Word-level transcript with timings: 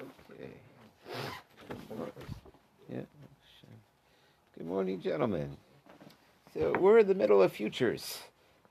Okay. 0.00 0.50
Yeah. 2.90 3.00
Good 4.56 4.66
morning, 4.66 5.00
gentlemen. 5.00 5.56
So 6.54 6.72
we're 6.78 7.00
in 7.00 7.08
the 7.08 7.14
middle 7.14 7.42
of 7.42 7.52
futures. 7.52 8.20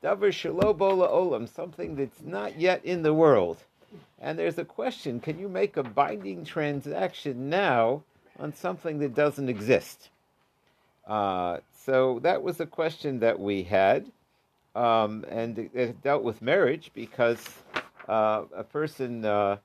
Davar 0.03 0.31
shalobola 0.31 1.11
olam, 1.11 1.47
something 1.47 1.95
that's 1.95 2.21
not 2.23 2.59
yet 2.59 2.83
in 2.83 3.03
the 3.03 3.13
world. 3.13 3.57
And 4.19 4.39
there's 4.39 4.57
a 4.57 4.65
question: 4.65 5.19
Can 5.19 5.37
you 5.37 5.47
make 5.47 5.77
a 5.77 5.83
binding 5.83 6.43
transaction 6.43 7.49
now 7.49 8.03
on 8.39 8.53
something 8.53 8.97
that 8.99 9.13
doesn't 9.13 9.49
exist? 9.49 10.09
Uh, 11.05 11.59
so 11.85 12.19
that 12.23 12.41
was 12.41 12.59
a 12.59 12.65
question 12.65 13.19
that 13.19 13.39
we 13.39 13.63
had, 13.63 14.11
um, 14.77 15.25
and 15.29 15.57
it, 15.73 16.01
dealt 16.03 16.23
with 16.23 16.41
marriage 16.41 16.91
because 16.93 17.43
uh, 18.07 18.43
a 18.55 18.63
person 18.63 19.25
uh, 19.25 19.57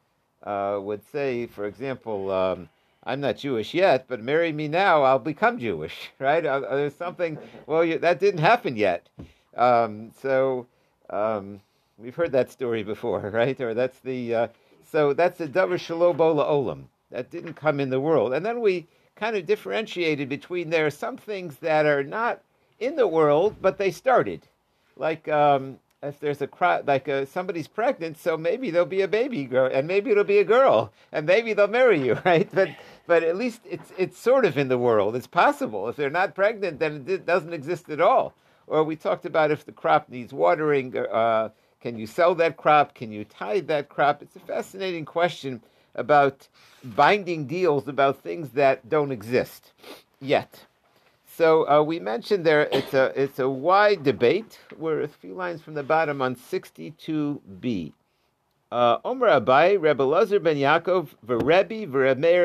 uh 0.43 0.79
would 0.83 1.05
say, 1.13 1.47
for 1.47 1.67
example, 1.67 2.31
um, 2.31 2.69
"I'm 3.05 3.21
not 3.21 3.37
Jewish 3.37 3.75
yet, 3.75 4.07
but 4.09 4.23
marry 4.23 4.53
me 4.53 4.69
now, 4.69 5.03
I'll 5.03 5.19
become 5.19 5.59
Jewish." 5.59 6.11
Right? 6.19 6.43
There's 6.43 6.97
something. 6.97 7.39
Well, 7.67 7.85
you, 7.85 7.99
that 7.99 8.21
didn't 8.21 8.41
happen 8.41 8.77
yet. 8.77 9.09
Um, 9.55 10.13
so 10.23 10.67
um, 11.11 11.61
we've 11.99 12.15
heard 12.15 12.33
that 12.33 12.51
story 12.51 12.83
before, 12.83 13.21
right? 13.41 13.61
Or 13.61 13.75
that's 13.75 13.99
the 14.01 14.35
uh, 14.35 14.49
so 14.91 15.13
that's 15.13 15.39
the 15.39 15.47
davar 15.47 15.79
shalobola 15.79 16.49
olam 16.49 16.85
that 17.11 17.31
didn't 17.31 17.55
come 17.55 17.81
in 17.81 17.91
the 17.91 18.01
world, 18.01 18.33
and 18.33 18.45
then 18.47 18.61
we 18.63 18.87
kind 19.15 19.37
of 19.37 19.45
differentiated 19.45 20.31
between 20.31 20.71
there 20.71 20.87
are 20.87 20.91
some 20.91 21.19
things 21.19 21.57
that 21.57 21.85
are 21.85 22.03
not 22.03 22.41
in 22.81 22.97
the 22.97 23.07
world, 23.07 23.57
but 23.61 23.77
they 23.77 23.91
started. 23.91 24.49
Like 24.97 25.29
um, 25.29 25.79
if 26.03 26.19
there's 26.19 26.43
a 26.43 26.47
cry, 26.47 26.81
like 26.81 27.09
uh, 27.09 27.25
somebody's 27.25 27.69
pregnant, 27.69 28.19
so 28.19 28.37
maybe 28.37 28.71
there'll 28.71 28.87
be 28.87 29.03
a 29.03 29.09
baby 29.09 29.45
girl, 29.45 29.71
and 29.73 29.87
maybe 29.87 30.11
it'll 30.11 30.25
be 30.25 30.39
a 30.39 30.45
girl, 30.45 30.93
and 31.13 31.27
maybe 31.27 31.53
they'll 31.53 31.69
marry 31.69 32.05
you, 32.05 32.19
right? 32.25 32.49
But 32.53 32.71
but 33.07 33.23
at 33.23 33.37
least 33.37 33.61
it's 33.65 33.93
it's 33.97 34.19
sort 34.19 34.45
of 34.45 34.59
in 34.59 34.69
the 34.69 34.79
world. 34.79 35.17
It's 35.17 35.27
possible. 35.27 35.89
If 35.89 35.97
they're 35.97 36.11
not 36.11 36.35
pregnant, 36.35 36.79
then 36.79 37.05
it 37.07 37.27
doesn't 37.27 37.53
exist 37.53 37.89
at 37.89 38.01
all. 38.01 38.35
Or 38.67 38.85
we 38.85 38.97
talked 38.97 39.27
about 39.27 39.51
if 39.51 39.65
the 39.65 39.73
crop 39.73 40.09
needs 40.09 40.33
watering, 40.33 40.97
uh, 40.97 41.51
can 41.81 41.99
you 41.99 42.07
sell 42.07 42.35
that 42.37 42.57
crop? 42.57 42.95
Can 42.95 43.11
you 43.13 43.25
tithe 43.25 43.67
that 43.67 43.89
crop? 43.89 44.23
It's 44.23 44.37
a 44.37 44.41
fascinating 44.41 45.05
question 45.05 45.61
about 45.95 46.49
binding 46.83 47.47
deals 47.47 47.89
about 47.89 48.23
things 48.23 48.51
that 48.51 48.89
don't 48.89 49.13
exist 49.13 49.73
yet. 50.21 50.67
So 51.37 51.67
uh, 51.67 51.83
we 51.83 51.99
mentioned 51.99 52.45
there 52.45 52.69
it's 52.73 52.93
a 52.93 53.13
it's 53.17 53.39
a 53.39 53.49
wide 53.49 54.03
debate. 54.03 54.59
We're 54.77 55.01
a 55.01 55.09
few 55.09 55.33
lines 55.33 55.63
from 55.63 55.73
the 55.73 55.83
bottom 55.83 56.21
on 56.21 56.37
62b. 56.37 57.93
Uh, 58.71 58.99
Omer 59.05 59.29
Abai, 59.29 59.81
Rebbe 59.81 60.03
Lazar 60.03 60.41
ben 60.41 60.57
Yaakov, 60.57 61.09
Verebi, 61.27 61.87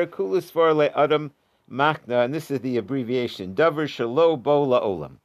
Kulis 0.08 0.54
Le 0.54 0.86
Adam 0.96 1.30
Machna, 1.70 2.24
and 2.24 2.32
this 2.32 2.50
is 2.50 2.60
the 2.60 2.78
abbreviation, 2.78 3.54
Davar 3.54 3.86
Shalo 3.86 4.42
Bo 4.42 4.66
Olam. 4.66 5.16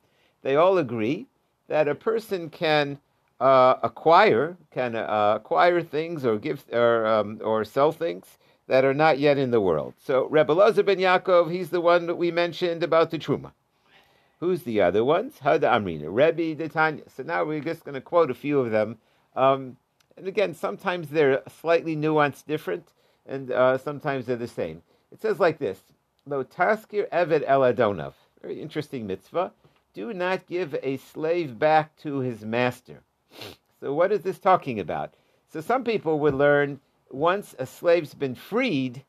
They 0.41 0.57
all 0.57 0.77
agree 0.77 1.27
that 1.69 1.87
a 1.87 1.95
person 1.95 2.49
can 2.49 2.99
uh, 3.39 3.75
acquire 3.81 4.57
can 4.71 4.95
uh, 4.95 5.33
acquire 5.37 5.81
things 5.81 6.25
or 6.25 6.37
give 6.37 6.65
or 6.73 7.05
um, 7.05 7.39
or 7.43 7.63
sell 7.63 7.93
things 7.93 8.37
that 8.73 8.83
are 8.83 8.93
not 8.95 9.19
yet 9.19 9.37
in 9.37 9.51
the 9.51 9.61
world. 9.61 9.93
So 10.03 10.25
Rebbe 10.29 10.51
Lazar 10.51 10.81
ben 10.81 10.97
Yaakov, 10.97 11.51
he's 11.51 11.69
the 11.69 11.79
one 11.79 12.07
that 12.07 12.15
we 12.15 12.31
mentioned 12.31 12.81
about 12.81 13.11
the 13.11 13.19
truma. 13.19 13.51
Who's 14.39 14.63
the 14.63 14.81
other 14.81 15.05
ones? 15.05 15.35
Hada 15.43 15.69
Amrina, 15.71 16.07
Rebbe 16.09 16.59
Detanya. 16.59 17.03
So 17.07 17.21
now 17.21 17.43
we're 17.43 17.59
just 17.59 17.83
going 17.83 17.93
to 17.93 18.01
quote 18.01 18.31
a 18.31 18.33
few 18.33 18.59
of 18.59 18.71
them. 18.71 18.97
Um, 19.35 19.77
and 20.17 20.27
again, 20.27 20.55
sometimes 20.55 21.09
they're 21.09 21.43
slightly 21.61 21.95
nuanced, 21.95 22.47
different, 22.47 22.87
and 23.27 23.51
uh, 23.51 23.77
sometimes 23.77 24.25
they're 24.25 24.37
the 24.37 24.47
same. 24.47 24.81
It 25.11 25.21
says 25.21 25.39
like 25.39 25.59
this: 25.59 25.79
Lo 26.25 26.43
taskir 26.43 27.07
eved 27.09 27.43
el 27.45 27.61
adonav. 27.61 28.13
Very 28.41 28.59
interesting 28.59 29.05
mitzvah. 29.05 29.51
Do 29.93 30.15
not 30.15 30.47
give 30.47 30.75
a 30.81 30.97
slave 30.97 31.59
back 31.59 31.95
to 31.97 32.21
his 32.21 32.43
master. 32.43 33.03
So 33.79 33.93
what 33.93 34.11
is 34.11 34.23
this 34.23 34.39
talking 34.39 34.79
about? 34.79 35.13
So 35.47 35.61
some 35.61 35.83
people 35.83 36.17
would 36.21 36.33
learn 36.33 36.79
once 37.13 37.55
a 37.59 37.65
slave's 37.65 38.13
been 38.13 38.35
freed, 38.35 39.03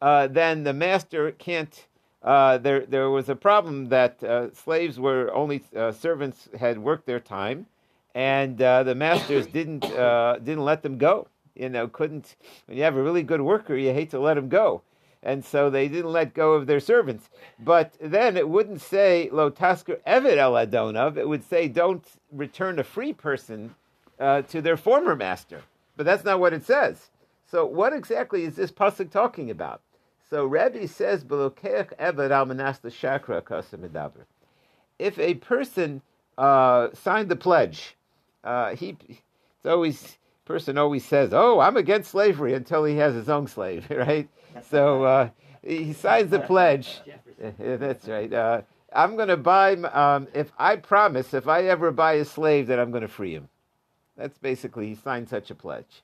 uh, 0.00 0.26
then 0.26 0.64
the 0.64 0.72
master 0.72 1.30
can't. 1.32 1.86
Uh, 2.22 2.56
there, 2.58 2.86
there 2.86 3.10
was 3.10 3.28
a 3.28 3.34
problem 3.34 3.88
that 3.88 4.22
uh, 4.22 4.52
slaves 4.54 4.98
were 4.98 5.32
only 5.34 5.62
uh, 5.76 5.90
servants 5.92 6.48
had 6.58 6.78
worked 6.78 7.04
their 7.06 7.20
time, 7.20 7.66
and 8.14 8.60
uh, 8.62 8.82
the 8.82 8.94
masters 8.94 9.46
didn't 9.58 9.84
uh, 9.84 10.38
didn't 10.38 10.64
let 10.64 10.82
them 10.82 10.98
go. 10.98 11.28
You 11.54 11.68
know, 11.68 11.88
couldn't. 11.88 12.36
When 12.66 12.78
you 12.78 12.84
have 12.84 12.96
a 12.96 13.02
really 13.02 13.22
good 13.22 13.42
worker, 13.42 13.76
you 13.76 13.92
hate 13.92 14.10
to 14.10 14.20
let 14.20 14.38
him 14.38 14.48
go, 14.48 14.82
and 15.22 15.44
so 15.44 15.68
they 15.68 15.88
didn't 15.88 16.12
let 16.12 16.34
go 16.34 16.54
of 16.54 16.66
their 16.66 16.80
servants. 16.80 17.28
But 17.58 17.94
then 18.00 18.36
it 18.36 18.48
wouldn't 18.48 18.80
say 18.80 19.28
lo 19.30 19.50
tasker 19.50 20.00
evet 20.06 20.38
el. 20.38 20.56
It 20.56 21.28
would 21.28 21.44
say 21.44 21.68
don't 21.68 22.04
return 22.30 22.78
a 22.78 22.84
free 22.84 23.12
person 23.12 23.74
uh, 24.18 24.42
to 24.42 24.62
their 24.62 24.76
former 24.76 25.14
master. 25.14 25.62
But 25.96 26.06
that's 26.06 26.24
not 26.24 26.40
what 26.40 26.54
it 26.54 26.64
says. 26.64 27.10
So 27.52 27.66
what 27.66 27.92
exactly 27.92 28.44
is 28.44 28.56
this 28.56 28.72
pasuk 28.72 29.10
talking 29.10 29.50
about? 29.50 29.82
So 30.30 30.46
Rabbi 30.46 30.86
says, 30.86 31.22
"Belokeach 31.22 31.94
eved 31.98 32.30
al 32.30 32.90
shakra 32.90 33.42
If 34.98 35.18
a 35.18 35.34
person 35.34 36.00
uh, 36.38 36.88
signed 36.94 37.28
the 37.28 37.36
pledge, 37.36 37.94
uh, 38.42 38.74
he 38.74 38.96
it's 39.06 39.66
always 39.66 40.16
person 40.46 40.78
always 40.78 41.04
says, 41.04 41.34
"Oh, 41.34 41.60
I'm 41.60 41.76
against 41.76 42.12
slavery," 42.12 42.54
until 42.54 42.84
he 42.84 42.96
has 42.96 43.14
his 43.14 43.28
own 43.28 43.46
slave, 43.46 43.86
right? 43.90 44.30
so 44.70 45.04
uh, 45.04 45.28
he 45.62 45.92
signs 45.92 46.30
the 46.30 46.40
pledge. 46.40 47.02
That's 47.58 48.08
right. 48.08 48.32
Uh, 48.32 48.62
I'm 48.94 49.14
going 49.16 49.28
to 49.28 49.36
buy. 49.36 49.74
Um, 49.74 50.26
if 50.32 50.50
I 50.58 50.76
promise, 50.76 51.34
if 51.34 51.46
I 51.46 51.64
ever 51.64 51.90
buy 51.90 52.14
a 52.14 52.24
slave, 52.24 52.68
that 52.68 52.80
I'm 52.80 52.92
going 52.92 53.02
to 53.02 53.08
free 53.08 53.34
him. 53.34 53.50
That's 54.16 54.38
basically 54.38 54.88
he 54.88 54.94
signed 54.94 55.28
such 55.28 55.50
a 55.50 55.54
pledge. 55.54 56.02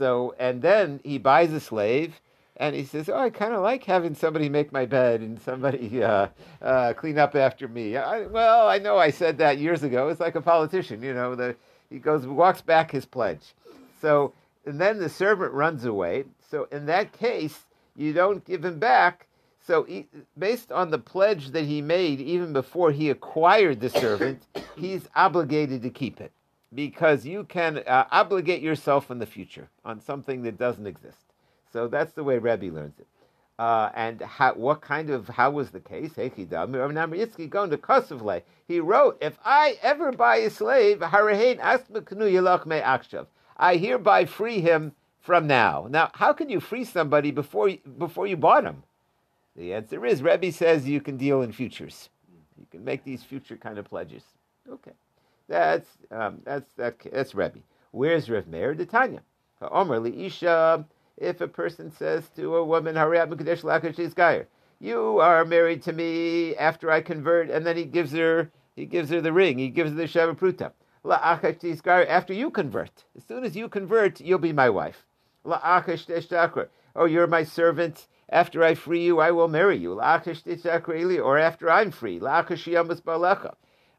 So 0.00 0.34
and 0.38 0.62
then 0.62 1.00
he 1.04 1.18
buys 1.18 1.52
a 1.52 1.60
slave. 1.60 2.20
And 2.56 2.76
he 2.76 2.84
says, 2.84 3.08
"Oh, 3.08 3.16
I 3.16 3.30
kind 3.30 3.54
of 3.54 3.62
like 3.62 3.84
having 3.84 4.14
somebody 4.14 4.50
make 4.50 4.70
my 4.70 4.84
bed 4.84 5.20
and 5.20 5.40
somebody 5.40 6.02
uh, 6.02 6.28
uh, 6.60 6.92
clean 6.94 7.18
up 7.18 7.34
after 7.34 7.68
me." 7.68 7.96
I, 7.96 8.26
well, 8.26 8.68
I 8.68 8.78
know 8.78 8.98
I 8.98 9.10
said 9.10 9.38
that 9.38 9.58
years 9.58 9.82
ago. 9.82 10.08
It's 10.08 10.20
like 10.20 10.34
a 10.34 10.42
politician, 10.42 11.02
you 11.02 11.14
know. 11.14 11.34
The, 11.34 11.56
he 11.90 11.98
goes, 11.98 12.26
walks 12.26 12.60
back 12.60 12.90
his 12.90 13.04
pledge. 13.04 13.54
So, 14.00 14.32
and 14.64 14.80
then 14.80 14.98
the 14.98 15.08
servant 15.08 15.52
runs 15.52 15.84
away. 15.84 16.24
So, 16.50 16.68
in 16.70 16.86
that 16.86 17.12
case, 17.12 17.66
you 17.96 18.12
don't 18.12 18.44
give 18.44 18.64
him 18.64 18.78
back. 18.78 19.26
So, 19.66 19.84
he, 19.84 20.06
based 20.38 20.70
on 20.70 20.90
the 20.90 20.98
pledge 20.98 21.50
that 21.50 21.64
he 21.64 21.82
made 21.82 22.20
even 22.20 22.52
before 22.52 22.92
he 22.92 23.10
acquired 23.10 23.80
the 23.80 23.90
servant, 23.90 24.46
he's 24.76 25.08
obligated 25.16 25.82
to 25.82 25.90
keep 25.90 26.20
it 26.20 26.32
because 26.74 27.26
you 27.26 27.44
can 27.44 27.78
uh, 27.78 28.04
obligate 28.10 28.62
yourself 28.62 29.10
in 29.10 29.18
the 29.18 29.26
future 29.26 29.68
on 29.84 30.00
something 30.00 30.42
that 30.42 30.58
doesn't 30.58 30.86
exist. 30.86 31.24
So 31.72 31.88
that's 31.88 32.12
the 32.12 32.24
way 32.24 32.38
Rebbe 32.38 32.66
learns 32.66 32.98
it. 32.98 33.06
Uh, 33.58 33.90
and 33.94 34.22
how, 34.22 34.54
what 34.54 34.80
kind 34.80 35.10
of 35.10 35.28
how 35.28 35.50
was 35.50 35.70
the 35.70 35.80
case? 35.80 36.12
going 37.46 37.70
to 37.70 37.76
He 38.66 38.80
wrote, 38.80 39.18
"If 39.20 39.38
I 39.44 39.76
ever 39.82 40.12
buy 40.12 40.36
a 40.36 40.48
slave, 40.48 41.02
I 43.58 43.76
hereby 43.76 44.24
free 44.24 44.60
him 44.60 44.92
from 45.20 45.46
now." 45.46 45.86
Now, 45.90 46.10
how 46.14 46.32
can 46.32 46.48
you 46.48 46.58
free 46.58 46.84
somebody 46.84 47.32
before 47.32 47.68
you, 47.68 47.78
before 47.98 48.26
you 48.26 48.38
bought 48.38 48.64
him? 48.64 48.82
The 49.56 49.74
answer 49.74 50.06
is 50.06 50.22
Rebbe 50.22 50.52
says 50.52 50.88
you 50.88 51.02
can 51.02 51.18
deal 51.18 51.42
in 51.42 51.52
futures. 51.52 52.08
You 52.58 52.66
can 52.70 52.82
make 52.82 53.04
these 53.04 53.22
future 53.22 53.58
kind 53.58 53.76
of 53.76 53.84
pledges. 53.84 54.22
Okay. 54.72 54.92
That's 55.50 55.88
um, 56.12 56.42
that's 56.44 56.70
that, 56.76 56.98
that's 57.12 57.34
Rebbe. 57.34 57.58
Where's 57.90 58.30
Reb 58.30 58.46
Meir? 58.46 58.72
Tanya. 58.76 59.22
Omer 59.60 60.06
Isha. 60.06 60.86
If 61.16 61.40
a 61.40 61.48
person 61.48 61.90
says 61.90 62.30
to 62.36 62.54
a 62.54 62.64
woman, 62.64 62.94
you 62.94 63.00
are 65.18 65.44
married 65.44 65.82
to 65.82 65.92
me 65.92 66.56
after 66.56 66.90
I 66.90 67.00
convert, 67.00 67.50
and 67.50 67.66
then 67.66 67.76
he 67.76 67.84
gives 67.84 68.12
her 68.12 68.52
he 68.76 68.86
gives 68.86 69.10
her 69.10 69.20
the 69.20 69.32
ring, 69.32 69.58
he 69.58 69.70
gives 69.70 69.90
her 69.90 69.96
the 69.96 70.04
shavapruta. 70.04 70.70
After 71.04 72.32
you 72.32 72.50
convert, 72.50 73.04
as 73.16 73.24
soon 73.24 73.42
as 73.42 73.56
you 73.56 73.68
convert, 73.68 74.20
you'll 74.20 74.38
be 74.38 74.52
my 74.52 74.70
wife. 74.70 75.04
Oh, 75.44 77.06
you're 77.06 77.26
my 77.26 77.42
servant. 77.42 78.06
After 78.28 78.62
I 78.62 78.74
free 78.74 79.04
you, 79.04 79.18
I 79.18 79.32
will 79.32 79.48
marry 79.48 79.78
you. 79.78 79.94
Or 79.94 81.38
after 81.38 81.70
I'm 81.70 81.90
free. 81.90 82.20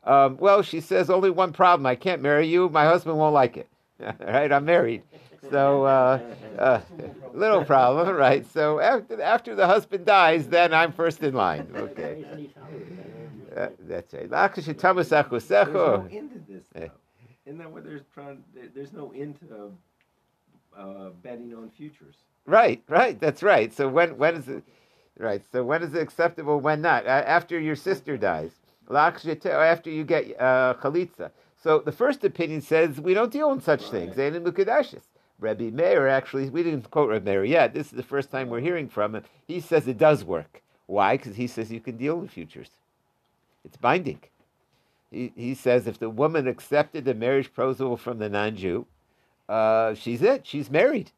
Um, 0.04 0.38
well, 0.38 0.62
she 0.62 0.82
says, 0.82 1.10
only 1.10 1.30
one 1.30 1.54
problem. 1.54 1.86
I 1.86 1.96
can't 1.96 2.22
marry 2.22 2.48
you. 2.48 2.70
My 2.70 2.86
husband 2.86 3.18
won't 3.18 3.34
like 3.34 3.58
it. 3.58 3.68
right? 4.20 4.52
I'm 4.52 4.66
married. 4.66 5.04
So, 5.50 5.86
uh, 5.86 6.20
uh, 6.58 6.82
little 7.34 7.64
problem, 7.66 8.16
right? 8.16 8.46
So 8.52 8.80
after, 8.80 9.22
after 9.22 9.56
the 9.56 9.68
husband 9.68 10.06
dies, 10.06 10.48
then 10.48 10.74
I'm 10.74 10.92
first 10.92 11.22
in 11.24 11.34
line. 11.34 11.68
Okay. 11.76 12.26
Uh, 13.56 13.68
that's 13.82 14.14
right. 14.14 14.30
Isn't 17.46 17.58
that 17.60 17.72
what 17.72 17.84
they're 17.84 18.00
trying? 18.14 18.44
there- 18.54 18.70
There's 18.74 18.94
no 18.94 19.12
end 19.12 19.40
to 19.42 19.72
uh, 20.78 21.10
betting 21.22 21.54
on 21.56 21.70
futures. 21.70 22.16
Right, 22.46 22.82
right. 22.88 23.20
That's 23.20 23.44
right. 23.44 23.74
So 23.74 23.88
when 23.90 24.18
when 24.18 24.36
is 24.36 24.48
it? 24.48 24.64
Right. 25.18 25.44
So 25.52 25.64
when 25.64 25.84
is 25.84 25.94
it 25.94 26.02
acceptable? 26.02 26.60
When 26.60 26.82
not? 26.82 27.06
After 27.06 27.60
your 27.60 27.76
sister 27.76 28.18
dies, 28.18 28.61
after 28.96 29.90
you 29.90 30.04
get 30.04 30.40
uh, 30.40 30.76
chalitza. 30.82 31.32
So 31.62 31.80
the 31.80 31.92
first 31.92 32.24
opinion 32.24 32.62
says 32.62 33.00
we 33.00 33.14
don't 33.14 33.32
deal 33.32 33.52
in 33.52 33.62
such 33.62 33.90
things. 33.90 34.18
Ain't 34.18 34.36
in 34.36 34.44
Mukadashis. 34.44 35.04
Rabbi 35.40 35.72
Meir 35.72 36.08
actually, 36.08 36.50
we 36.50 36.64
didn't 36.64 36.90
quote 36.92 37.10
Rabbi 37.10 37.32
Meir 37.32 37.44
yet. 37.44 37.74
This 37.74 37.88
is 37.88 37.94
the 37.94 38.04
first 38.04 38.32
time 38.32 38.50
we're 38.50 38.60
hearing 38.60 38.88
from 38.90 39.16
him. 39.16 39.24
He 39.48 39.60
says 39.60 39.88
it 39.88 39.98
does 39.98 40.24
work. 40.24 40.62
Why? 40.88 41.18
Because 41.18 41.36
he 41.36 41.48
says 41.48 41.72
you 41.72 41.80
can 41.80 41.98
deal 41.98 42.20
in 42.20 42.28
futures. 42.28 42.70
It's 43.64 43.78
binding. 43.78 44.22
He, 45.12 45.32
he 45.36 45.56
says 45.56 45.88
if 45.88 46.00
the 46.00 46.10
woman 46.10 46.48
accepted 46.48 47.06
the 47.06 47.14
marriage 47.14 47.54
proposal 47.54 47.98
from 47.98 48.20
the 48.20 48.30
non-Jew, 48.30 48.86
uh, 49.50 49.94
she's 49.96 50.22
it. 50.22 50.46
She's 50.46 50.70
married 50.70 51.12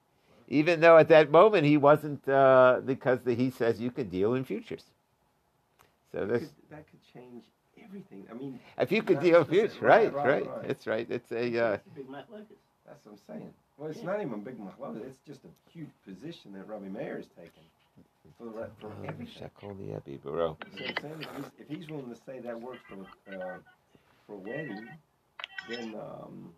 even 0.54 0.82
though 0.82 0.98
at 0.98 1.08
that 1.10 1.32
moment 1.32 1.66
he 1.66 1.78
wasn't, 1.78 2.28
uh, 2.28 2.82
because 2.86 3.20
the, 3.22 3.34
he 3.34 3.50
says 3.50 3.80
you 3.80 3.92
can 3.92 4.10
deal 4.10 4.36
in 4.36 4.44
futures. 4.44 4.84
So 6.12 6.20
That 6.20 6.30
this, 6.30 6.40
could, 6.42 6.50
that 6.70 6.86
could 6.90 7.00
change 7.14 7.44
everything. 7.94 8.26
I 8.30 8.34
mean, 8.34 8.60
if 8.80 8.92
you 8.92 9.02
could 9.04 9.20
deal 9.20 9.40
in 9.40 9.46
specific- 9.46 9.72
futures, 9.72 9.82
right, 9.82 10.14
right, 10.14 10.26
right, 10.26 10.46
right, 10.48 10.58
right. 10.62 10.70
It's 10.70 10.88
right. 10.88 11.08
It's 11.10 11.32
a 11.32 11.64
uh, 11.66 11.78
Big 11.96 12.08
machlokas. 12.08 12.46
that's 12.86 13.06
what 13.06 13.14
I'm 13.14 13.36
saying. 13.36 13.54
Well, 13.78 13.90
it's 13.90 14.04
not 14.04 14.22
even 14.22 14.34
a 14.34 14.38
big 14.38 14.58
machlok. 14.60 15.04
It's 15.06 15.18
just 15.28 15.42
a 15.46 15.70
huge 15.72 15.90
position 16.08 16.54
that 16.54 16.68
Rabbi 16.68 16.88
Meir 16.88 17.18
is 17.20 17.28
taking 17.38 17.64
for, 18.38 18.46
the, 18.46 18.52
re- 18.52 18.66
for 18.80 18.92
everything. 19.08 19.28
Shekol 19.28 19.76
Liabi 19.76 20.22
Baro. 20.24 20.50
What 20.50 20.68
I'm 20.72 20.78
saying? 20.78 20.96
If 21.00 21.36
he's, 21.36 21.46
if 21.60 21.68
he's 21.78 21.90
willing 21.90 22.10
to 22.10 22.20
say 22.26 22.40
that 22.40 22.60
works 22.60 22.80
for 22.88 23.34
uh, 23.34 23.58
for 24.28 24.34
a 24.34 24.38
wedding, 24.38 24.88
then 25.70 25.96
um, 25.96 26.52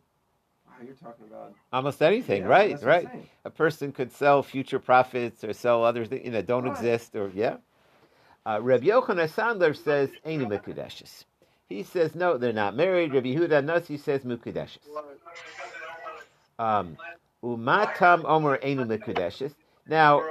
wow, 0.67 0.73
you're 0.85 0.93
talking 0.95 1.25
about 1.29 1.53
almost 1.73 2.01
anything, 2.01 2.43
Yeah, 2.43 2.47
right, 2.49 2.69
that's 2.71 2.83
what 2.83 2.95
I'm 2.95 3.05
right. 3.05 3.29
A 3.45 3.49
person 3.49 3.91
could 3.91 4.11
sell 4.11 4.43
future 4.43 4.77
profits 4.79 5.43
or 5.43 5.53
sell 5.53 5.83
other 5.83 6.05
things, 6.05 6.25
you 6.25 6.31
know, 6.31 6.41
don't 6.41 6.63
Right. 6.65 6.71
exist, 6.73 7.15
or 7.15 7.31
yeah. 7.33 7.57
Uh, 8.45 8.59
Rabbi 8.61 8.87
Yochanan 8.87 9.29
Sandler 9.29 9.75
says 9.75 10.09
ain't 10.23 10.43
mukadeshes. 10.43 11.25
He 11.67 11.83
says 11.83 12.13
no, 12.13 12.37
they're 12.37 12.53
not 12.53 12.75
married. 12.75 13.13
Rabbi 13.13 13.35
Huda 13.35 13.63
Nasi 13.63 13.97
says 13.97 14.21
mukadeshes. 14.21 14.77
Um, 16.59 16.97
Umatam 17.43 18.23
Omer 18.25 18.59
Einu 18.63 18.85
Mekudeshes. 18.85 19.53
Now, 19.87 20.23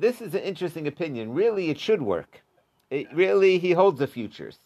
this 0.00 0.20
is 0.20 0.34
an 0.34 0.42
interesting 0.42 0.86
opinion. 0.86 1.34
Really, 1.34 1.70
it 1.70 1.78
should 1.78 2.02
work. 2.02 2.42
It 2.90 3.06
really, 3.12 3.58
he 3.58 3.72
holds 3.72 3.98
the 3.98 4.06
futures. 4.06 4.58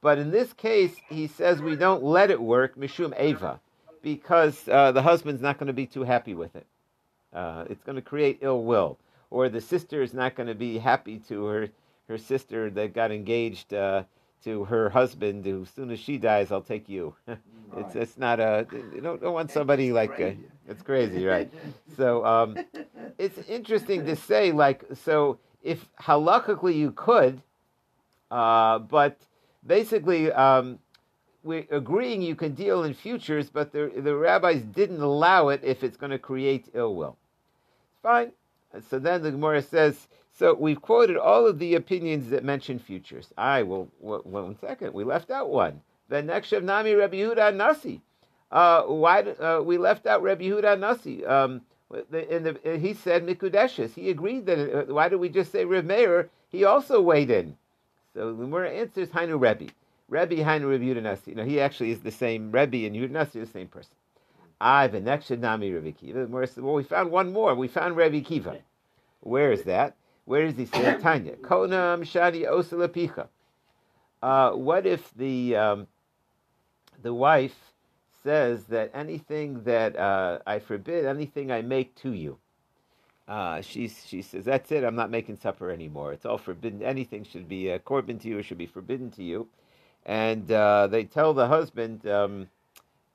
But 0.00 0.18
in 0.18 0.30
this 0.30 0.52
case, 0.52 0.96
he 1.08 1.28
says 1.28 1.62
we 1.62 1.76
don't 1.76 2.02
let 2.02 2.30
it 2.30 2.40
work, 2.40 2.76
Mishum 2.76 3.18
Eva, 3.20 3.60
because 4.02 4.68
uh, 4.68 4.90
the 4.90 5.02
husband's 5.02 5.40
not 5.40 5.58
going 5.58 5.68
to 5.68 5.72
be 5.72 5.86
too 5.86 6.02
happy 6.02 6.34
with 6.34 6.56
it. 6.56 6.66
Uh, 7.32 7.64
it's 7.70 7.84
going 7.84 7.96
to 7.96 8.02
create 8.02 8.38
ill 8.40 8.64
will. 8.64 8.98
Or 9.30 9.48
the 9.48 9.60
sister 9.60 10.02
is 10.02 10.12
not 10.12 10.34
going 10.34 10.48
to 10.48 10.54
be 10.54 10.76
happy 10.78 11.18
to 11.28 11.44
her, 11.46 11.68
her 12.08 12.18
sister 12.18 12.70
that 12.70 12.94
got 12.94 13.10
engaged 13.12 13.72
uh, 13.74 14.04
to 14.44 14.64
her 14.64 14.90
husband, 14.90 15.44
who 15.44 15.62
as 15.62 15.70
soon 15.70 15.90
as 15.90 15.98
she 16.00 16.18
dies, 16.18 16.50
I'll 16.52 16.62
take 16.62 16.88
you. 16.88 17.14
It's 17.74 17.96
it's 17.96 18.18
not 18.18 18.38
a 18.38 18.66
you 18.94 19.00
don't, 19.00 19.18
don't 19.22 19.32
want 19.32 19.50
somebody 19.50 19.88
It's 19.88 19.94
like 19.94 20.14
crazy. 20.16 20.38
it's 20.68 20.82
crazy, 20.82 21.24
right? 21.24 21.50
So 21.96 22.22
um, 22.24 22.58
it's 23.18 23.38
interesting 23.48 24.04
to 24.04 24.14
say 24.14 24.52
like 24.52 24.84
so 24.94 25.38
if 25.62 25.88
halakhically 25.98 26.76
you 26.76 26.92
could, 26.92 27.40
uh, 28.30 28.78
but 28.78 29.16
basically 29.66 30.30
um, 30.32 30.78
we're 31.42 31.66
agreeing 31.70 32.20
you 32.20 32.34
can 32.34 32.52
deal 32.54 32.84
in 32.84 32.92
futures, 32.92 33.48
but 33.48 33.72
the 33.72 33.90
the 33.96 34.14
rabbis 34.14 34.60
didn't 34.62 35.00
allow 35.00 35.48
it 35.48 35.60
if 35.64 35.82
it's 35.82 35.96
going 35.96 36.12
to 36.12 36.18
create 36.18 36.68
ill 36.74 36.94
will. 36.94 37.16
Fine. 38.02 38.32
So 38.90 38.98
then 38.98 39.22
the 39.22 39.30
Gemara 39.30 39.62
says. 39.62 40.08
So 40.42 40.54
we've 40.54 40.82
quoted 40.82 41.16
all 41.16 41.46
of 41.46 41.60
the 41.60 41.76
opinions 41.76 42.30
that 42.30 42.42
mention 42.42 42.80
futures. 42.80 43.32
I 43.38 43.62
will. 43.62 43.86
One 44.00 44.22
one 44.24 44.56
second. 44.58 44.92
We 44.92 45.04
left 45.04 45.30
out 45.30 45.50
one. 45.50 45.80
The 46.08 46.20
next 46.20 46.50
Nami 46.50 46.94
Rabbi 46.94 47.18
Yehuda 47.18 47.54
Nasi. 47.54 48.00
Uh, 48.50 48.82
why 48.82 49.20
uh, 49.20 49.62
we 49.64 49.78
left 49.78 50.04
out 50.04 50.20
Rabbi 50.20 50.42
Yehuda 50.42 50.80
Nasi? 50.80 51.24
Um, 51.24 51.60
the, 52.10 52.28
in 52.34 52.42
the, 52.42 52.76
he 52.76 52.92
said 52.92 53.24
Mikudeshes. 53.24 53.94
He 53.94 54.10
agreed 54.10 54.46
that. 54.46 54.58
Uh, 54.58 54.92
why 54.92 55.08
did 55.08 55.20
we 55.20 55.28
just 55.28 55.52
say 55.52 55.64
Reb 55.64 55.84
Meir? 55.84 56.28
He 56.48 56.64
also 56.64 57.00
weighed 57.00 57.30
in. 57.30 57.56
So 58.12 58.32
the 58.32 58.42
Gemara 58.42 58.72
answers 58.72 59.10
Hainu 59.10 59.40
Rebbe. 59.40 59.70
Rebbe 60.08 60.42
Hainu 60.42 60.72
Rabbi 60.72 60.86
Yehuda 60.86 61.04
Nasi. 61.04 61.30
You 61.30 61.36
know, 61.36 61.44
he 61.44 61.60
actually 61.60 61.92
is 61.92 62.00
the 62.00 62.10
same 62.10 62.50
Rebbe 62.50 62.84
and 62.84 62.96
Yehuda 62.96 63.12
Nasi, 63.12 63.38
the 63.38 63.46
same 63.46 63.68
person. 63.68 63.94
I 64.60 64.88
the 64.88 64.98
next 64.98 65.30
Nami 65.30 65.70
Rabbi 65.70 65.92
Kiva. 65.92 66.18
The 66.18 66.26
Gemara 66.26 66.48
said, 66.48 66.64
well, 66.64 66.74
we 66.74 66.82
found 66.82 67.12
one 67.12 67.32
more. 67.32 67.54
We 67.54 67.68
found 67.68 67.96
Rabbi 67.96 68.22
Kiva. 68.22 68.58
Where 69.20 69.52
is 69.52 69.62
that? 69.62 69.94
Where 70.24 70.46
does 70.46 70.56
he 70.56 70.66
say 70.66 70.96
Tanya? 71.02 71.36
Konam 71.36 72.02
Shadi 72.02 72.48
Osalapicha. 72.48 73.28
Uh, 74.22 74.52
what 74.52 74.86
if 74.86 75.12
the 75.14 75.56
um, 75.56 75.86
the 77.02 77.12
wife 77.12 77.72
says 78.22 78.64
that 78.66 78.90
anything 78.94 79.64
that 79.64 79.96
uh, 79.96 80.38
I 80.46 80.60
forbid, 80.60 81.06
anything 81.06 81.50
I 81.50 81.62
make 81.62 81.96
to 81.96 82.12
you, 82.12 82.38
uh, 83.26 83.60
she 83.62 83.88
she 83.88 84.22
says 84.22 84.44
that's 84.44 84.70
it. 84.70 84.84
I'm 84.84 84.94
not 84.94 85.10
making 85.10 85.38
supper 85.38 85.70
anymore. 85.70 86.12
It's 86.12 86.24
all 86.24 86.38
forbidden. 86.38 86.82
Anything 86.82 87.24
should 87.24 87.48
be 87.48 87.68
a 87.70 87.80
korban 87.80 88.20
to 88.22 88.28
you. 88.28 88.38
It 88.38 88.44
should 88.44 88.58
be 88.58 88.66
forbidden 88.66 89.10
to 89.12 89.24
you. 89.24 89.48
And 90.06 90.50
uh, 90.50 90.88
they 90.88 91.04
tell 91.04 91.32
the 91.34 91.48
husband, 91.48 92.06
um, 92.06 92.48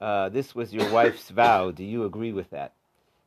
uh, 0.01 0.27
"This 0.29 0.53
was 0.53 0.73
your 0.73 0.91
wife's 0.91 1.29
vow. 1.29 1.71
Do 1.71 1.85
you 1.85 2.03
agree 2.03 2.33
with 2.33 2.49
that?" 2.49 2.73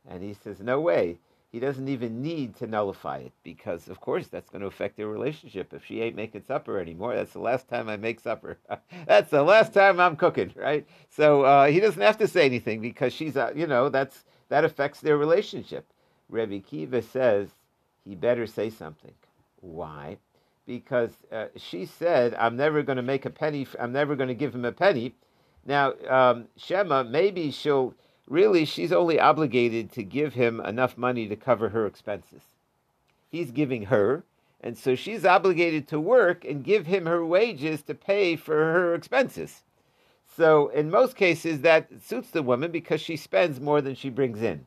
And 0.09 0.23
he 0.23 0.35
says, 0.35 0.61
"No 0.61 0.81
way." 0.81 1.19
He 1.51 1.59
doesn't 1.59 1.89
even 1.89 2.23
need 2.23 2.57
to 2.57 2.69
nullify 2.69 3.19
it 3.19 3.33
because, 3.43 3.89
of 3.89 4.01
course, 4.01 4.29
that's 4.29 4.51
going 4.51 4.61
to 4.61 4.69
affect 4.69 4.97
their 4.97 5.09
relationship. 5.09 5.73
If 5.73 5.85
she 5.85 6.01
ain't 6.01 6.15
making 6.15 6.45
supper 6.45 6.79
anymore, 6.79 7.17
that's 7.17 7.33
the 7.33 7.41
last 7.41 7.69
time 7.69 7.89
I 7.89 7.97
make 7.97 8.21
supper. 8.21 8.59
that's 9.07 9.31
the 9.31 9.43
last 9.43 9.75
time 9.75 9.99
I'm 9.99 10.17
cooking, 10.17 10.53
right? 10.57 10.87
So 11.09 11.43
uh, 11.43 11.67
he 11.67 11.81
doesn't 11.81 12.03
have 12.03 12.19
to 12.19 12.29
say 12.29 12.47
anything 12.47 12.81
because 12.81 13.13
she's, 13.13 13.37
uh, 13.37 13.53
you 13.57 13.67
know, 13.67 13.89
that's 13.89 14.25
that 14.49 14.65
affects 14.65 15.01
their 15.01 15.17
relationship. 15.17 15.87
Rebbe 16.29 16.61
Kiva 16.61 17.03
says 17.03 17.49
he 18.05 18.15
better 18.15 18.47
say 18.47 18.71
something. 18.71 19.15
Why? 19.61 20.19
Because 20.67 21.13
uh, 21.33 21.47
she 21.57 21.85
said, 21.85 22.35
"I'm 22.35 22.57
never 22.57 22.83
going 22.83 22.97
to 22.97 23.03
make 23.03 23.27
a 23.27 23.31
penny. 23.31 23.67
I'm 23.79 23.93
never 23.93 24.15
going 24.15 24.29
to 24.29 24.35
give 24.35 24.55
him 24.55 24.65
a 24.65 24.73
penny." 24.73 25.15
Now, 25.67 25.95
um, 26.09 26.47
Shema, 26.57 27.03
maybe 27.05 27.51
she'll 27.51 27.95
really 28.31 28.65
she's 28.65 28.93
only 28.93 29.21
obligated 29.21 29.93
to 29.93 30.03
give 30.03 30.33
him 30.35 30.61
enough 30.61 30.97
money 30.97 31.29
to 31.29 31.37
cover 31.37 31.69
her 31.71 31.85
expenses. 31.85 32.43
He's 33.29 33.51
giving 33.51 33.87
her, 33.87 34.25
and 34.61 34.79
so 34.79 34.95
she's 34.95 35.27
obligated 35.27 35.89
to 35.89 36.01
work 36.01 36.45
and 36.45 36.65
give 36.65 36.87
him 36.87 37.07
her 37.07 37.27
wages 37.27 37.83
to 37.83 37.95
pay 37.95 38.37
for 38.37 38.55
her 38.55 38.95
expenses. 38.95 39.63
So 40.37 40.69
in 40.69 40.91
most 40.91 41.17
cases 41.17 41.61
that 41.63 41.89
suits 42.03 42.31
the 42.31 42.43
woman 42.43 42.71
because 42.71 43.01
she 43.01 43.17
spends 43.17 43.61
more 43.61 43.81
than 43.81 43.95
she 43.95 44.11
brings 44.11 44.41
in. 44.41 44.65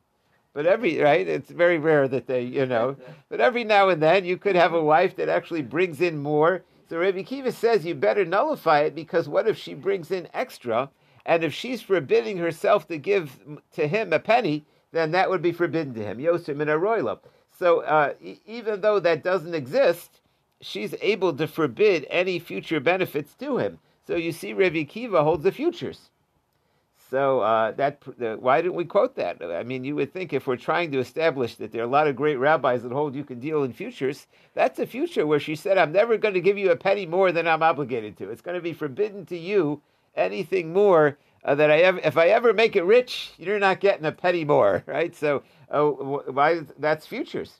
But 0.53 0.67
every 0.67 0.99
right, 0.99 1.27
it's 1.27 1.49
very 1.49 1.79
rare 1.79 2.07
that 2.09 2.27
they, 2.27 2.43
you 2.43 2.65
know. 2.65 2.95
But 3.29 3.41
every 3.41 3.63
now 3.63 3.89
and 3.89 4.03
then 4.03 4.25
you 4.25 4.37
could 4.37 4.55
have 4.55 4.73
a 4.73 4.83
wife 4.83 5.15
that 5.15 5.29
actually 5.29 5.63
brings 5.63 5.99
in 6.01 6.19
more. 6.19 6.63
So 6.89 6.99
Rabbi 6.99 7.23
Kiva 7.23 7.51
says 7.51 7.85
you 7.85 7.95
better 7.95 8.25
nullify 8.25 8.81
it 8.81 8.93
because 8.93 9.27
what 9.27 9.47
if 9.47 9.57
she 9.57 9.73
brings 9.73 10.11
in 10.11 10.27
extra? 10.33 10.89
And 11.25 11.43
if 11.43 11.53
she's 11.53 11.81
forbidding 11.81 12.37
herself 12.37 12.87
to 12.87 12.97
give 12.97 13.39
to 13.73 13.87
him 13.87 14.11
a 14.11 14.19
penny, 14.19 14.65
then 14.91 15.11
that 15.11 15.29
would 15.29 15.41
be 15.41 15.51
forbidden 15.51 15.93
to 15.95 16.03
him. 16.03 16.17
Yosem 16.17 16.61
in 16.61 16.69
a 16.69 16.77
roilam. 16.77 17.19
So 17.57 17.81
uh, 17.81 18.13
e- 18.21 18.39
even 18.45 18.81
though 18.81 18.99
that 18.99 19.23
doesn't 19.23 19.55
exist, 19.55 20.21
she's 20.61 20.95
able 21.01 21.33
to 21.33 21.47
forbid 21.47 22.05
any 22.09 22.39
future 22.39 22.79
benefits 22.79 23.33
to 23.35 23.57
him. 23.57 23.79
So 24.05 24.15
you 24.15 24.31
see, 24.31 24.53
Rabbi 24.53 24.83
Kiva 24.83 25.23
holds 25.23 25.43
the 25.43 25.51
futures. 25.51 26.09
So 27.09 27.41
uh, 27.41 27.71
that 27.73 28.01
uh, 28.21 28.37
why 28.37 28.61
didn't 28.61 28.73
we 28.73 28.85
quote 28.85 29.15
that? 29.15 29.41
I 29.43 29.63
mean, 29.63 29.83
you 29.83 29.95
would 29.95 30.11
think 30.11 30.33
if 30.33 30.47
we're 30.47 30.55
trying 30.55 30.91
to 30.91 30.99
establish 30.99 31.55
that 31.55 31.71
there 31.71 31.81
are 31.83 31.85
a 31.85 31.87
lot 31.87 32.07
of 32.07 32.15
great 32.15 32.37
rabbis 32.37 32.81
that 32.81 32.91
hold 32.91 33.13
you 33.13 33.23
can 33.23 33.39
deal 33.39 33.63
in 33.63 33.71
futures, 33.71 34.25
that's 34.55 34.79
a 34.79 34.87
future 34.87 35.27
where 35.27 35.39
she 35.39 35.55
said, 35.55 35.77
"I'm 35.77 35.91
never 35.91 36.17
going 36.17 36.33
to 36.33 36.41
give 36.41 36.57
you 36.57 36.71
a 36.71 36.75
penny 36.75 37.05
more 37.05 37.31
than 37.31 37.47
I'm 37.47 37.61
obligated 37.61 38.17
to. 38.17 38.31
It's 38.31 38.41
going 38.41 38.55
to 38.55 38.61
be 38.61 38.73
forbidden 38.73 39.25
to 39.27 39.37
you 39.37 39.81
anything 40.15 40.73
more 40.73 41.17
uh, 41.43 41.55
that 41.55 41.71
I 41.71 41.79
ever, 41.79 41.99
if 42.03 42.17
I 42.17 42.27
ever 42.29 42.53
make 42.53 42.75
it 42.75 42.83
rich, 42.83 43.31
you're 43.37 43.59
not 43.59 43.79
getting 43.79 44.05
a 44.05 44.11
penny 44.11 44.45
more, 44.45 44.83
right? 44.87 45.15
So 45.15 45.43
uh, 45.69 45.83
why 45.87 46.61
that's 46.77 47.05
futures. 47.05 47.59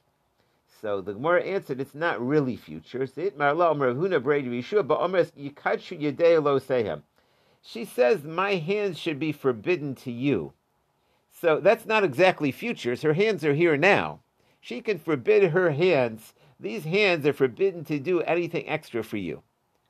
So 0.81 0.99
the 0.99 1.13
Gemara 1.13 1.43
answered, 1.43 1.79
it's 1.79 1.95
not 1.95 2.25
really 2.25 2.57
futures. 2.57 3.17
It 3.17 3.37
marla 3.37 3.71
Omer 3.71 3.93
Huna 3.93 4.21
Brady 4.21 4.61
but 4.83 4.99
Omer 4.99 5.23
Yikachu 5.23 5.99
Yedei 5.99 6.43
Lo 6.43 6.59
Sehem. 6.59 7.03
She 7.61 7.85
says, 7.85 8.23
my 8.23 8.55
hands 8.55 8.97
should 8.97 9.17
be 9.17 9.31
forbidden 9.31 9.95
to 9.95 10.11
you. 10.11 10.51
So 11.31 11.61
that's 11.61 11.85
not 11.85 12.03
exactly 12.03 12.51
futures. 12.51 13.01
Her 13.01 13.13
hands 13.13 13.45
are 13.45 13.53
here 13.53 13.77
now. 13.77 14.19
She 14.59 14.81
can 14.81 14.99
forbid 14.99 15.51
her 15.51 15.71
hands. 15.71 16.33
These 16.59 16.83
hands 16.83 17.25
are 17.25 17.33
forbidden 17.33 17.85
to 17.85 17.99
do 17.99 18.21
anything 18.21 18.67
extra 18.67 19.03
for 19.03 19.17
you 19.17 19.41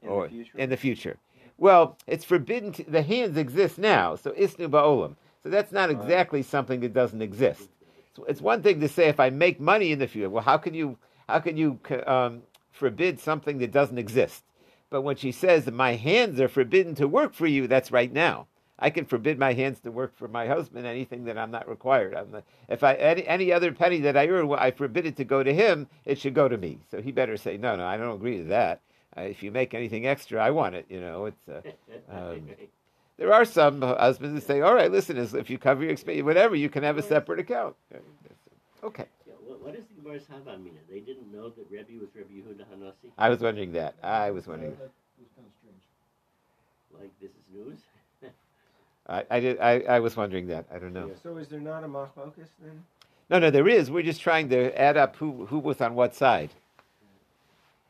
In 0.02 0.10
or 0.10 0.28
the 0.28 0.46
in 0.56 0.70
the 0.70 0.78
future. 0.78 1.18
Well, 1.58 1.98
it's 2.08 2.26
forbidden. 2.26 2.72
To, 2.74 2.84
the 2.84 3.02
hands 3.02 3.38
exist 3.38 3.78
now, 3.78 4.16
so 4.16 4.32
isnu 4.32 4.70
ba'olam. 4.70 5.16
So 5.44 5.50
that's 5.50 5.72
not 5.72 5.90
exactly 5.90 6.42
something 6.42 6.80
that 6.82 6.94
doesn't 6.94 7.22
exist. 7.22 7.70
So 8.16 8.24
it's 8.26 8.42
one 8.42 8.62
thing 8.62 8.80
to 8.80 8.88
say 8.88 9.08
if 9.10 9.20
I 9.20 9.30
make 9.30 9.60
money 9.60 9.92
in 9.92 10.00
the 10.00 10.08
future. 10.08 10.30
Well, 10.30 10.44
how 10.44 10.58
can 10.58 10.74
you 10.74 10.98
how 11.28 11.40
can 11.40 11.58
you 11.58 11.80
um, 12.06 12.44
forbid 12.72 13.20
something 13.20 13.58
that 13.60 13.72
doesn't 13.72 13.98
exist? 13.98 14.44
But 14.90 15.02
when 15.02 15.16
she 15.16 15.32
says 15.32 15.66
that 15.66 15.74
my 15.74 15.96
hands 15.96 16.40
are 16.40 16.48
forbidden 16.48 16.96
to 16.96 17.08
work 17.08 17.34
for 17.34 17.48
you, 17.48 17.68
that's 17.68 17.92
right 17.92 18.12
now. 18.12 18.48
I 18.78 18.90
can 18.90 19.06
forbid 19.06 19.40
my 19.40 19.54
hands 19.54 19.80
to 19.82 19.92
work 19.92 20.16
for 20.16 20.28
my 20.28 20.48
husband 20.48 20.86
anything 20.86 21.26
that 21.26 21.38
I'm 21.38 21.52
not 21.52 21.70
required. 21.70 22.14
I'm 22.16 22.32
not, 22.32 22.44
if 22.70 22.84
I 22.84 22.94
any, 22.96 23.26
any 23.26 23.52
other 23.52 23.72
penny 23.72 24.00
that 24.02 24.18
I 24.18 24.28
earn, 24.28 24.52
I 24.52 24.72
forbid 24.72 25.06
it 25.06 25.16
to 25.18 25.24
go 25.24 25.42
to 25.42 25.54
him. 25.54 25.88
It 26.06 26.20
should 26.20 26.34
go 26.34 26.48
to 26.48 26.58
me. 26.58 26.80
So 26.92 27.02
he 27.02 27.12
better 27.12 27.38
say 27.38 27.58
no, 27.58 27.76
no. 27.76 27.86
I 27.86 27.98
don't 27.98 28.16
agree 28.16 28.38
to 28.40 28.44
that. 28.46 28.82
Uh, 29.18 29.22
if 29.22 29.44
you 29.44 29.52
make 29.52 29.74
anything 29.74 30.08
extra, 30.08 30.44
I 30.44 30.52
want 30.52 30.76
it. 30.76 30.86
You 30.90 31.02
know, 31.02 31.26
it's. 31.26 31.50
Uh, 31.50 31.62
um, 32.12 32.50
there 33.18 33.32
are 33.32 33.46
some 33.46 33.82
husbands 33.82 34.42
that 34.42 34.48
say, 34.48 34.62
"All 34.62 34.74
right, 34.74 34.92
listen, 34.92 35.18
if 35.18 35.50
you 35.50 35.58
cover 35.58 35.84
your 35.84 35.92
expense, 35.92 36.24
whatever, 36.24 36.56
you 36.56 36.70
can 36.70 36.84
have 36.84 36.98
a 36.98 37.04
separate 37.04 37.40
account." 37.40 37.76
Okay. 38.84 39.06
Yeah, 39.28 39.34
does 39.72 39.86
the 39.86 40.02
Gemara's 40.02 40.24
Havamina? 40.24 40.80
They 40.90 41.00
didn't 41.00 41.32
know 41.32 41.50
that 41.50 41.66
Rebbe 41.70 42.00
was 42.00 42.10
Rebbe 42.16 42.30
Yehuda 42.30 42.66
Hanassi. 42.74 43.12
I 43.18 43.30
was 43.30 43.40
wondering 43.40 43.72
that. 43.74 43.96
I 44.04 44.32
was 44.32 44.48
wondering. 44.48 44.72
that 44.72 44.82
was 44.82 45.30
kind 45.36 45.48
of 45.48 45.54
strange. 45.62 47.02
Like 47.02 47.12
this 47.22 47.32
is 47.32 47.44
news. 47.54 47.80
I, 49.08 49.24
I 49.30 49.40
did. 49.40 49.60
I, 49.60 49.80
I 49.82 50.00
was 50.00 50.18
wondering 50.18 50.48
that. 50.48 50.66
I 50.74 50.80
don't 50.80 50.94
know. 50.94 51.12
So 51.22 51.38
is 51.38 51.48
there 51.48 51.60
not 51.60 51.84
a 51.84 51.88
machlokus 51.88 52.50
then? 52.62 52.84
No, 53.30 53.40
no, 53.40 53.50
there 53.50 53.68
is. 53.68 53.90
We're 53.90 54.04
just 54.04 54.22
trying 54.22 54.50
to 54.50 54.80
add 54.80 54.98
up 54.98 55.16
who 55.16 55.46
who 55.46 55.60
was 55.60 55.82
on 55.82 55.96
what 55.96 56.14
side. 56.16 56.50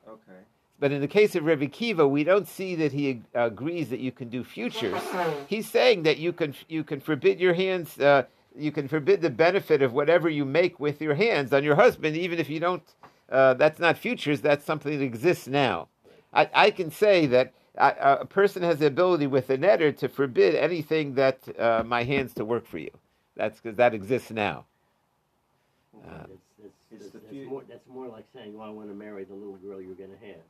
Okay. 0.07 0.39
But 0.83 0.91
in 0.91 0.99
the 0.99 1.07
case 1.07 1.33
of 1.37 1.45
Rebbe 1.45 1.67
Kiva, 1.67 2.05
we 2.05 2.25
don't 2.25 2.45
see 2.45 2.75
that 2.75 2.91
he 2.91 3.21
agrees 3.33 3.87
that 3.87 4.01
you 4.01 4.11
can 4.11 4.27
do 4.27 4.43
futures. 4.43 5.01
He's 5.47 5.65
saying 5.65 6.03
that 6.03 6.17
you 6.17 6.33
can 6.33 6.53
you 6.67 6.83
can 6.83 6.99
forbid 6.99 7.39
your 7.39 7.53
hands. 7.53 7.97
Uh, 7.97 8.23
you 8.53 8.69
can 8.69 8.89
forbid 8.89 9.21
the 9.21 9.29
benefit 9.29 9.81
of 9.81 9.93
whatever 9.93 10.27
you 10.27 10.43
make 10.43 10.81
with 10.81 11.01
your 11.01 11.15
hands 11.15 11.53
on 11.53 11.63
your 11.63 11.75
husband, 11.75 12.17
even 12.17 12.37
if 12.37 12.49
you 12.49 12.59
don't. 12.59 12.83
Uh, 13.31 13.53
that's 13.53 13.79
not 13.79 13.97
futures. 13.97 14.41
That's 14.41 14.65
something 14.65 14.99
that 14.99 15.05
exists 15.05 15.47
now. 15.47 15.87
I, 16.33 16.49
I 16.53 16.71
can 16.71 16.91
say 16.91 17.27
that 17.27 17.53
I, 17.77 17.91
a 18.19 18.25
person 18.25 18.61
has 18.63 18.79
the 18.79 18.87
ability 18.87 19.27
with 19.27 19.49
a 19.51 19.57
neder 19.57 19.95
to 19.99 20.09
forbid 20.09 20.53
anything 20.53 21.13
that 21.13 21.39
uh, 21.57 21.83
my 21.85 22.03
hands 22.03 22.33
to 22.33 22.43
work 22.43 22.67
for 22.67 22.79
you. 22.79 22.91
That's 23.37 23.61
because 23.61 23.77
that 23.77 23.93
exists 23.93 24.31
now. 24.31 24.65
Uh, 25.95 26.09
that's, 26.09 26.27
that's, 26.61 26.73
It's 26.91 27.13
that's, 27.13 27.25
the 27.31 27.45
more, 27.45 27.63
that's 27.69 27.87
more 27.87 28.09
like 28.09 28.25
saying, 28.35 28.57
"Well, 28.57 28.67
I 28.67 28.69
want 28.69 28.89
to 28.89 28.95
marry 28.95 29.23
the 29.23 29.33
little 29.33 29.55
girl 29.55 29.79
you're 29.79 29.95
going 29.95 30.11
to 30.11 30.27
have." 30.27 30.43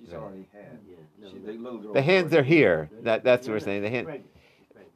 That's, 0.00 0.12
uh, 0.12 0.12
She's 0.12 0.14
Right. 0.14 0.22
already 0.22 0.48
had. 0.52 0.78
yeah, 0.88 0.96
no, 1.20 1.28
She, 1.30 1.36
no. 1.38 1.46
the 1.46 1.52
little 1.58 1.78
girl. 1.78 1.92
The 1.92 2.02
hands 2.02 2.34
are 2.34 2.42
here. 2.42 2.88
That 3.02 3.24
that's 3.24 3.46
what 3.46 3.54
we're 3.54 3.60
saying. 3.60 3.82
The 3.82 3.90
hand. 3.90 4.06
Pregnant. 4.06 4.30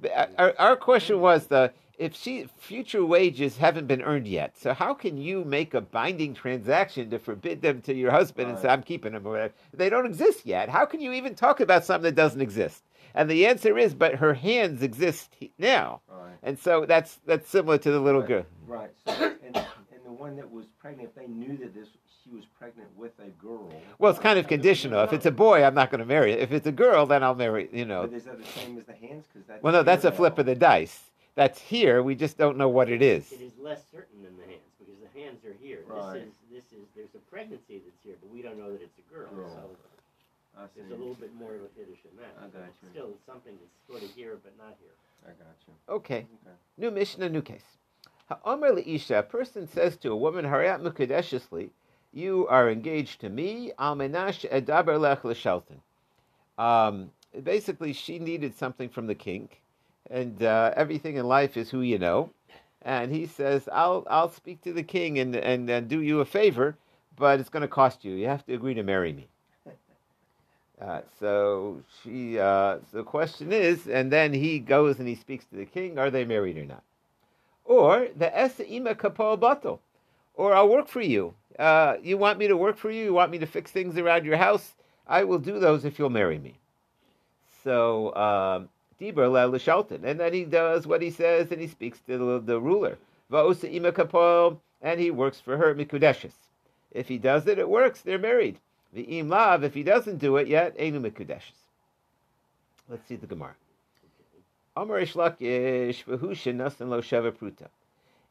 But 0.00 0.10
Pregnant. 0.12 0.38
Our, 0.38 0.54
our 0.58 0.76
question 0.76 1.20
was 1.20 1.46
the 1.46 1.72
if 1.98 2.14
she 2.14 2.46
future 2.58 3.04
wages 3.04 3.56
haven't 3.56 3.86
been 3.88 4.02
earned 4.02 4.28
yet, 4.28 4.56
so 4.56 4.72
how 4.72 4.94
can 4.94 5.16
you 5.18 5.44
make 5.44 5.74
a 5.74 5.80
binding 5.80 6.32
transaction 6.32 7.10
to 7.10 7.18
forbid 7.18 7.60
them 7.60 7.80
to 7.82 7.94
your 7.94 8.12
husband 8.12 8.48
and 8.50 8.56
say 8.58 8.68
Right. 8.68 8.74
I'm 8.74 8.84
keeping 8.84 9.12
them 9.14 9.26
or 9.26 9.30
whatever? 9.32 9.54
They 9.74 9.90
don't 9.90 10.06
exist 10.06 10.46
yet. 10.46 10.68
How 10.68 10.84
can 10.86 11.00
you 11.00 11.12
even 11.12 11.34
talk 11.34 11.58
about 11.60 11.84
something 11.84 12.04
that 12.04 12.14
doesn't 12.14 12.40
exist? 12.40 12.84
And 13.14 13.28
the 13.28 13.46
answer 13.46 13.76
is, 13.76 13.94
but 13.94 14.14
her 14.16 14.34
hands 14.34 14.82
exist 14.82 15.34
he- 15.40 15.50
now, 15.58 16.00
Right. 16.08 16.36
and 16.44 16.56
so 16.58 16.86
that's 16.86 17.18
that's 17.26 17.48
similar 17.48 17.78
to 17.78 17.90
the 17.90 17.98
little 17.98 18.20
Right. 18.20 18.28
girl. 18.28 18.46
Right. 18.66 18.90
So, 19.04 19.12
and, 19.44 19.56
and 19.56 19.66
the 20.04 20.12
one 20.12 20.36
that 20.36 20.48
was 20.48 20.66
pregnant, 20.80 21.08
if 21.08 21.14
they 21.16 21.26
knew 21.26 21.56
that 21.56 21.74
this 21.74 21.88
she 22.28 22.36
was 22.36 22.44
pregnant 22.58 22.88
with 22.96 23.12
a 23.18 23.28
girl. 23.42 23.70
Well, 23.98 24.10
it's 24.10 24.20
kind 24.20 24.38
of 24.38 24.46
conditional. 24.46 25.02
If 25.04 25.12
it's 25.12 25.26
a 25.26 25.30
boy, 25.30 25.64
I'm 25.64 25.74
not 25.74 25.90
going 25.90 26.00
to 26.00 26.06
marry 26.06 26.32
it. 26.32 26.40
If 26.40 26.52
it's 26.52 26.66
a 26.66 26.72
girl, 26.72 27.06
then 27.06 27.22
I'll 27.22 27.34
marry. 27.34 27.68
You 27.72 27.84
know. 27.84 28.06
But 28.06 28.16
is 28.16 28.24
that 28.24 28.38
the 28.38 28.60
same 28.60 28.78
as 28.78 28.84
the 28.84 28.94
hands? 28.94 29.24
Because 29.32 29.46
that's 29.46 29.62
Well, 29.62 29.72
no, 29.72 29.82
that's 29.82 30.04
a 30.04 30.12
flip 30.12 30.38
uh, 30.38 30.40
of 30.42 30.46
the 30.46 30.54
dice. 30.54 31.00
That's 31.34 31.60
here. 31.60 32.02
We 32.02 32.14
just 32.14 32.36
don't 32.36 32.56
know 32.56 32.68
what 32.68 32.90
it 32.90 33.02
is. 33.02 33.30
It 33.32 33.40
is 33.40 33.52
less 33.60 33.82
certain 33.92 34.22
than 34.22 34.36
the 34.36 34.44
hands 34.44 34.72
because 34.78 34.94
the 35.00 35.20
hands 35.20 35.44
are 35.44 35.54
here. 35.62 35.80
Right. 35.86 36.14
This 36.14 36.22
is 36.24 36.34
this 36.50 36.78
is 36.78 36.84
there's 36.96 37.14
a 37.14 37.30
pregnancy 37.30 37.80
that's 37.84 38.02
here, 38.02 38.16
but 38.20 38.30
we 38.30 38.42
don't 38.42 38.58
know 38.58 38.72
that 38.72 38.82
it's 38.82 38.98
a 38.98 39.14
girl. 39.14 39.28
Girl. 39.30 39.48
So 39.48 40.60
I 40.60 40.66
see. 40.66 40.80
there's 40.80 40.90
a 40.90 40.96
little 40.96 41.14
bit 41.14 41.34
more 41.34 41.54
of 41.54 41.62
a 41.62 41.68
finish 41.78 41.98
in 42.04 42.16
that. 42.18 42.34
I 42.38 42.48
got 42.48 42.66
you. 42.82 42.88
Still, 42.90 43.10
it's 43.14 43.24
something 43.24 43.54
that's 43.54 43.86
sort 43.88 44.02
of 44.02 44.14
here 44.16 44.36
but 44.42 44.52
not 44.58 44.76
here. 44.80 44.92
I 45.24 45.30
got 45.30 45.54
you. 45.66 45.72
Okay. 45.88 46.26
Okay. 46.42 46.56
New 46.76 46.90
Mishnah, 46.90 47.28
new 47.28 47.42
case. 47.42 47.78
Ha'omer 48.28 48.72
le'isha, 48.72 49.20
a 49.20 49.22
person 49.22 49.66
says 49.66 49.96
to 49.98 50.12
a 50.12 50.16
woman, 50.16 50.44
Harayat 50.44 50.82
mukadeshesli, 50.82 51.70
you 52.12 52.46
are 52.48 52.70
engaged 52.70 53.20
to 53.20 53.28
me, 53.28 53.72
al 53.78 53.96
menash 53.96 54.48
edaber 54.50 54.98
lech 54.98 55.24
l'shalton. 55.24 55.80
Um, 56.58 57.10
basically, 57.42 57.92
she 57.92 58.18
needed 58.18 58.56
something 58.56 58.88
from 58.88 59.06
the 59.06 59.14
king, 59.14 59.48
and 60.10 60.42
uh, 60.42 60.72
everything 60.76 61.16
in 61.16 61.26
life 61.26 61.56
is 61.56 61.70
who 61.70 61.80
you 61.80 61.98
know. 61.98 62.30
And 62.82 63.12
he 63.12 63.26
says, 63.26 63.68
I'll, 63.72 64.06
I'll 64.08 64.30
speak 64.30 64.62
to 64.62 64.72
the 64.72 64.82
king 64.82 65.18
and, 65.18 65.34
and, 65.34 65.68
and 65.68 65.88
do 65.88 66.00
you 66.00 66.20
a 66.20 66.24
favor, 66.24 66.76
but 67.16 67.40
it's 67.40 67.48
going 67.48 67.62
to 67.62 67.68
cost 67.68 68.04
you. 68.04 68.14
You 68.14 68.28
have 68.28 68.46
to 68.46 68.54
agree 68.54 68.74
to 68.74 68.82
marry 68.82 69.12
me. 69.12 69.28
Uh, 70.80 71.00
so 71.18 71.82
she. 72.02 72.38
Uh, 72.38 72.78
the 72.92 73.02
question 73.02 73.52
is, 73.52 73.88
and 73.88 74.12
then 74.12 74.32
he 74.32 74.60
goes 74.60 75.00
and 75.00 75.08
he 75.08 75.16
speaks 75.16 75.44
to 75.46 75.56
the 75.56 75.64
king. 75.64 75.98
Are 75.98 76.10
they 76.10 76.24
married 76.24 76.56
or 76.56 76.64
not? 76.64 76.84
Or 77.64 78.08
the 78.16 78.36
esa 78.36 78.64
ima 78.72 78.94
kapol 78.94 79.80
or 80.38 80.54
I'll 80.54 80.68
work 80.68 80.88
for 80.88 81.02
you. 81.02 81.34
Uh, 81.58 81.96
you 82.02 82.16
want 82.16 82.38
me 82.38 82.46
to 82.46 82.56
work 82.56 82.78
for 82.78 82.90
you? 82.90 83.04
You 83.04 83.12
want 83.12 83.32
me 83.32 83.38
to 83.38 83.46
fix 83.46 83.70
things 83.70 83.98
around 83.98 84.24
your 84.24 84.36
house? 84.36 84.72
I 85.06 85.24
will 85.24 85.40
do 85.40 85.58
those 85.58 85.84
if 85.84 85.98
you'll 85.98 86.10
marry 86.10 86.38
me. 86.38 86.54
So 87.64 88.14
um, 88.14 88.68
Diber 89.00 89.30
le 89.30 89.48
l'shalton, 89.48 90.04
and 90.04 90.18
then 90.20 90.32
he 90.32 90.44
does 90.44 90.86
what 90.86 91.02
he 91.02 91.10
says, 91.10 91.50
and 91.50 91.60
he 91.60 91.66
speaks 91.66 91.98
to 92.06 92.16
the, 92.16 92.40
the 92.40 92.60
ruler. 92.60 92.96
Va'osa 93.30 93.70
ima 93.70 93.90
kapol, 93.92 94.58
and 94.80 95.00
he 95.00 95.10
works 95.10 95.40
for 95.40 95.56
her 95.56 95.74
mikudeshes. 95.74 96.32
If 96.92 97.08
he 97.08 97.18
does 97.18 97.46
it, 97.46 97.58
it 97.58 97.68
works. 97.68 98.00
They're 98.00 98.18
married. 98.18 98.58
The 98.92 99.02
im 99.18 99.28
lav, 99.28 99.64
if 99.64 99.74
he 99.74 99.82
doesn't 99.82 100.18
do 100.18 100.36
it 100.36 100.46
yet, 100.46 100.76
enu 100.78 101.00
mikudeshes. 101.00 101.58
Let's 102.88 103.06
see 103.06 103.16
the 103.16 103.26
Gemara. 103.26 103.54
Amar 104.76 105.00
Ish 105.00 105.14
Lakish 105.14 106.04
v'hu 106.04 106.30
shenasan 106.30 106.88
lo 106.88 107.02
sheva 107.02 107.32
pruta. 107.32 107.68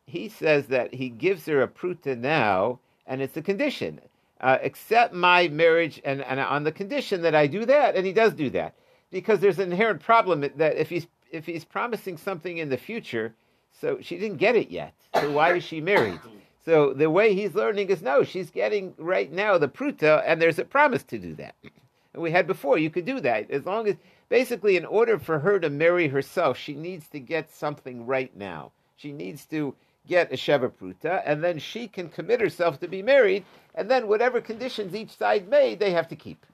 He 0.07 0.29
says 0.29 0.67
that 0.67 0.93
he 0.93 1.09
gives 1.09 1.45
her 1.47 1.61
a 1.61 1.67
pruta 1.67 2.17
now, 2.17 2.79
and 3.05 3.21
it's 3.21 3.35
a 3.35 3.41
condition. 3.41 3.99
Uh, 4.39 4.57
accept 4.63 5.13
my 5.13 5.49
marriage, 5.49 6.01
and, 6.05 6.21
and 6.21 6.39
on 6.39 6.63
the 6.63 6.71
condition 6.71 7.21
that 7.23 7.35
I 7.35 7.45
do 7.45 7.65
that, 7.65 7.95
and 7.97 8.05
he 8.05 8.13
does 8.13 8.33
do 8.33 8.49
that, 8.51 8.73
because 9.11 9.41
there's 9.41 9.59
an 9.59 9.71
inherent 9.71 10.01
problem 10.01 10.41
that 10.41 10.77
if 10.77 10.89
he's 10.89 11.07
if 11.29 11.45
he's 11.45 11.65
promising 11.65 12.15
something 12.15 12.57
in 12.57 12.69
the 12.69 12.77
future, 12.77 13.35
so 13.73 13.99
she 13.99 14.17
didn't 14.17 14.37
get 14.37 14.55
it 14.55 14.71
yet. 14.71 14.93
So 15.13 15.29
why 15.31 15.55
is 15.55 15.63
she 15.63 15.81
married? 15.81 16.21
So 16.63 16.93
the 16.93 17.09
way 17.09 17.33
he's 17.33 17.53
learning 17.53 17.89
is 17.89 18.01
no, 18.01 18.23
she's 18.23 18.49
getting 18.49 18.93
right 18.97 19.29
now 19.29 19.57
the 19.57 19.67
pruta, 19.67 20.23
and 20.25 20.41
there's 20.41 20.59
a 20.59 20.63
promise 20.65 21.03
to 21.03 21.19
do 21.19 21.35
that. 21.35 21.55
And 22.13 22.23
we 22.23 22.31
had 22.31 22.47
before, 22.47 22.77
you 22.77 22.89
could 22.89 23.05
do 23.05 23.19
that 23.19 23.51
as 23.51 23.65
long 23.65 23.87
as 23.87 23.97
basically, 24.29 24.77
in 24.77 24.85
order 24.85 25.19
for 25.19 25.37
her 25.39 25.59
to 25.59 25.69
marry 25.69 26.07
herself, 26.07 26.57
she 26.57 26.73
needs 26.73 27.09
to 27.09 27.19
get 27.19 27.51
something 27.51 28.05
right 28.07 28.35
now. 28.35 28.71
She 28.95 29.11
needs 29.11 29.45
to 29.47 29.75
get 30.07 30.31
a 30.31 30.35
sheva 30.35 30.71
pruta, 30.71 31.21
and 31.25 31.43
then 31.43 31.59
she 31.59 31.87
can 31.87 32.09
commit 32.09 32.41
herself 32.41 32.79
to 32.79 32.87
be 32.87 33.01
married, 33.01 33.45
and 33.75 33.91
then 33.91 34.07
whatever 34.07 34.41
conditions 34.41 34.95
each 34.95 35.15
side 35.15 35.47
made, 35.49 35.79
they 35.79 35.91
have 35.91 36.07
to 36.07 36.15
keep. 36.15 36.45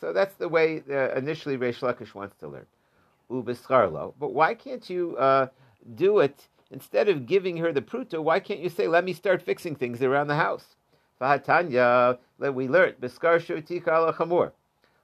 So 0.00 0.12
that's 0.12 0.34
the 0.34 0.48
way 0.48 0.82
uh, 0.90 1.10
initially 1.14 1.56
Reish 1.56 1.80
Lakish 1.80 2.14
wants 2.14 2.34
to 2.40 2.48
learn. 2.48 2.66
Ubischarlo. 3.30 4.14
But 4.18 4.34
why 4.34 4.54
can't 4.54 4.88
you 4.90 5.16
uh, 5.16 5.46
do 5.94 6.18
it 6.18 6.48
instead 6.70 7.08
of 7.08 7.26
giving 7.26 7.56
her 7.58 7.72
the 7.72 7.82
pruta? 7.82 8.22
Why 8.22 8.40
can't 8.40 8.60
you 8.60 8.68
say, 8.68 8.88
"Let 8.88 9.04
me 9.04 9.12
start 9.12 9.42
fixing 9.42 9.76
things 9.76 10.02
around 10.02 10.26
the 10.26 10.36
house"? 10.36 10.74
Vahatanya, 11.20 12.18
that 12.40 12.54
we 12.54 12.66
learned. 12.68 13.00
Biskar 13.00 13.38
shutika 13.38 13.88
ala 13.88 14.12
chamur. 14.12 14.52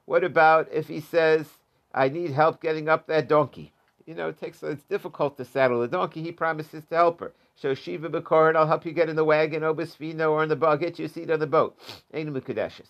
What 0.05 0.23
about 0.23 0.67
if 0.71 0.87
he 0.87 0.99
says, 0.99 1.47
"I 1.93 2.09
need 2.09 2.31
help 2.31 2.61
getting 2.61 2.89
up 2.89 3.07
that 3.07 3.29
donkey"? 3.29 3.71
You 4.05 4.15
know, 4.15 4.29
it 4.29 4.39
takes 4.39 4.61
it's 4.63 4.83
difficult 4.83 5.37
to 5.37 5.45
saddle 5.45 5.81
a 5.81 5.87
donkey. 5.87 6.21
He 6.21 6.31
promises 6.31 6.83
to 6.89 6.95
help 6.95 7.19
her. 7.21 7.31
So 7.61 7.73
Shiva 7.73 8.07
Bikorin, 8.07 8.55
I'll 8.55 8.67
help 8.67 8.85
you 8.85 8.93
get 8.93 9.09
in 9.09 9.17
the 9.17 9.25
wagon, 9.25 9.63
Obisfino, 9.63 10.31
or 10.31 10.43
in 10.43 10.49
the 10.49 10.55
boat, 10.55 10.79
get 10.79 10.97
you 10.97 11.05
a 11.05 11.09
seat 11.09 11.29
on 11.29 11.39
the 11.39 11.47
boat. 11.47 11.77
Ain't 12.13 12.33
Mukadeshes. 12.33 12.87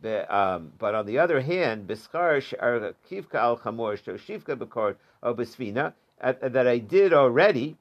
The, 0.00 0.34
um, 0.34 0.72
but 0.78 0.94
on 0.94 1.04
the 1.04 1.18
other 1.18 1.42
hand, 1.42 1.86
Biskar 1.86 2.40
Shar 2.40 2.94
Kivka 3.10 3.34
al 3.34 3.58
Chamor 3.58 4.00
Shivka 4.00 4.56
Bikorin 4.56 4.96
Obisfina, 5.22 5.92
uh, 6.22 6.32
that 6.40 6.66
I 6.66 6.78
did 6.78 7.12
already, 7.12 7.76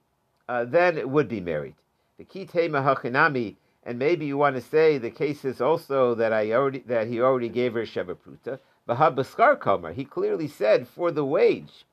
uh, 0.49 0.65
then 0.65 0.97
it 0.97 1.09
would 1.09 1.29
be 1.29 1.39
married. 1.39 1.75
The 2.17 2.25
Kite 2.25 2.71
Mahachinami, 2.71 3.55
and 3.83 3.97
maybe 3.97 4.25
you 4.25 4.35
want 4.35 4.57
to 4.57 4.61
say 4.61 4.97
the 4.97 5.09
case 5.09 5.45
is 5.45 5.61
also 5.61 6.13
that 6.15 6.33
I 6.33 6.51
already 6.51 6.79
that 6.87 7.07
he 7.07 7.21
already 7.21 7.47
gave 7.47 7.73
her 7.75 7.83
Sheva 7.83 8.17
Pruta. 8.17 8.59
Komer, 8.89 9.93
he 9.93 10.03
clearly 10.03 10.49
said 10.49 10.89
for 10.89 11.09
the 11.09 11.23
wage. 11.23 11.85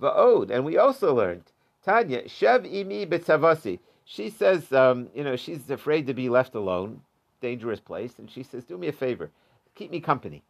Va'od, 0.00 0.50
and 0.50 0.64
we 0.64 0.76
also 0.76 1.14
learned 1.14 1.44
Tanya 1.84 2.22
Shev 2.24 2.70
Imi 2.70 3.06
B'Tzavasi. 3.06 3.78
She 4.04 4.28
says, 4.28 4.72
um, 4.72 5.08
you 5.14 5.24
know, 5.24 5.36
she's 5.36 5.70
afraid 5.70 6.06
to 6.06 6.14
be 6.14 6.28
left 6.28 6.54
alone, 6.54 7.00
dangerous 7.40 7.80
place, 7.80 8.18
and 8.18 8.30
she 8.30 8.42
says, 8.42 8.64
"Do 8.64 8.76
me 8.76 8.88
a 8.88 8.92
favor, 8.92 9.30
keep 9.74 9.90
me 9.90 10.00
company. 10.00 10.42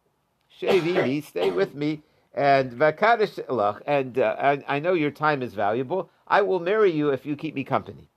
Shev 0.59 0.81
Imi, 0.93 1.23
stay 1.23 1.51
with 1.51 1.75
me, 1.75 2.01
And 2.33 2.71
vakadish 2.71 3.43
lach, 3.47 3.81
and 3.85 4.17
uh, 4.17 4.35
I, 4.39 4.63
I 4.67 4.79
know 4.79 4.93
your 4.93 5.11
time 5.11 5.41
is 5.41 5.53
valuable. 5.53 6.09
I 6.27 6.41
will 6.41 6.59
marry 6.59 6.91
you 6.91 7.09
if 7.09 7.25
you 7.25 7.35
keep 7.35 7.55
me 7.55 7.63
company. 7.63 8.07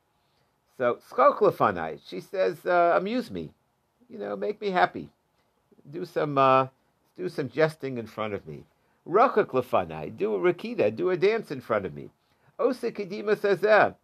So 0.78 0.99
skok 1.11 1.38
lefanai, 1.38 2.00
she 2.06 2.21
says, 2.21 2.64
uh, 2.66 2.94
amuse 2.97 3.30
me, 3.30 3.50
you 4.09 4.18
know, 4.18 4.35
make 4.35 4.61
me 4.61 4.71
happy. 4.71 5.11
Do 5.90 6.04
some 6.04 6.38
uh, 6.38 6.68
do 7.16 7.28
some 7.28 7.49
jesting 7.49 7.99
in 7.99 8.06
front 8.06 8.35
of 8.35 8.47
me. 8.47 8.64
Rachak 9.06 9.49
lefanai, 9.49 10.16
do 10.16 10.35
a 10.35 10.38
rakida, 10.38 10.94
do 10.94 11.11
a 11.11 11.16
dance 11.16 11.50
in 11.50 11.61
front 11.61 11.87
of 11.87 11.94
me. 11.94 12.11
Osa 12.58 12.92
kedima 12.92 13.38
says 13.38 13.61
that. 13.61 13.99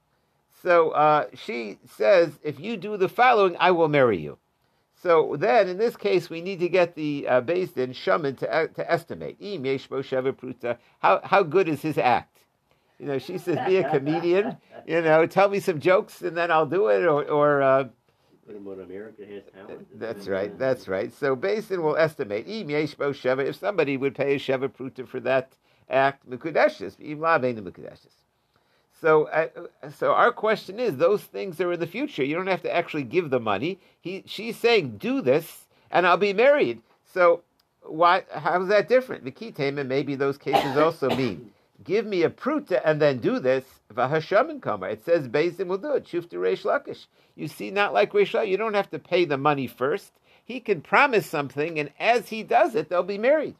So 0.63 0.91
uh, 0.91 1.27
she 1.35 1.79
says, 1.97 2.39
if 2.43 2.61
you 2.61 2.77
do 2.77 2.97
the 2.97 3.09
following, 3.09 3.57
I 3.59 3.71
will 3.71 3.89
marry 3.89 4.19
you. 4.19 4.39
So 5.03 5.37
then, 5.39 5.69
in 5.69 5.79
this 5.79 5.97
case, 5.97 6.29
we 6.29 6.43
need 6.43 6.61
to 6.61 6.69
get 6.69 6.95
the 6.95 7.27
uh, 7.27 7.41
Beis 7.41 7.73
Din 7.73 7.95
shaman 7.95 8.37
to, 8.37 8.55
uh, 8.55 8.67
to 8.67 8.91
estimate. 8.91 9.37
Im 9.41 9.65
yesh 9.65 9.87
bo 9.87 10.03
sheva. 10.03 10.77
How, 10.99 11.21
how 11.25 11.43
good 11.43 11.69
is 11.69 11.81
his 11.81 11.97
act? 11.97 12.37
You 12.99 13.07
know, 13.07 13.19
she 13.19 13.39
says, 13.39 13.59
be 13.67 13.79
a 13.79 13.89
comedian. 13.89 14.59
You 14.87 15.01
know, 15.01 15.27
tell 15.27 15.49
me 15.49 15.61
some 15.61 15.81
jokes 15.81 16.21
and 16.21 16.37
then 16.37 16.51
I'll 16.51 16.67
do 16.67 16.89
it. 16.89 17.07
Or, 17.07 17.25
or 17.25 17.63
uh, 17.63 17.89
Put 18.47 18.57
America 18.57 19.23
Has 19.25 19.79
that's 19.95 20.27
right, 20.27 20.59
that's 20.59 20.89
right. 20.89 21.13
So 21.15 21.35
Beis 21.37 21.69
Din 21.69 21.83
will 21.83 21.97
estimate. 21.97 22.47
Im 22.47 22.69
yesh 22.69 22.95
bo 22.95 23.13
sheva. 23.13 23.47
If 23.47 23.57
somebody 23.57 23.97
would 23.97 24.15
pay 24.15 24.35
a 24.35 24.39
sheva 24.39 24.69
pruta 24.69 25.09
for 25.09 25.21
that 25.21 25.53
act, 25.89 26.29
mekudeshes. 26.29 26.97
Im 27.01 27.21
la 27.21 27.39
beinu 27.39 27.63
mekudeshes. 27.63 28.13
So, 29.01 29.25
uh, 29.29 29.49
so 29.97 30.13
our 30.13 30.33
question 30.33 30.79
is: 30.79 30.97
those 30.97 31.23
things 31.23 31.61
are 31.61 31.73
in 31.73 31.81
the 31.81 31.87
future. 31.87 32.25
You 32.25 32.35
don't 32.35 32.47
have 32.49 32.63
to 32.63 32.75
actually 32.75 33.05
give 33.05 33.31
the 33.31 33.41
money. 33.41 33.79
He, 34.01 34.23
she's 34.27 34.57
saying, 34.57 34.99
"Do 34.99 35.23
this, 35.23 35.67
and 35.91 36.07
I'll 36.07 36.17
be 36.17 36.33
married." 36.33 36.83
So, 37.05 37.43
why? 37.83 38.25
How 38.31 38.61
is 38.63 38.69
that 38.69 38.89
different? 38.89 39.25
The 39.25 39.31
key 39.31 39.53
Vikitema, 39.53 39.87
maybe 39.87 40.15
those 40.15 40.37
cases 40.37 40.77
also 40.77 41.09
mean, 41.17 41.51
"Give 41.83 42.05
me 42.05 42.23
a 42.23 42.31
pruta 42.31 42.83
and 42.85 43.01
then 43.01 43.19
do 43.19 43.39
this." 43.39 43.65
It 43.91 45.05
says, 45.05 45.29
"Bezim 45.29 45.67
will 45.67 45.79
do 45.79 45.95
it." 45.95 46.05
Shufta 46.05 46.35
reish 46.35 46.65
lakish. 46.65 47.07
You 47.35 47.49
see, 47.49 47.71
not 47.71 47.95
like 47.95 48.13
reish 48.13 48.33
Lakish, 48.33 48.49
You 48.49 48.59
don't 48.59 48.75
have 48.75 48.91
to 48.91 48.99
pay 48.99 49.25
the 49.25 49.39
money 49.39 49.67
first. 49.67 50.13
He 50.45 50.61
can 50.61 50.83
promise 50.83 51.27
something, 51.27 51.79
and 51.79 51.91
as 51.99 52.29
he 52.29 52.43
does 52.43 52.75
it, 52.75 52.89
they'll 52.89 53.03
be 53.03 53.19
married. 53.19 53.55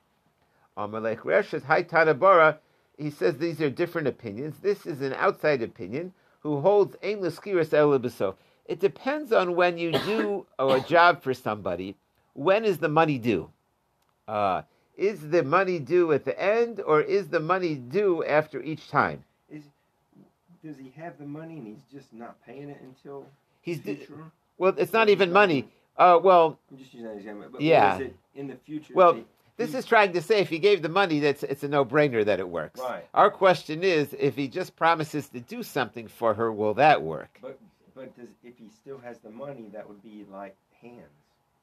Amalek 0.77 1.21
Reshes 1.21 1.63
Haitanabara 1.63 2.59
he 3.01 3.11
says 3.11 3.39
these 3.39 3.61
are 3.61 3.71
different 3.71 4.07
opinions. 4.09 4.59
This 4.61 4.85
is 4.87 5.01
an 5.01 5.15
outside 5.15 5.63
opinion 5.63 6.13
who 6.41 6.61
holds 6.61 6.97
ein 7.03 7.21
l'skiras 7.21 7.71
elibiso. 7.71 8.35
It 8.67 8.79
depends 8.79 9.33
on 9.33 9.57
when 9.57 9.79
you 9.79 9.93
do 9.93 10.47
a 10.59 10.81
job 10.81 11.23
for 11.23 11.35
somebody. 11.35 11.97
When 12.35 12.65
is 12.65 12.79
the 12.79 12.89
money 12.89 13.19
due? 13.19 13.51
Uh, 14.29 14.63
is 14.97 15.31
the 15.31 15.43
money 15.43 15.79
due 15.79 16.13
at 16.13 16.25
the 16.25 16.41
end, 16.41 16.81
or 16.81 17.01
is 17.01 17.29
the 17.29 17.41
money 17.41 17.75
due 17.75 18.23
after 18.25 18.63
each 18.63 18.89
time? 18.89 19.25
Is 19.51 19.65
does 20.63 20.77
he 20.77 20.93
have 20.97 21.19
the 21.19 21.25
money 21.25 21.57
and 21.57 21.67
he's 21.67 21.83
just 21.91 22.13
not 22.13 22.37
paying 22.45 22.69
it 22.69 22.81
until 22.83 23.27
He's 23.63 23.81
future? 23.81 24.31
well. 24.59 24.75
It's 24.77 24.93
not 24.93 25.09
even 25.09 25.33
money. 25.33 25.69
Uh, 25.97 26.21
well, 26.23 26.59
I'm 26.71 26.79
just 26.79 26.93
using 26.93 27.09
that 27.09 27.17
example. 27.17 27.49
But 27.51 27.63
Yeah. 27.63 27.95
Is 27.95 28.01
it 28.03 28.17
in 28.35 28.47
the 28.47 28.57
future? 28.57 28.93
Well, 28.95 29.19
This 29.61 29.75
is 29.75 29.85
trying 29.85 30.13
to 30.15 30.23
say 30.23 30.41
if 30.41 30.49
he 30.49 30.59
gave 30.59 30.81
the 30.81 30.89
money, 30.89 31.21
that's 31.21 31.43
it's 31.43 31.63
a 31.63 31.69
no-brainer 31.69 32.25
that 32.25 32.41
it 32.41 32.49
works. 32.49 32.81
Right. 32.81 33.05
Our 33.13 33.31
question 33.31 33.85
is, 33.85 34.15
if 34.19 34.35
he 34.35 34.49
just 34.49 34.75
promises 34.75 35.29
to 35.29 35.41
do 35.41 35.63
something 35.63 36.09
for 36.09 36.33
her, 36.33 36.51
will 36.51 36.75
that 36.75 37.03
work? 37.03 37.39
But 37.43 37.59
but 37.95 38.17
does 38.17 38.29
if 38.43 38.57
he 38.57 38.71
still 38.71 38.99
has 38.99 39.19
the 39.19 39.31
money, 39.31 39.67
that 39.75 39.87
would 39.87 40.03
be 40.03 40.25
like 40.33 40.57
hands. 40.81 40.97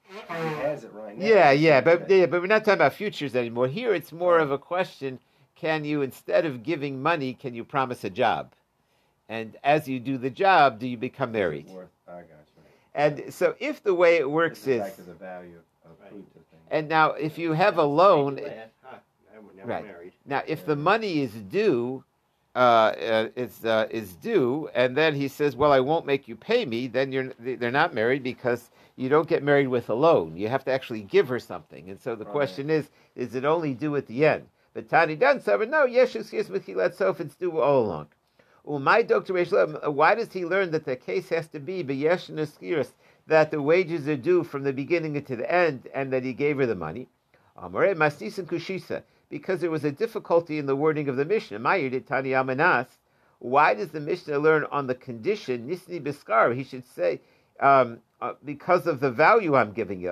He 0.09 0.13
has 0.61 0.83
it 0.83 0.93
right 0.93 1.17
now. 1.17 1.25
Yeah, 1.25 1.51
yeah, 1.51 1.81
but 1.81 2.09
yeah, 2.09 2.27
but 2.27 2.39
we're 2.41 2.47
not 2.47 2.63
talking 2.63 2.75
about 2.75 2.93
futures 2.93 3.35
anymore. 3.35 3.67
Here, 3.67 3.93
it's 3.93 4.11
more 4.11 4.37
of 4.39 4.51
a 4.51 4.57
question: 4.57 5.19
Can 5.55 5.83
you, 5.83 6.03
instead 6.03 6.45
of 6.45 6.61
giving 6.63 7.01
money, 7.01 7.33
can 7.33 7.55
you 7.55 7.63
promise 7.63 8.03
a 8.03 8.09
job? 8.11 8.53
And 9.27 9.57
as 9.63 9.87
you 9.89 9.99
do 9.99 10.17
the 10.17 10.29
job, 10.29 10.79
do 10.79 10.87
you 10.87 10.97
become 10.97 11.31
married? 11.31 11.67
Worth, 11.69 11.89
I 12.07 12.11
got 12.11 12.27
you. 12.29 12.37
And 12.93 13.33
so, 13.33 13.55
if 13.59 13.83
the 13.83 13.93
way 13.93 14.17
it 14.17 14.29
works 14.29 14.61
is 14.61 14.67
is, 14.67 14.81
back 14.81 14.95
to 14.95 15.01
the 15.01 15.13
value 15.13 15.57
of, 15.57 15.91
of 15.91 15.99
Right. 15.99 16.11
food 16.11 16.25
to 16.33 16.33
things. 16.39 16.46
And 16.71 16.87
now 16.89 17.11
if 17.11 17.37
you 17.37 17.53
have 17.53 17.77
a 17.77 17.83
loan, 17.83 18.35
now 18.35 18.41
we're- 18.41 18.55
now 19.55 19.63
we're 19.63 19.65
Right. 19.65 20.13
Now, 20.25 20.43
if 20.45 20.65
the 20.65 20.75
money 20.75 21.21
is 21.21 21.31
due, 21.33 22.03
uh, 22.55 22.59
uh, 22.59 23.29
is 23.35 23.63
uh, 23.65 23.87
is 23.89 24.15
due, 24.15 24.69
and 24.73 24.95
then 24.95 25.15
he 25.15 25.27
says, 25.27 25.55
"Well, 25.55 25.71
I 25.71 25.79
won't 25.79 26.05
make 26.05 26.27
you 26.27 26.35
pay 26.35 26.65
me," 26.65 26.87
then 26.87 27.11
you're 27.11 27.31
they're 27.39 27.71
not 27.71 27.93
married 27.93 28.23
because 28.23 28.71
you 28.95 29.09
don't 29.09 29.27
get 29.27 29.43
married 29.43 29.67
with 29.67 29.89
a 29.89 29.93
loan. 29.93 30.35
You 30.35 30.47
have 30.49 30.63
to 30.65 30.71
actually 30.71 31.01
give 31.01 31.27
her 31.29 31.39
something, 31.39 31.89
and 31.89 31.99
so 31.99 32.15
the 32.15 32.25
Right. 32.25 32.31
question 32.31 32.69
is: 32.69 32.89
Is 33.15 33.35
it 33.35 33.45
only 33.45 33.73
due 33.73 33.95
at 33.95 34.07
the 34.07 34.25
end? 34.25 34.47
But 34.73 34.89
Tani 34.89 35.15
but 35.15 35.69
no, 35.69 35.85
yes, 35.85 36.15
excuse 36.15 36.49
me, 36.49 36.59
let's 36.75 36.97
so 36.97 37.09
if 37.09 37.19
it's 37.19 37.35
due 37.35 37.59
all 37.59 37.85
along. 37.85 38.07
Well, 38.63 38.79
my 38.79 39.01
doctor, 39.01 39.33
why 39.91 40.15
does 40.15 40.33
he 40.33 40.45
learn 40.45 40.71
that 40.71 40.85
the 40.85 40.95
case 40.95 41.29
has 41.29 41.47
to 41.49 41.59
be 41.59 41.83
b'yesh 41.83 42.29
neskiris, 42.29 42.91
that 43.27 43.51
the 43.51 43.61
wages 43.61 44.07
are 44.07 44.17
due 44.17 44.43
from 44.43 44.63
the 44.63 44.73
beginning 44.73 45.21
to 45.23 45.35
the 45.35 45.51
end, 45.51 45.87
and 45.93 46.11
that 46.11 46.23
he 46.23 46.33
gave 46.33 46.57
her 46.57 46.65
the 46.65 46.75
money? 46.75 47.07
Amare 47.57 47.95
masnis 47.95 48.37
and 48.37 48.47
kushisa 48.47 49.03
because 49.29 49.59
there 49.61 49.71
was 49.71 49.83
a 49.83 49.91
difficulty 49.91 50.57
in 50.57 50.65
the 50.65 50.75
wording 50.75 51.09
of 51.09 51.17
the 51.17 51.25
Mishnah. 51.25 51.59
Tani. 52.01 52.85
Why 53.39 53.73
does 53.73 53.89
the 53.89 53.99
Mishnah 53.99 54.39
learn 54.39 54.65
on 54.71 54.87
the 54.87 54.95
condition 54.95 55.67
Nisni 55.67 56.01
Biskar? 56.01 56.55
He 56.55 56.63
should 56.63 56.85
say 56.85 57.21
um, 57.59 57.99
uh, 58.21 58.33
because 58.43 58.87
of 58.87 58.99
the 58.99 59.11
value 59.11 59.55
I'm 59.55 59.73
giving 59.73 60.01
you. 60.01 60.11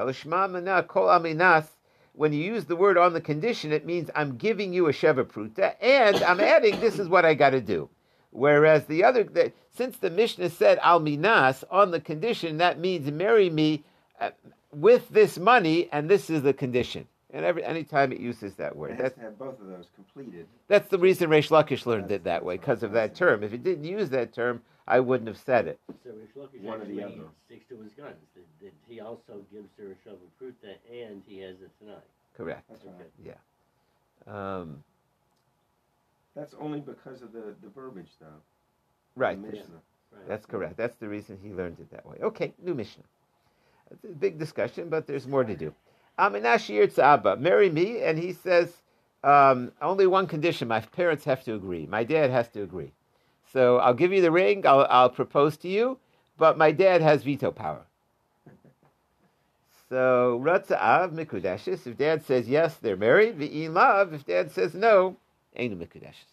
When 2.13 2.33
you 2.33 2.43
use 2.43 2.65
the 2.65 2.75
word 2.75 2.97
on 2.97 3.13
the 3.13 3.21
condition, 3.21 3.71
it 3.71 3.85
means 3.85 4.09
I'm 4.15 4.37
giving 4.37 4.73
you 4.73 4.87
a 4.87 4.91
Sheva 4.91 5.25
Pruta, 5.25 5.75
and 5.81 6.15
I'm 6.23 6.39
adding 6.39 6.79
this 6.79 6.99
is 6.99 7.09
what 7.09 7.25
I 7.25 7.33
got 7.33 7.49
to 7.49 7.61
do. 7.61 7.89
Whereas 8.35 8.85
the 8.85 9.03
other, 9.03 9.23
the, 9.23 9.51
since 9.71 9.97
the 9.97 10.09
Mishnah 10.09 10.49
said 10.49 10.77
Al 10.81 10.99
Minas 10.99 11.63
on 11.71 11.91
the 11.91 11.99
condition, 12.01 12.57
that 12.57 12.79
means 12.79 13.09
marry 13.11 13.49
me 13.49 13.83
uh, 14.19 14.31
with 14.73 15.07
this 15.09 15.37
money, 15.37 15.87
and 15.91 16.09
this 16.09 16.29
is 16.29 16.41
the 16.43 16.53
condition. 16.53 17.07
And 17.31 17.43
every 17.45 17.63
anytime 17.65 18.11
it 18.11 18.19
uses 18.19 18.55
that 18.55 18.71
It 18.73 18.77
word, 18.77 18.91
has 18.91 18.99
that's 19.01 19.15
to 19.15 19.21
have 19.21 19.37
both 19.39 19.59
of 19.59 19.67
those 19.67 19.87
completed. 19.95 20.47
that's 20.67 20.89
the 20.89 20.97
reason 20.99 21.29
Reish 21.29 21.49
Lakish 21.49 21.85
learned 21.85 22.05
That's- 22.05 22.21
it 22.21 22.23
that 22.25 22.43
way 22.45 22.57
because 22.57 22.83
of 22.83 22.91
that 22.93 23.15
term. 23.15 23.43
If 23.43 23.53
it 23.53 23.63
didn't 23.63 23.83
use 23.85 24.09
that 24.11 24.33
term, 24.33 24.61
I 24.87 24.99
wouldn't 24.99 25.27
have 25.27 25.37
said 25.37 25.67
it. 25.67 25.79
So 26.03 26.11
Reish 26.11 26.35
Lakish 26.37 26.61
One 26.61 26.81
or 26.81 26.85
the 26.85 27.01
actually 27.01 27.03
other. 27.19 27.29
sticks 27.45 27.65
to 27.69 27.77
his 27.81 27.91
guns. 27.93 28.15
That, 28.35 28.43
that 28.65 28.73
he 28.87 28.99
also 29.01 29.43
gives 29.51 29.69
her 29.77 29.87
a 29.91 29.95
sheva 30.09 30.17
pruta 30.41 30.75
and 30.91 31.23
he 31.27 31.39
has 31.39 31.55
a 31.55 31.83
tonight. 31.83 32.03
Correct. 32.37 32.63
That's 32.69 32.85
right. 32.85 33.11
Yeah. 33.25 33.33
Um, 34.27 34.83
That's 36.35 36.53
only 36.59 36.81
because 36.81 37.21
of 37.21 37.31
the, 37.31 37.55
the 37.63 37.69
verbiage, 37.69 38.11
though. 38.19 38.27
right. 39.15 39.41
The 39.41 39.47
Mishnah. 39.47 39.81
Right. 40.11 40.27
That's 40.27 40.45
correct. 40.45 40.77
That's 40.77 40.95
the 40.97 41.07
reason 41.07 41.37
he 41.41 41.51
learned 41.51 41.79
it 41.79 41.91
that 41.91 42.05
way. 42.05 42.17
Okay, 42.21 42.53
new 42.63 42.73
Mishnah. 42.73 43.03
It's 43.91 44.03
a 44.03 44.07
big 44.07 44.39
discussion, 44.39 44.89
but 44.89 45.07
there's 45.07 45.27
more 45.27 45.43
to 45.43 45.55
do. 45.55 45.73
Aminashir 46.17 46.93
Tzaba, 46.93 47.39
marry 47.39 47.69
me, 47.69 48.01
and 48.01 48.17
he 48.17 48.33
says 48.33 48.71
um, 49.23 49.71
only 49.81 50.07
one 50.07 50.27
condition: 50.27 50.67
my 50.67 50.79
parents 50.79 51.25
have 51.25 51.43
to 51.43 51.55
agree. 51.55 51.85
My 51.85 52.03
dad 52.03 52.31
has 52.31 52.47
to 52.49 52.63
agree. 52.63 52.91
So 53.51 53.77
I'll 53.77 53.93
give 53.93 54.11
you 54.11 54.21
the 54.21 54.31
ring. 54.31 54.65
I'll, 54.65 54.87
I'll 54.89 55.09
propose 55.09 55.57
to 55.57 55.67
you, 55.67 55.97
but 56.37 56.57
my 56.57 56.71
dad 56.71 57.01
has 57.01 57.23
veto 57.23 57.51
power. 57.51 57.85
So 59.89 60.41
Ratza'av 60.43 61.13
Mikudashis. 61.13 61.85
If 61.85 61.97
dad 61.97 62.25
says 62.25 62.47
yes, 62.49 62.75
they're 62.77 62.97
married. 62.97 63.37
V'in 63.37 63.73
love. 63.73 64.13
If 64.13 64.25
dad 64.25 64.51
says 64.51 64.73
no, 64.73 65.17
ain't 65.55 65.77
Mikudashis. 65.79 66.25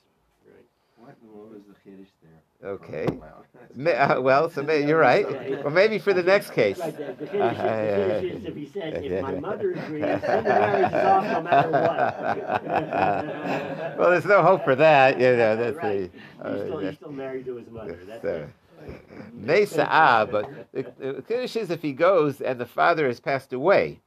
Right. 0.47 0.65
What 0.97 1.17
in 1.23 1.29
the 1.29 1.35
world 1.37 1.55
is 1.57 1.63
the 1.67 1.75
chiddush 1.91 2.07
there? 2.23 2.71
Okay. 2.71 3.07
Wow. 3.07 3.43
That's- 3.55 3.77
Ma- 4.09 4.15
uh, 4.17 4.21
well, 4.21 4.51
so 4.51 4.63
may, 4.63 4.87
you're 4.87 4.99
right. 4.99 5.27
Well, 5.65 5.73
maybe 5.73 5.99
for 5.99 6.13
the 6.13 6.23
next 6.23 6.51
case. 6.53 6.79
Right, 6.79 6.97
the, 6.97 7.15
the 7.25 7.43
Uh, 7.43 7.51
is, 7.51 7.57
the 7.57 7.63
finish 8.21 8.37
is 8.37 8.45
if 8.45 8.55
he 8.57 8.67
said, 8.67 9.05
if 9.05 9.23
my 9.23 9.33
mother 9.41 9.73
agrees, 9.73 10.03
then 10.03 10.21
the 10.21 10.43
marriage 10.51 10.87
is 10.89 10.95
off 10.95 11.25
no 11.25 11.41
matter 11.43 11.71
what. 11.71 13.99
well, 13.99 14.11
there's 14.11 14.25
no 14.25 14.43
hope 14.43 14.65
for 14.65 14.75
that, 14.77 15.19
you 15.19 15.37
know. 15.37 15.57
That's 15.57 15.77
right. 15.77 16.11
the, 16.43 16.51
he's, 16.53 16.61
still, 16.63 16.77
uh, 16.77 16.81
he's 16.81 16.95
still 16.97 17.13
married 17.13 17.45
to 17.47 17.57
his 17.57 17.69
mother. 17.71 17.99
That's 18.07 18.23
so, 18.23 18.29
it. 18.29 18.49
Mesa 19.33 19.87
ah, 19.89 20.25
but 20.25 20.49
the, 20.73 20.83
the 20.99 21.23
chiddush 21.23 21.57
is 21.57 21.71
if 21.71 21.83
he 21.83 21.93
goes 21.93 22.41
and 22.41 22.59
the 22.61 22.67
father 22.67 23.07
has 23.07 23.21
passed 23.21 23.53
away. 23.53 24.01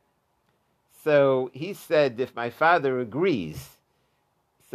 So 1.03 1.49
he 1.53 1.73
said, 1.73 2.19
if 2.19 2.35
my 2.35 2.49
father 2.49 2.99
agrees, 2.99 3.74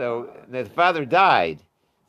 so 0.00 0.30
the 0.48 0.64
father 0.64 1.04
died. 1.04 1.58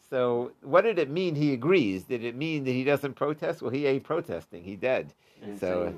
So 0.09 0.51
what 0.61 0.83
did 0.83 0.97
it 0.97 1.09
mean 1.09 1.35
he 1.35 1.51
agrees? 1.51 2.03
Did 2.03 2.23
it 2.23 2.35
mean 2.35 2.63
that 2.63 2.71
he 2.71 2.85
doesn't 2.85 3.15
protest? 3.15 3.61
Well, 3.61 3.71
he 3.71 3.85
ain't 3.85 4.03
protesting. 4.03 4.63
He 4.63 4.77
dead. 4.77 5.13
So, 5.59 5.93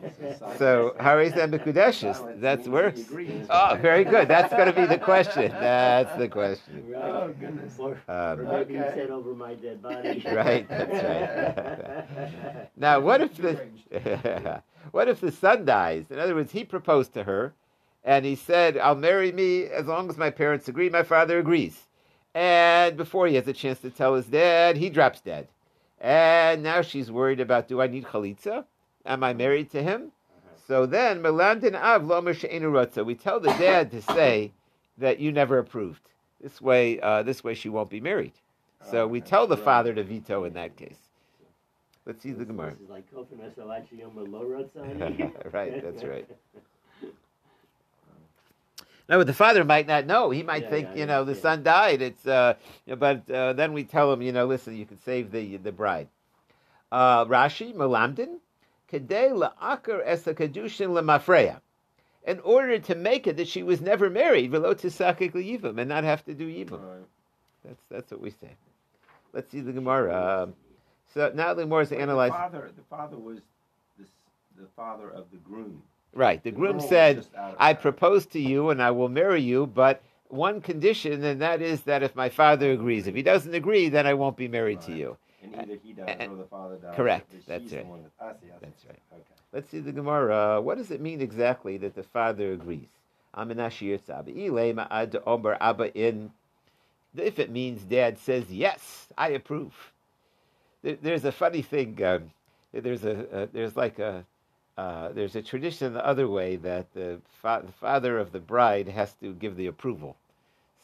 so 0.58 0.96
Haris 1.00 1.34
and 1.36 1.54
Mikudeshes, 1.54 2.18
that's 2.42 2.68
works. 2.68 3.02
Oh, 3.50 3.78
very 3.80 4.04
good. 4.04 4.28
That's 4.28 4.52
going 4.54 4.66
to 4.66 4.74
be 4.74 4.88
the 4.88 4.98
question. 4.98 5.52
That's 5.60 6.16
the 6.16 6.28
question. 6.28 6.84
Oh, 6.96 7.32
goodness. 7.40 7.78
Or, 7.78 7.98
Um, 8.08 8.44
maybe 8.46 8.78
Okay. 8.78 8.90
he 8.90 9.00
said 9.00 9.10
over 9.12 9.36
my 9.36 9.54
dead 9.54 9.82
body. 9.84 10.24
Right, 10.32 10.68
that's 10.70 11.04
right. 11.04 12.70
Now, 12.78 13.00
what 13.02 13.22
if 13.22 13.36
the 13.38 14.62
what 14.92 15.08
if 15.08 15.20
the 15.22 15.32
son 15.32 15.66
dies? 15.66 16.06
In 16.10 16.18
other 16.20 16.34
words, 16.34 16.52
he 16.52 16.64
proposed 16.64 17.14
to 17.14 17.24
her, 17.24 17.54
and 18.04 18.26
he 18.26 18.36
said, 18.36 18.78
"I'll 18.78 18.96
marry 18.96 19.32
me 19.32 19.66
as 19.66 19.88
long 19.88 20.10
as 20.10 20.18
my 20.18 20.30
parents 20.30 20.68
agree." 20.68 20.90
My 20.90 21.04
father 21.04 21.40
agrees, 21.40 21.88
and 22.34 22.98
before 22.98 23.28
he 23.28 23.36
has 23.36 23.48
a 23.48 23.54
chance 23.54 23.80
to 23.80 23.90
tell 23.90 24.16
his 24.16 24.28
dad, 24.28 24.78
he 24.78 24.90
drops 24.90 25.22
dead, 25.22 25.48
and 26.00 26.64
now 26.64 26.82
she's 26.82 27.12
worried 27.12 27.40
about: 27.40 27.68
Do 27.68 27.82
I 27.82 27.88
need 27.88 28.06
chalitza? 28.06 28.66
Am 29.06 29.24
I 29.24 29.34
married 29.34 29.70
to 29.72 29.84
him? 29.84 30.12
So 30.66 30.86
then, 30.86 31.22
Melandin 31.22 31.76
Av 31.76 32.04
Lomer 32.04 32.34
She'enu 32.34 32.72
We 33.04 33.16
tell 33.16 33.40
the 33.40 33.50
dad 33.50 33.92
to 33.92 34.02
say 34.02 34.54
that 34.98 35.20
you 35.20 35.32
never 35.32 35.58
approved. 35.58 36.02
This 36.42 36.62
way, 36.62 37.00
uh, 37.02 37.24
this 37.24 37.44
way 37.44 37.54
she 37.54 37.70
won't 37.70 37.90
be 37.90 38.00
married. 38.00 38.34
So 38.90 39.08
we 39.08 39.22
tell 39.22 39.48
the 39.48 39.58
father 39.58 39.94
to 39.94 40.04
veto 40.04 40.44
in 40.44 40.54
that 40.54 40.76
case. 40.76 40.98
Let's 42.06 42.22
see 42.22 42.32
the 42.32 42.40
This 42.40 42.48
Gemara. 42.48 42.76
is 42.84 42.90
like 42.90 43.10
Kofin 43.14 43.40
Asalachi 43.40 44.02
Yomer 44.02 44.30
Lo 44.30 44.44
Ratzani. 44.44 45.54
Right, 45.54 45.82
that's 45.82 46.04
right. 46.04 46.28
No, 49.10 49.18
but 49.18 49.28
the 49.28 49.34
father 49.34 49.66
might 49.66 49.88
not 49.88 50.06
know. 50.06 50.30
He 50.30 50.44
might 50.44 50.64
Yeah, 50.64 50.70
think, 50.70 50.90
yeah, 50.94 51.00
you 51.00 51.06
know, 51.06 51.26
the 51.26 51.36
son 51.36 51.62
died. 51.62 52.02
It's, 52.02 52.26
uh, 52.26 52.56
but 52.88 53.30
uh, 53.30 53.54
then 53.54 53.74
we 53.74 53.84
tell 53.84 54.12
him, 54.14 54.22
you 54.22 54.32
know, 54.32 54.46
listen, 54.46 54.76
you 54.78 54.86
can 54.86 55.00
save 55.02 55.32
the 55.32 55.58
the 55.58 55.72
bride. 55.72 56.08
Uh, 56.92 57.26
Rashi, 57.26 57.74
Melamdin, 57.74 58.40
Kedei 58.94 59.32
la'akar 59.32 60.02
esa 60.06 60.34
kedushin 60.34 60.90
lemafreya. 60.90 61.60
In 62.26 62.40
order 62.42 62.80
to 62.80 62.96
make 62.96 63.28
it 63.28 63.36
that 63.38 63.48
she 63.48 63.64
was 63.64 63.82
never 63.82 64.10
married, 64.10 64.52
velo 64.52 64.74
tisakik 64.74 65.34
and 65.36 65.90
not 65.90 66.04
have 66.06 66.24
to 66.26 66.34
do 66.34 66.48
yivim. 66.48 66.82
Right. 66.82 67.06
That's 67.66 67.86
that's 67.90 68.12
what 68.12 68.22
we 68.22 68.30
say. 68.30 68.52
Let's 69.34 69.52
see 69.52 69.60
the 69.62 69.74
Gemara. 69.74 70.48
So 71.14 71.32
now 71.36 71.54
the 71.54 71.64
Gemara 71.64 71.82
is 71.82 71.92
analyzing. 71.92 72.34
The 72.34 72.40
father, 72.40 72.72
the 72.76 72.84
father 72.84 73.18
was 73.18 73.40
the, 73.98 74.06
the 74.62 74.68
father 74.76 75.10
of 75.10 75.26
the 75.32 75.38
groom. 75.38 75.82
Right. 76.14 76.44
The 76.44 76.52
The 76.52 76.56
groom 76.58 76.78
girl 76.78 76.88
said, 76.88 77.16
just 77.18 77.36
out 77.36 77.52
of 77.52 77.58
I 77.60 77.74
propose 77.74 78.26
to 78.28 78.40
you 78.40 78.70
and 78.70 78.82
I 78.82 78.92
will 78.92 79.10
marry 79.10 79.42
you, 79.42 79.66
but 79.68 80.02
one 80.30 80.62
condition, 80.62 81.24
and 81.24 81.42
that 81.42 81.62
is 81.62 81.82
that 81.82 82.04
if 82.04 82.16
my 82.16 82.30
father 82.30 82.72
agrees. 82.72 83.08
If 83.08 83.16
he 83.16 83.22
doesn't 83.24 83.54
agree, 83.54 83.90
then 83.90 84.08
I 84.08 84.14
won't 84.14 84.38
be 84.38 84.48
married 84.48 84.82
to 84.82 84.96
you. 84.96 85.18
And 85.44 85.56
either 85.56 85.78
he 85.84 85.94
dies 85.94 86.16
and- 86.20 86.32
or 86.32 86.36
the 86.38 86.44
father 86.46 86.78
dies. 86.78 86.96
correct, 86.96 87.32
that's 87.48 87.72
right. 87.74 87.86
I 87.86 87.94
see, 87.94 87.98
I 88.22 88.34
see. 88.34 88.48
That's 88.62 88.86
right. 88.86 89.00
Okay. 89.14 89.24
Let's 89.52 89.70
see 89.70 89.80
the 89.80 89.92
Gemara. 89.92 90.60
What 90.62 90.78
does 90.78 90.90
it 90.92 91.02
mean 91.02 91.22
exactly 91.22 91.78
that 91.78 91.96
the 91.96 92.04
father 92.04 92.54
agrees? 92.54 92.88
Aminashi 93.36 93.90
Yirtzabi. 93.90 94.48
Ile 94.48 94.74
ma'ad 94.74 95.22
omer 95.28 95.58
abba 95.60 95.94
in. 95.96 96.32
If 97.16 97.38
it 97.40 97.52
means 97.52 97.84
dad 97.84 98.18
says, 98.18 98.50
yes, 98.50 99.08
I 99.18 99.30
approve. 99.30 99.74
There- 100.82 100.98
There's 101.02 101.26
a 101.26 101.32
funny 101.32 101.62
thing. 101.62 102.02
Um, 102.04 102.32
there's 102.72 103.04
a, 103.04 103.26
a 103.32 103.46
there's 103.48 103.76
like 103.76 104.00
a 104.00 104.26
uh, 104.78 105.10
there's 105.10 105.36
a 105.36 105.42
tradition 105.42 105.94
the 105.94 106.06
other 106.06 106.28
way 106.28 106.56
that 106.58 106.94
the, 106.94 107.20
fa- 107.42 107.64
the 107.66 107.72
father 107.74 108.18
of 108.20 108.32
the 108.32 108.40
bride 108.40 108.88
has 108.88 109.14
to 109.16 109.34
give 109.34 109.56
the 109.56 109.68
approval. 109.68 110.16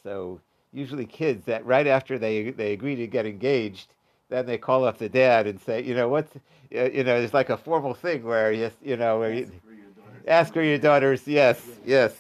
So 0.03 0.39
usually 0.73 1.05
kids 1.05 1.45
that 1.45 1.65
right 1.65 1.87
after 1.87 2.17
they 2.17 2.51
they 2.51 2.73
agree 2.73 2.95
to 2.95 3.07
get 3.07 3.25
engaged, 3.25 3.93
then 4.29 4.45
they 4.45 4.57
call 4.57 4.85
up 4.85 4.97
the 4.97 5.09
dad 5.09 5.47
and 5.47 5.59
say, 5.59 5.83
you 5.83 5.95
know 5.95 6.07
what's 6.09 6.35
uh, 6.35 6.83
you 6.91 7.03
know 7.03 7.15
it's 7.17 7.33
like 7.33 7.49
a 7.49 7.57
formal 7.57 7.93
thing 7.93 8.23
where 8.23 8.51
you 8.51 8.71
you 8.83 8.97
know 8.97 9.19
where 9.19 9.33
you, 9.33 9.43
Ask 9.43 9.53
for 9.63 9.71
your 9.73 9.89
daughter's 9.95 10.27
ask 10.27 10.53
for 10.53 10.61
your 10.63 10.77
daughters 10.77 11.27
yes 11.27 11.61
yes 11.85 12.13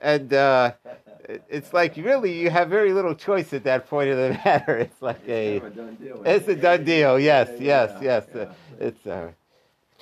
and 0.00 0.32
uh, 0.34 0.72
it's 1.48 1.72
like 1.72 1.96
really 1.96 2.38
you 2.38 2.50
have 2.50 2.68
very 2.68 2.92
little 2.92 3.14
choice 3.14 3.52
at 3.52 3.64
that 3.64 3.88
point 3.88 4.10
of 4.10 4.16
the 4.18 4.30
matter. 4.44 4.76
It's 4.78 5.00
like 5.02 5.20
a 5.28 5.56
It's 5.56 5.64
of 5.66 5.72
a 5.72 5.76
done 5.76 5.96
deal. 5.96 6.22
it's 6.24 6.48
a 6.48 6.56
done 6.56 6.84
deal. 6.84 7.18
Yes, 7.18 7.48
Yeah, 7.58 7.64
yes, 7.64 7.90
yeah, 8.00 8.04
yes. 8.04 8.26
yeah. 8.34 8.44
It's. 8.80 9.06
Uh, 9.06 9.30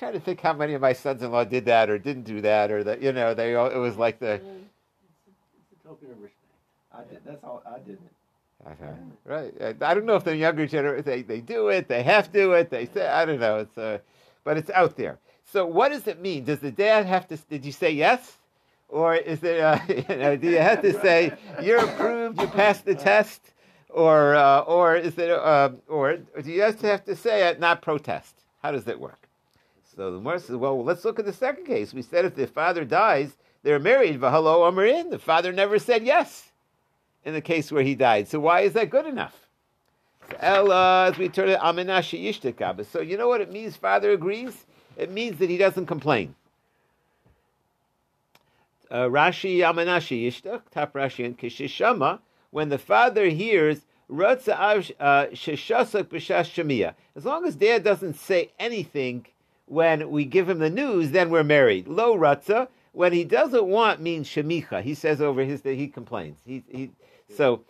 trying 0.03 0.13
to 0.13 0.19
think 0.19 0.41
how 0.41 0.53
many 0.53 0.73
of 0.73 0.81
my 0.81 0.93
sons-in-law 0.93 1.45
did 1.45 1.65
that 1.65 1.89
or 1.89 1.97
didn't 1.97 2.23
do 2.23 2.41
that 2.41 2.71
or 2.71 2.83
that 2.83 3.01
you 3.01 3.11
know 3.13 3.33
they 3.33 3.55
all, 3.55 3.69
it 3.69 3.77
was 3.77 3.97
like 3.97 4.19
the 4.19 4.33
It's 4.33 4.43
a 4.43 5.87
token 5.87 6.11
of 6.11 6.21
respect. 6.21 6.39
I 6.93 7.03
did, 7.03 7.21
that's 7.25 7.43
all. 7.43 7.63
I 7.65 7.79
didn't. 7.79 8.01
right. 9.25 9.53
I 9.61 9.91
I 9.91 9.93
don't 9.93 10.05
know 10.05 10.15
if 10.15 10.23
the 10.23 10.35
younger 10.35 10.67
generation 10.67 11.03
they, 11.05 11.21
they 11.21 11.41
do 11.41 11.69
it, 11.69 11.87
they 11.87 12.03
have 12.03 12.31
to 12.31 12.33
do 12.33 12.51
it. 12.53 12.69
They 12.69 12.85
say 12.85 13.07
I 13.07 13.25
don't 13.25 13.39
know. 13.39 13.59
It's 13.59 13.77
uh, 13.77 13.99
but 14.43 14.57
it's 14.57 14.69
out 14.71 14.95
there. 14.97 15.19
So 15.45 15.65
what 15.65 15.89
does 15.89 16.07
it 16.07 16.21
mean? 16.21 16.43
Does 16.43 16.59
the 16.59 16.71
dad 16.71 17.05
have 17.05 17.27
to? 17.29 17.37
Did 17.37 17.65
you 17.65 17.71
say 17.71 17.91
yes? 17.91 18.39
Or 18.89 19.15
is 19.15 19.43
it, 19.43 19.59
uh, 19.59 19.79
you 19.87 20.15
know, 20.15 20.35
do 20.35 20.49
you 20.49 20.59
have 20.59 20.81
to 20.83 20.93
say 21.01 21.33
you're 21.63 21.83
approved, 21.83 22.39
you 22.39 22.47
passed 22.47 22.85
the 22.85 22.93
test, 22.93 23.41
or 23.89 24.35
uh, 24.35 24.59
or 24.61 24.95
is 24.95 25.17
it, 25.17 25.31
uh, 25.31 25.71
or 25.87 26.17
do 26.17 26.51
you 26.51 26.57
just 26.57 26.81
have 26.81 27.03
to 27.05 27.15
say 27.15 27.47
it, 27.47 27.59
not 27.59 27.81
protest? 27.81 28.35
How 28.61 28.71
does 28.71 28.87
it 28.87 28.99
work? 28.99 29.22
So 29.95 30.11
the 30.11 30.17
Gemara 30.17 30.39
says, 30.39 30.55
well, 30.55 30.83
let's 30.83 31.05
look 31.05 31.19
at 31.19 31.25
the 31.25 31.33
second 31.33 31.65
case. 31.65 31.93
We 31.93 32.01
said 32.01 32.25
if 32.25 32.35
the 32.35 32.47
father 32.47 32.83
dies, 32.83 33.37
they're 33.61 33.79
married. 33.79 34.19
V'halo 34.19 34.71
amarin. 34.71 35.11
The 35.11 35.19
father 35.19 35.51
never 35.51 35.77
said 35.79 36.03
yes 36.03 36.51
in 37.25 37.33
the 37.33 37.41
case 37.41 37.71
where 37.71 37.83
he 37.83 37.95
died. 37.95 38.27
So 38.27 38.39
why 38.39 38.61
is 38.61 38.73
that 38.73 38.89
good 38.89 39.05
enough? 39.05 39.35
So, 40.29 40.37
Ella, 40.39 41.07
as 41.07 41.17
we 41.17 41.29
turn 41.29 41.49
it, 41.49 41.59
aminashi 41.59 42.23
yishtakaba. 42.23 42.85
So 42.85 43.01
you 43.01 43.17
know 43.17 43.27
what 43.27 43.41
it 43.41 43.51
means? 43.51 43.75
Father 43.75 44.11
agrees. 44.11 44.65
It 44.97 45.11
means 45.11 45.39
that 45.39 45.49
he 45.49 45.57
doesn't 45.57 45.85
complain. 45.85 46.35
Uh, 48.91 49.07
Rashi 49.07 49.57
Amanashi 49.57 50.27
Yishtak, 50.27 50.61
top 50.69 50.93
Rashi 50.93 51.25
and 51.25 51.35
Kishishama, 51.35 52.19
when 52.51 52.69
the 52.69 52.77
father 52.77 53.27
hears 53.27 53.81
Ratza 54.07 54.93
uh, 54.99 55.25
Sheshasak 55.31 56.03
B'Shas 56.03 56.51
Shemiya, 56.53 56.93
as 57.15 57.25
long 57.25 57.43
as 57.45 57.55
dad 57.55 57.83
doesn't 57.83 58.15
say 58.15 58.51
anything 58.59 59.25
when 59.65 60.09
we 60.09 60.25
give 60.25 60.49
him 60.49 60.59
the 60.59 60.69
news, 60.69 61.11
then 61.11 61.29
we're 61.29 61.43
married. 61.43 61.87
Lo 61.87 62.17
Ratza, 62.17 62.67
when 62.91 63.13
he 63.13 63.23
doesn't 63.23 63.65
want 63.65 64.01
means 64.01 64.27
Shemicha. 64.27 64.81
He 64.81 64.93
says 64.93 65.21
over 65.21 65.43
his 65.43 65.61
he 65.63 65.87
complains. 65.87 66.39
He, 66.45 66.63
he, 66.69 66.91
so 67.35 67.63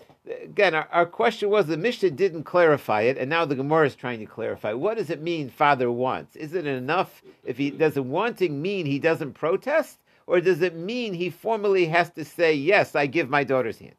again, 0.44 0.76
our, 0.76 0.88
our 0.92 1.06
question 1.06 1.50
was 1.50 1.68
the 1.68 1.78
Mishnah 1.78 2.12
didn't 2.12 2.44
clarify 2.44 3.02
it, 3.02 3.18
and 3.18 3.30
now 3.30 3.46
the 3.46 3.56
Gemara 3.56 3.88
is 3.88 3.96
trying 3.96 4.20
to 4.20 4.26
clarify. 4.26 4.74
What 4.74 4.98
does 4.98 5.10
it 5.10 5.22
mean 5.22 5.50
father 5.50 5.92
wants? 5.92 6.36
Is 6.36 6.54
it 6.54 6.66
enough 6.66 7.22
if 7.44 7.58
he 7.58 7.72
doesn't 7.72 8.10
wanting 8.10 8.62
mean 8.62 8.86
he 8.86 9.00
doesn't 9.00 9.34
protest? 9.34 10.00
Or 10.26 10.40
does 10.40 10.62
it 10.62 10.76
mean 10.76 11.14
he 11.14 11.30
formally 11.30 11.86
has 11.88 12.10
to 12.12 12.24
say, 12.24 12.54
yes, 12.54 12.96
I 12.96 13.08
give 13.08 13.30
my 13.30 13.44
daughter's 13.44 13.80
hand? 13.80 13.96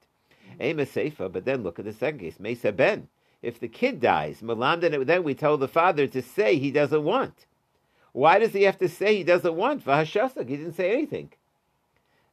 Ema 0.61 0.87
Seifa, 0.87 1.30
but 1.30 1.44
then 1.44 1.62
look 1.62 1.78
at 1.78 1.85
the 1.85 1.92
second 1.92 2.20
case, 2.20 2.40
Mesa 2.40 2.72
Ben. 2.72 3.09
If 3.42 3.61
the 3.61 3.68
kid 3.68 4.00
dies, 4.00 4.40
Malamdan, 4.40 5.04
then 5.04 5.22
we 5.22 5.35
tell 5.35 5.59
the 5.59 5.68
father 5.68 6.07
to 6.07 6.22
say 6.22 6.57
he 6.57 6.70
doesn't 6.70 7.04
want. 7.04 7.44
Why 8.14 8.38
does 8.38 8.53
he 8.53 8.62
have 8.62 8.79
to 8.79 8.88
say 8.88 9.16
he 9.16 9.24
doesn't 9.24 9.57
want? 9.57 9.85
Vahashasak, 9.85 10.48
he 10.48 10.57
didn't 10.57 10.77
say 10.77 10.92
anything. 10.92 11.31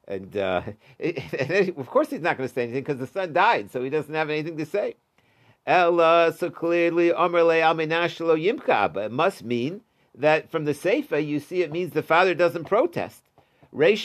And, 0.08 0.38
uh, 0.38 0.62
of 1.00 1.88
course 1.88 2.12
he's 2.12 2.22
not 2.22 2.38
going 2.38 2.48
to 2.48 2.54
say 2.54 2.64
anything 2.64 2.84
because 2.84 3.00
the 3.00 3.08
son 3.08 3.34
died, 3.34 3.72
so 3.72 3.84
he 3.84 3.90
doesn't 3.90 4.14
have 4.14 4.30
anything 4.30 4.58
to 4.58 4.66
say. 4.66 4.94
Ella, 5.66 6.34
so 6.38 6.52
clearly, 6.52 7.10
Omerle 7.10 8.94
but 8.94 9.06
it 9.06 9.12
must 9.12 9.44
mean 9.44 9.82
that 10.14 10.52
from 10.52 10.66
the 10.66 10.74
Seifa, 10.74 11.26
you 11.26 11.40
see 11.40 11.64
it 11.64 11.72
means 11.72 11.94
the 11.94 12.04
father 12.04 12.36
doesn't 12.36 12.66
protest. 12.66 13.24
It 13.74 13.98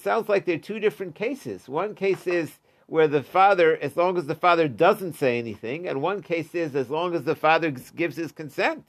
sounds 0.00 0.28
like 0.28 0.44
they're 0.44 0.58
two 0.58 0.78
different 0.78 1.14
cases. 1.16 1.68
One 1.68 1.94
case 1.96 2.28
is 2.28 2.60
where 2.86 3.08
the 3.08 3.22
father, 3.22 3.76
as 3.76 3.96
long 3.96 4.16
as 4.16 4.26
the 4.26 4.34
father 4.34 4.68
doesn't 4.68 5.14
say 5.14 5.38
anything, 5.38 5.88
and 5.88 6.02
one 6.02 6.22
case 6.22 6.54
is 6.54 6.76
as 6.76 6.90
long 6.90 7.14
as 7.14 7.24
the 7.24 7.34
father 7.34 7.70
gives 7.70 8.16
his 8.16 8.32
consent. 8.32 8.84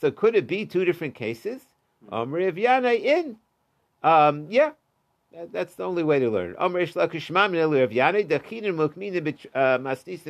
So 0.00 0.10
could 0.10 0.34
it 0.36 0.46
be 0.46 0.66
two 0.66 0.84
different 0.84 1.14
cases? 1.14 1.62
Omri 2.10 2.50
Avyana 2.50 2.98
in. 2.98 3.38
Um, 4.02 4.46
yeah, 4.50 4.72
that- 5.32 5.52
that's 5.52 5.74
the 5.74 5.84
only 5.84 6.02
way 6.02 6.18
to 6.18 6.30
learn. 6.30 6.54
Omri 6.56 6.86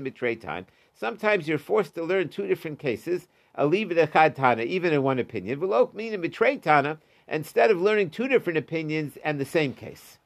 betray 0.03 0.37
time. 0.37 0.67
Sometimes 0.95 1.47
you're 1.47 1.59
forced 1.59 1.95
to 1.95 2.03
learn 2.03 2.29
two 2.29 2.47
different 2.47 2.79
cases. 2.79 3.29
Even 3.59 4.93
in 4.93 5.03
one 5.03 5.19
opinion. 5.19 5.61
Velok 5.61 5.95
Mina 5.95 6.19
betray 6.19 6.57
Tana, 6.59 6.99
instead 7.29 7.71
of 7.71 7.81
learning 7.81 8.11
two 8.11 8.29
different 8.29 8.59
opinions 8.59 9.19
and 9.25 9.41
the 9.41 9.45
same 9.45 9.73
case. 9.75 10.19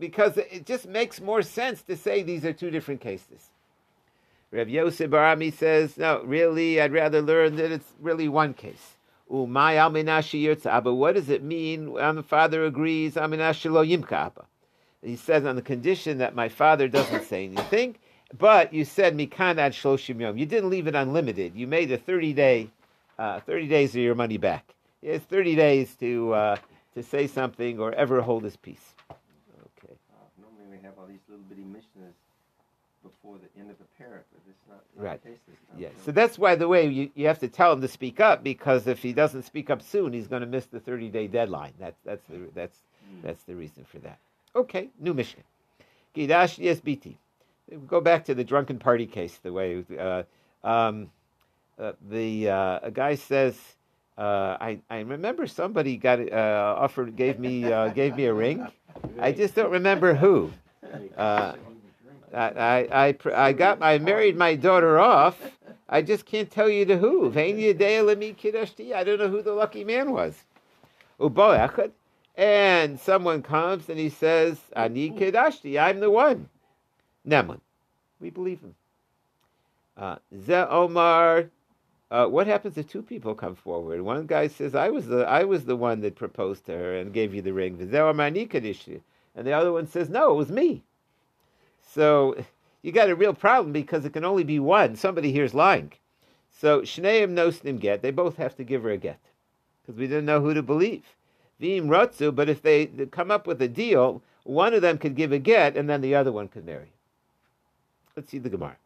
Because 0.00 0.36
it 0.38 0.66
just 0.66 0.88
makes 0.88 1.20
more 1.20 1.42
sense 1.42 1.82
to 1.82 1.96
say 1.96 2.22
these 2.22 2.44
are 2.44 2.52
two 2.52 2.70
different 2.70 3.00
cases. 3.00 3.50
Rav 4.50 4.68
Yosef 4.68 5.08
Barami 5.08 5.52
says, 5.52 5.96
no, 5.96 6.22
really, 6.24 6.80
I'd 6.80 6.92
rather 6.92 7.22
learn 7.22 7.54
that 7.56 7.70
it's 7.70 7.92
really 8.00 8.28
one 8.28 8.52
case. 8.54 8.96
Umay 9.30 9.76
alminashi 9.76 10.42
yirtza. 10.42 10.82
But 10.82 10.94
what 10.94 11.14
does 11.14 11.28
it 11.28 11.44
mean 11.44 11.92
when 11.92 12.16
the 12.16 12.22
father 12.24 12.64
agrees, 12.64 13.14
alminashi 13.14 13.70
lo 13.70 13.84
yimka? 13.84 14.32
He 15.02 15.14
says, 15.16 15.44
on 15.44 15.54
the 15.54 15.62
condition 15.62 16.18
that 16.18 16.34
my 16.34 16.48
father 16.48 16.88
doesn't 16.88 17.24
say 17.24 17.44
anything, 17.44 17.96
but 18.36 18.74
you 18.74 18.84
said 18.84 19.16
mikan 19.16 19.58
ad 19.58 19.72
shloshim 19.72 20.20
yom. 20.20 20.36
You 20.36 20.46
didn't 20.46 20.70
leave 20.70 20.88
it 20.88 20.96
unlimited. 20.96 21.54
You 21.54 21.66
made 21.66 21.92
a 21.92 21.96
30 21.96 22.32
day, 22.32 22.70
uh, 23.18 23.40
30 23.40 23.68
days 23.68 23.90
of 23.90 24.00
your 24.00 24.16
money 24.16 24.36
back. 24.36 24.74
Has 25.04 25.22
30 25.22 25.54
days 25.54 25.94
to, 25.96 26.34
uh, 26.34 26.56
to 26.94 27.02
say 27.02 27.28
something 27.28 27.78
or 27.78 27.92
ever 27.94 28.20
hold 28.20 28.44
his 28.44 28.56
peace. 28.56 28.94
Okay. 29.78 29.94
Uh, 30.12 30.42
normally 30.42 30.76
we 30.76 30.84
have 30.84 30.98
all 30.98 31.06
these 31.06 31.20
little 31.28 31.44
bitty 31.48 31.59
missionaries 31.72 32.14
before 33.02 33.38
the 33.38 33.60
end 33.60 33.70
of 33.70 33.76
a 33.80 34.02
parent, 34.02 34.24
but 34.32 34.42
it's 34.48 34.58
not, 34.68 34.80
Right. 34.94 35.22
the 35.22 35.30
case 35.30 35.38
this 35.48 35.56
time. 35.70 35.80
Yeah, 35.80 35.88
so 36.04 36.12
that's 36.12 36.38
why 36.38 36.54
the 36.54 36.68
way 36.68 36.86
you, 36.86 37.10
you 37.14 37.26
have 37.26 37.38
to 37.38 37.48
tell 37.48 37.72
him 37.72 37.80
to 37.80 37.88
speak 37.88 38.20
up 38.20 38.42
because 38.44 38.86
if 38.86 39.02
he 39.02 39.12
doesn't 39.14 39.42
speak 39.44 39.70
up 39.70 39.80
soon, 39.80 40.12
he's 40.12 40.26
going 40.28 40.42
to 40.42 40.46
miss 40.48 40.66
the 40.66 40.80
thirty 40.80 41.08
day 41.08 41.26
deadline. 41.26 41.72
That's 41.78 41.98
that's 42.04 42.24
the 42.26 42.38
that's 42.54 42.78
Mm. 43.10 43.22
that's 43.22 43.42
the 43.44 43.54
reason 43.56 43.84
for 43.84 43.98
that. 44.00 44.18
Okay, 44.54 44.90
new 45.00 45.14
Mishnah. 45.14 45.42
Gidash 46.14 46.84
BT. 46.84 47.16
Go 47.86 48.00
back 48.00 48.24
to 48.26 48.34
the 48.34 48.44
drunken 48.44 48.78
party 48.78 49.06
case. 49.06 49.38
The 49.42 49.52
way 49.52 49.84
uh, 49.98 50.22
um, 50.64 51.10
uh, 51.78 51.92
the 52.10 52.50
uh, 52.50 52.80
a 52.82 52.90
guy 52.90 53.14
says, 53.14 53.56
uh, 54.18 54.56
I 54.60 54.80
I 54.90 55.00
remember 55.00 55.46
somebody 55.46 55.96
got 55.96 56.20
uh, 56.32 56.74
offered 56.78 57.16
gave 57.16 57.38
me 57.38 57.72
uh, 57.72 57.88
gave 57.88 58.16
me 58.16 58.24
a 58.26 58.34
ring. 58.34 58.66
I 59.20 59.32
just 59.32 59.54
don't 59.54 59.70
remember 59.70 60.14
who. 60.14 60.52
Uh, 61.16 61.54
I, 62.32 62.38
I, 62.38 63.08
I, 63.08 63.16
I 63.34 63.52
got 63.52 63.82
I 63.82 63.98
married 63.98 64.36
my 64.36 64.54
daughter 64.54 64.98
off. 64.98 65.38
I 65.88 66.02
just 66.02 66.24
can't 66.24 66.50
tell 66.50 66.68
you 66.68 66.84
to 66.86 66.96
who. 66.96 67.26
I 67.36 67.52
don't 67.52 69.18
know 69.18 69.28
who 69.28 69.42
the 69.42 69.52
lucky 69.52 69.84
man 69.84 70.12
was. 70.12 70.44
Echad. 71.20 71.90
And 72.36 72.98
someone 72.98 73.42
comes 73.42 73.88
and 73.88 73.98
he 73.98 74.08
says, 74.08 74.58
Ani 74.74 75.10
kiddushti. 75.10 75.80
I'm 75.80 76.00
the 76.00 76.10
one. 76.10 76.48
Neman. 77.26 77.60
We 78.20 78.30
believe 78.30 78.60
him. 78.60 78.74
Uh, 79.96 80.16
Ze 80.46 80.54
Omar. 80.54 81.50
Uh, 82.10 82.26
what 82.26 82.46
happens 82.46 82.76
if 82.78 82.88
two 82.88 83.02
people 83.02 83.34
come 83.34 83.54
forward? 83.54 84.00
One 84.00 84.26
guy 84.26 84.48
says, 84.48 84.74
"I 84.74 84.88
was 84.88 85.06
the 85.06 85.26
I 85.26 85.44
was 85.44 85.64
the 85.64 85.76
one 85.76 86.00
that 86.00 86.16
proposed 86.16 86.66
to 86.66 86.72
her 86.72 86.96
and 86.96 87.12
gave 87.12 87.34
you 87.34 87.42
the 87.42 87.52
ring." 87.52 87.76
Ze 87.90 87.98
Omar 87.98 88.26
ani. 88.26 88.48
And 89.40 89.46
the 89.46 89.54
other 89.54 89.72
one 89.72 89.86
says, 89.86 90.10
"No, 90.10 90.32
it 90.32 90.36
was 90.36 90.50
me." 90.50 90.82
So 91.80 92.44
you 92.82 92.92
got 92.92 93.08
a 93.08 93.14
real 93.14 93.32
problem 93.32 93.72
because 93.72 94.04
it 94.04 94.12
can 94.12 94.22
only 94.22 94.44
be 94.44 94.60
one. 94.60 94.96
Somebody 94.96 95.32
here's 95.32 95.54
lying. 95.54 95.92
So 96.50 96.82
Shneim 96.82 97.30
Nosnim 97.30 97.80
get. 97.80 98.02
They 98.02 98.10
both 98.10 98.36
have 98.36 98.54
to 98.56 98.64
give 98.64 98.82
her 98.82 98.90
a 98.90 98.98
get 98.98 99.18
because 99.80 99.98
we 99.98 100.06
didn't 100.06 100.26
know 100.26 100.42
who 100.42 100.52
to 100.52 100.62
believe. 100.62 101.04
Vim 101.58 101.88
Rotzu, 101.88 102.34
but 102.34 102.50
if 102.50 102.60
they, 102.60 102.84
come 103.10 103.30
up 103.30 103.46
with 103.46 103.62
a 103.62 103.68
deal, 103.68 104.22
one 104.44 104.74
of 104.74 104.82
them 104.82 104.98
could 104.98 105.16
give 105.16 105.32
a 105.32 105.38
get 105.38 105.74
and 105.74 105.88
then 105.88 106.02
the 106.02 106.14
other 106.14 106.32
one 106.32 106.48
could 106.48 106.66
marry. 106.66 106.92
Let's 108.14 108.30
see 108.30 108.40
the 108.40 108.50
Gemara. 108.50 108.76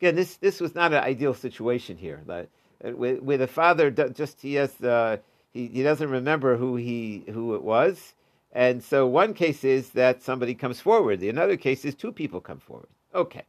Again, 0.00 0.14
this 0.14 0.36
this 0.36 0.60
was 0.60 0.76
not 0.76 0.92
an 0.92 1.02
ideal 1.02 1.34
situation 1.34 1.96
here. 1.96 2.22
Like, 2.26 2.48
uh, 2.84 2.92
with 2.94 3.40
the 3.40 3.48
father, 3.48 3.90
just 3.90 4.40
he 4.40 4.54
has 4.54 4.80
uh, 4.80 5.16
he, 5.52 5.66
he 5.66 5.82
doesn't 5.82 6.10
remember 6.10 6.56
who 6.56 6.76
he 6.76 7.24
who 7.26 7.56
it 7.56 7.64
was, 7.64 8.14
and 8.56 8.82
so 8.82 9.06
one 9.06 9.34
case 9.34 9.64
is 9.64 9.90
that 9.90 10.22
somebody 10.22 10.54
comes 10.54 10.80
forward. 10.80 11.20
The 11.20 11.28
another 11.28 11.58
case 11.58 11.84
is 11.84 11.94
two 11.94 12.10
people 12.10 12.40
come 12.40 12.58
forward. 12.58 12.88
Okay, 13.14 13.42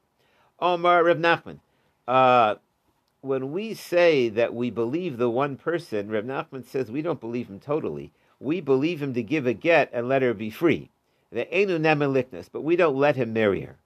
Omar 0.60 1.06
Reb 1.06 1.18
Nachman. 1.18 1.60
Uh, 2.06 2.56
when 3.22 3.54
we 3.54 3.74
say 3.74 4.28
that 4.28 4.54
we 4.54 4.70
believe 4.70 5.18
the 5.18 5.30
one 5.30 5.56
person, 5.56 6.10
Reb 6.10 6.26
Nachman 6.26 6.66
says 6.66 6.92
we 6.92 7.02
don't 7.02 7.22
believe 7.22 7.48
him 7.48 7.62
totally. 7.62 8.12
We 8.42 8.60
believe 8.60 9.02
him 9.02 9.14
to 9.14 9.24
give 9.24 9.48
a 9.48 9.54
get 9.54 9.90
and 9.94 10.10
let 10.10 10.22
her 10.24 10.34
be 10.34 10.50
free. 10.50 10.90
The 11.32 11.48
enu 11.58 11.78
nemen 11.78 12.14
liknus, 12.14 12.50
but 12.52 12.66
we 12.66 12.76
don't 12.76 12.98
let 12.98 13.16
him 13.16 13.32
marry 13.32 13.62
her. 13.62 13.78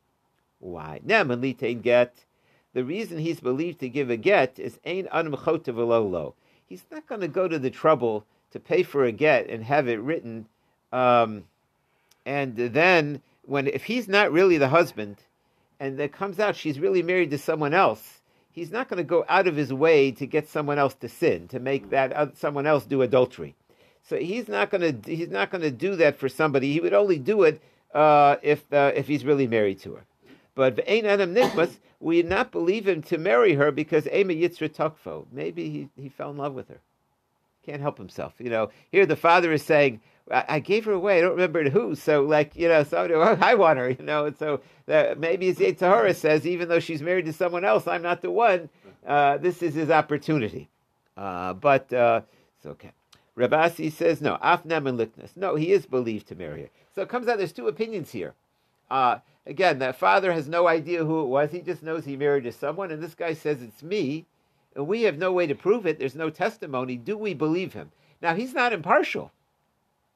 Why? 0.58 1.02
Nemelitain 1.06 1.84
get. 1.84 2.26
The 2.74 2.84
reason 2.84 3.20
he's 3.20 3.40
believed 3.40 3.80
to 3.82 3.90
give 3.90 4.10
a 4.10 4.18
get 4.18 4.58
is 4.58 4.80
ein 4.84 5.08
anum 5.14 5.36
chotev 5.36 6.34
He's 6.66 6.86
not 6.92 7.06
going 7.06 7.22
to 7.22 7.28
go 7.28 7.48
to 7.48 7.60
the 7.60 7.70
trouble 7.70 8.26
to 8.50 8.60
pay 8.60 8.82
for 8.82 9.06
a 9.06 9.12
get 9.12 9.50
and 9.50 9.64
have 9.64 9.88
it 9.88 10.00
written, 10.00 10.48
um, 10.92 11.44
and 12.26 12.56
then 12.56 13.22
when 13.44 13.68
if 13.68 13.84
he's 13.84 14.08
not 14.08 14.32
really 14.32 14.58
the 14.58 14.70
husband, 14.70 15.18
and 15.80 16.00
it 16.00 16.12
comes 16.12 16.40
out 16.40 16.56
she's 16.56 16.80
really 16.80 17.02
married 17.02 17.32
to 17.32 17.38
someone 17.38 17.74
else, 17.74 18.22
he's 18.52 18.72
not 18.72 18.88
going 18.88 18.98
to 18.98 19.04
go 19.04 19.26
out 19.28 19.48
of 19.48 19.56
his 19.56 19.74
way 19.74 20.12
to 20.12 20.26
get 20.26 20.48
someone 20.48 20.78
else 20.78 20.94
to 20.96 21.10
sin 21.10 21.48
to 21.48 21.60
make 21.60 21.90
that 21.90 22.14
uh, 22.14 22.28
someone 22.36 22.68
else 22.68 22.86
do 22.86 23.02
adultery. 23.02 23.56
So 24.04 24.18
he's 24.18 24.48
not 24.48 24.70
going 24.70 25.02
to 25.02 25.12
he's 25.12 25.30
not 25.30 25.52
going 25.52 25.62
to 25.62 25.72
do 25.72 25.96
that 25.98 26.18
for 26.18 26.30
somebody. 26.30 26.74
He 26.74 26.80
would 26.80 26.94
only 26.94 27.20
do 27.20 27.44
it 27.44 27.62
uh, 27.94 28.38
if 28.42 28.72
uh, 28.74 28.92
if 28.96 29.08
he's 29.08 29.26
really 29.26 29.48
married 29.48 29.80
to 29.82 29.94
her. 29.94 30.06
But 30.56 30.76
ve'ein 30.76 31.06
adam 31.06 31.34
nikmas, 31.34 31.78
we 32.00 32.22
not 32.24 32.52
believe 32.52 32.88
him 32.88 33.02
to 33.04 33.18
marry 33.18 33.54
her 33.54 33.72
because 33.72 34.08
ema 34.08 34.34
yitzra 34.34 34.70
tukfo. 34.70 35.26
Maybe 35.32 35.70
he, 35.70 35.90
he 36.02 36.10
fell 36.10 36.32
in 36.32 36.38
love 36.38 36.54
with 36.54 36.68
her. 36.70 36.80
Can't 37.66 37.82
help 37.82 37.98
himself. 37.98 38.34
You 38.40 38.50
know, 38.50 38.72
here 38.92 39.06
the 39.06 39.16
father 39.16 39.54
is 39.54 39.64
saying, 39.64 40.02
I, 40.30 40.60
gave 40.60 40.86
her 40.86 40.94
away. 40.94 41.18
I 41.18 41.22
don't 41.22 41.32
remember 41.32 41.70
who. 41.70 41.96
So, 41.96 42.24
like, 42.24 42.56
you 42.56 42.68
know, 42.68 42.84
so 42.84 43.38
I 43.42 43.56
want 43.56 43.80
her, 43.80 43.90
you 43.90 44.04
know. 44.04 44.26
And 44.26 44.38
so 44.38 44.62
that 44.86 45.20
maybe 45.20 45.48
his 45.48 45.58
yetzer 45.58 45.80
hara 45.80 46.14
says, 46.14 46.46
even 46.46 46.70
though 46.70 46.80
she's 46.80 47.02
married 47.02 47.26
to 47.26 47.34
someone 47.34 47.66
else, 47.66 47.88
I'm 47.88 48.02
not 48.02 48.22
the 48.22 48.32
one. 48.32 48.70
Uh, 49.06 49.38
this 49.38 49.62
is 49.62 49.74
his 49.74 49.90
opportunity. 49.90 50.70
Uh, 51.18 51.54
but 51.54 51.92
uh, 51.94 52.22
it's 52.58 52.66
okay. 52.66 52.92
Rabasi 53.38 53.92
says, 53.92 54.22
no, 54.22 54.38
Afnam 54.44 54.88
and 54.88 55.00
Liknus. 55.00 55.36
No, 55.36 55.56
he 55.56 55.72
is 55.72 55.86
believed 55.86 56.28
to 56.28 56.36
marry 56.36 56.64
her. 56.64 56.70
So 56.94 57.02
it 57.02 57.10
comes 57.10 57.28
out 57.28 57.38
there's 57.38 57.54
two 57.54 57.68
opinions 57.68 58.12
here. 58.12 58.34
Uh, 58.90 59.20
again, 59.46 59.80
the 59.80 59.94
father 59.94 60.34
has 60.34 60.48
no 60.48 60.68
idea 60.68 61.06
who 61.06 61.22
it 61.22 61.28
was. 61.28 61.52
He 61.52 61.62
just 61.62 61.82
knows 61.82 62.06
he 62.06 62.18
married 62.18 62.44
to 62.44 62.52
someone, 62.52 62.92
and 62.92 63.02
this 63.02 63.16
guy 63.16 63.34
says 63.34 63.62
it's 63.62 63.84
me. 63.84 64.26
And 64.76 64.88
we 64.88 65.04
have 65.04 65.18
no 65.18 65.32
way 65.32 65.48
to 65.48 65.56
prove 65.56 65.86
it. 65.86 66.00
There's 66.00 66.16
no 66.16 66.30
testimony. 66.30 66.98
Do 66.98 67.18
we 67.18 67.34
believe 67.34 67.74
him? 67.74 67.92
Now, 68.22 68.36
he's 68.36 68.54
not 68.54 68.74
impartial 68.74 69.32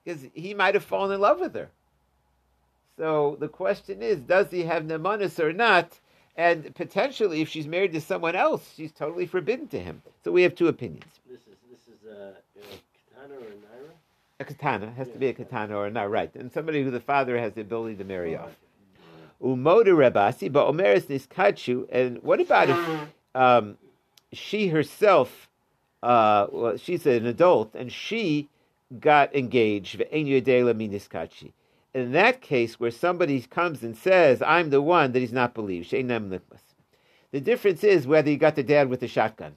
because 0.06 0.22
he 0.34 0.54
might 0.54 0.76
have 0.76 0.84
fallen 0.84 1.12
in 1.12 1.20
love 1.20 1.40
with 1.40 1.56
her. 1.56 1.70
So 2.98 3.36
the 3.40 3.48
question 3.48 4.02
is, 4.02 4.20
does 4.20 4.52
he 4.52 4.64
have 4.64 4.84
nemanis 4.84 5.40
or 5.40 5.52
not? 5.52 6.00
And 6.38 6.74
potentially, 6.76 7.42
if 7.42 7.50
she's 7.50 7.68
married 7.68 7.94
to 7.94 8.02
someone 8.02 8.36
else, 8.36 8.74
she's 8.76 8.92
totally 8.92 9.26
forbidden 9.26 9.68
to 9.70 9.80
him. 9.80 10.02
So 10.24 10.32
we 10.32 10.44
have 10.44 10.56
two 10.56 10.68
opinions. 10.68 11.06
This 11.30 11.40
is 11.42 11.56
this 11.70 11.88
is 11.88 12.10
uh, 12.10 12.34
a 12.58 13.16
katana 13.16 13.40
or 13.40 13.48
a 13.48 13.52
naira. 13.52 13.92
A 14.40 14.46
katana 14.46 14.92
has 14.92 15.08
to 15.10 15.18
be 15.18 15.28
a 15.28 15.34
katana 15.34 15.78
or 15.78 15.90
not, 15.90 16.10
right? 16.10 16.34
And 16.36 16.52
somebody 16.52 16.84
who 16.84 16.92
the 16.92 17.00
father 17.00 17.38
has 17.38 17.54
the 17.54 17.62
ability 17.62 17.96
to 17.96 18.04
marry 18.04 18.36
off. 18.36 18.52
Umoda 19.42 19.88
Rabasi, 19.88 20.52
but 20.52 20.68
Omeres 20.68 21.04
Niskachu. 21.04 21.88
And 21.92 22.22
what 22.22 22.42
about 22.42 22.70
if 22.70 23.10
um, 23.34 23.78
she 24.34 24.68
herself, 24.68 25.50
uh, 26.04 26.48
well, 26.52 26.78
she's 26.78 27.06
an 27.06 27.26
adult, 27.26 27.76
and 27.76 27.92
she 27.92 28.50
got 29.00 29.36
engaged? 29.36 30.00
ve'en 30.00 30.28
yodei 30.28 30.66
lami 30.66 30.90
niskachi. 30.90 31.52
In 31.94 32.12
that 32.12 32.42
case, 32.42 32.80
where 32.80 32.92
somebody 32.92 33.42
comes 33.42 33.82
and 33.82 33.96
says, 33.96 34.42
I'm 34.42 34.70
the 34.70 34.82
one 34.82 35.14
that 35.14 35.20
he's 35.20 35.32
not 35.32 35.54
believed. 35.54 35.92
The 35.92 37.42
difference 37.42 37.84
is 37.84 38.06
whether 38.06 38.30
you 38.30 38.38
got 38.38 38.56
the 38.56 38.64
dad 38.64 38.90
with 38.90 39.00
the 39.00 39.08
shotgun. 39.08 39.56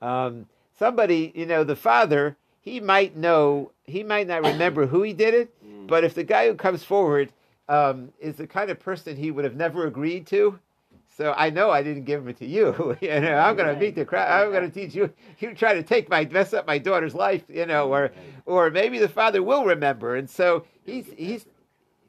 Um, 0.00 0.46
somebody, 0.78 1.32
you 1.34 1.46
know, 1.46 1.64
the 1.64 1.76
father, 1.76 2.36
he 2.60 2.78
might 2.80 3.16
know, 3.16 3.72
he 3.84 4.02
might 4.04 4.28
not 4.28 4.44
remember 4.44 4.86
who 4.86 5.02
he 5.02 5.12
did 5.12 5.34
it, 5.34 5.54
but 5.88 6.04
if 6.04 6.14
the 6.14 6.24
guy 6.24 6.46
who 6.46 6.54
comes 6.54 6.84
forward 6.84 7.32
um, 7.68 8.12
is 8.20 8.36
the 8.36 8.46
kind 8.46 8.70
of 8.70 8.78
person 8.78 9.16
he 9.16 9.30
would 9.30 9.44
have 9.44 9.56
never 9.56 9.86
agreed 9.86 10.26
to, 10.28 10.58
so 11.16 11.34
I 11.36 11.50
know 11.50 11.70
I 11.70 11.82
didn't 11.82 12.04
give 12.04 12.20
him 12.22 12.28
it 12.28 12.38
to 12.38 12.46
you. 12.46 12.96
you 13.00 13.20
know, 13.20 13.34
I'm 13.34 13.56
going 13.56 13.72
to 13.72 13.78
beat 13.78 13.94
the 13.94 14.04
crap. 14.04 14.30
I'm 14.30 14.50
going 14.52 14.68
to 14.68 14.70
teach 14.70 14.94
you. 14.94 15.12
You 15.38 15.54
try 15.54 15.74
to 15.74 15.82
take 15.82 16.08
my 16.08 16.24
mess 16.26 16.54
up 16.54 16.66
my 16.66 16.78
daughter's 16.78 17.14
life. 17.14 17.42
You 17.48 17.66
know, 17.66 17.92
or 17.92 18.10
or 18.46 18.70
maybe 18.70 18.98
the 18.98 19.08
father 19.08 19.42
will 19.42 19.64
remember, 19.64 20.16
and 20.16 20.28
so 20.28 20.64
he's 20.84 21.06
he's 21.16 21.46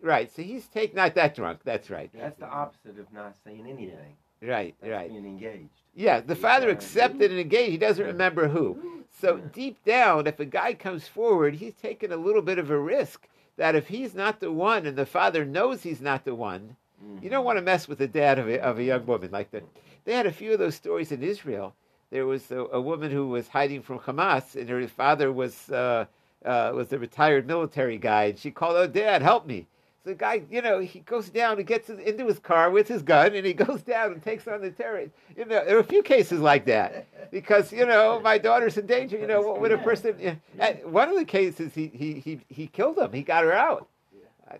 right. 0.01 0.33
So 0.33 0.41
he's 0.41 0.67
take 0.67 0.95
not 0.95 1.15
that 1.15 1.35
drunk. 1.35 1.59
That's 1.63 1.89
right. 1.89 2.09
That's 2.13 2.39
the 2.39 2.47
opposite 2.47 2.99
of 2.99 3.11
not 3.13 3.35
saying 3.43 3.65
anything. 3.67 4.15
Right. 4.41 4.75
That's 4.81 4.91
Right. 4.91 5.09
being 5.09 5.25
engaged. 5.25 5.69
Yeah, 5.95 6.19
the 6.19 6.35
father 6.35 6.69
accepted 6.69 7.31
and 7.31 7.39
engaged. 7.39 7.71
He 7.71 7.77
doesn't 7.77 8.05
remember 8.05 8.47
who. 8.47 9.03
So 9.21 9.37
deep 9.37 9.83
down, 9.85 10.27
if 10.27 10.39
a 10.39 10.45
guy 10.45 10.73
comes 10.73 11.07
forward, 11.07 11.55
he's 11.55 11.75
taking 11.75 12.11
a 12.11 12.17
little 12.17 12.41
bit 12.41 12.57
of 12.57 12.69
a 12.71 12.79
risk 12.79 13.27
that 13.57 13.75
if 13.75 13.87
he's 13.87 14.15
not 14.15 14.39
the 14.39 14.51
one 14.51 14.85
and 14.87 14.97
the 14.97 15.05
father 15.05 15.45
knows 15.45 15.83
he's 15.83 16.01
not 16.01 16.25
the 16.25 16.33
one, 16.35 16.75
you 17.21 17.29
don't 17.29 17.45
want 17.45 17.57
to 17.57 17.61
mess 17.61 17.87
with 17.87 17.99
the 17.99 18.07
dad 18.07 18.39
of 18.39 18.47
a, 18.49 18.59
of 18.59 18.79
a 18.79 18.83
young 18.83 19.05
woman 19.05 19.31
like 19.31 19.51
that. 19.51 19.63
They 20.05 20.13
had 20.13 20.25
a 20.25 20.31
few 20.31 20.53
of 20.53 20.59
those 20.59 20.75
stories 20.75 21.11
in 21.11 21.23
Israel. 21.23 21.73
There 22.11 22.25
was 22.25 22.51
a, 22.51 22.65
a 22.71 22.81
woman 22.81 23.11
who 23.11 23.27
was 23.27 23.47
hiding 23.47 23.81
from 23.81 23.99
Hamas, 23.99 24.55
and 24.55 24.69
her 24.69 24.87
father 24.87 25.31
was 25.31 25.69
uh, 25.69 26.05
uh, 26.45 26.71
was 26.75 26.91
a 26.93 26.99
retired 26.99 27.47
military 27.47 27.97
guy, 27.97 28.25
and 28.25 28.37
she 28.37 28.51
called, 28.51 28.75
"Oh, 28.75 28.87
Dad, 28.87 29.21
help 29.21 29.47
me!" 29.47 29.67
So 30.03 30.09
the 30.09 30.15
guy, 30.15 30.43
you 30.51 30.61
know, 30.61 30.79
he 30.79 30.99
goes 30.99 31.29
down 31.29 31.57
and 31.57 31.65
gets 31.65 31.89
into 31.89 32.27
his 32.27 32.37
car 32.37 32.69
with 32.69 32.89
his 32.89 33.01
gun, 33.01 33.33
and 33.33 33.45
he 33.45 33.53
goes 33.65 33.81
down 33.81 34.11
and 34.11 34.21
takes 34.21 34.47
on 34.47 34.61
the 34.61 34.69
terror. 34.71 35.09
You 35.37 35.45
know, 35.45 35.63
there 35.65 35.77
are 35.77 35.79
a 35.79 35.83
few 35.83 36.03
cases 36.03 36.41
like 36.41 36.65
that 36.65 37.31
because 37.31 37.71
you 37.71 37.85
know 37.85 38.19
my 38.19 38.37
daughter's 38.37 38.77
in 38.77 38.85
danger. 38.85 39.17
You 39.17 39.27
know, 39.27 39.41
what 39.41 39.61
would 39.61 39.71
a 39.71 39.77
person? 39.77 40.15
Yeah. 40.19 40.35
And 40.59 40.91
one 40.91 41.09
of 41.09 41.15
the 41.15 41.25
cases, 41.25 41.73
he 41.73 41.87
he 41.87 42.19
he 42.19 42.39
he 42.49 42.67
killed 42.67 42.97
him. 42.97 43.13
He 43.13 43.23
got 43.23 43.43
her 43.43 43.53
out. 43.53 43.87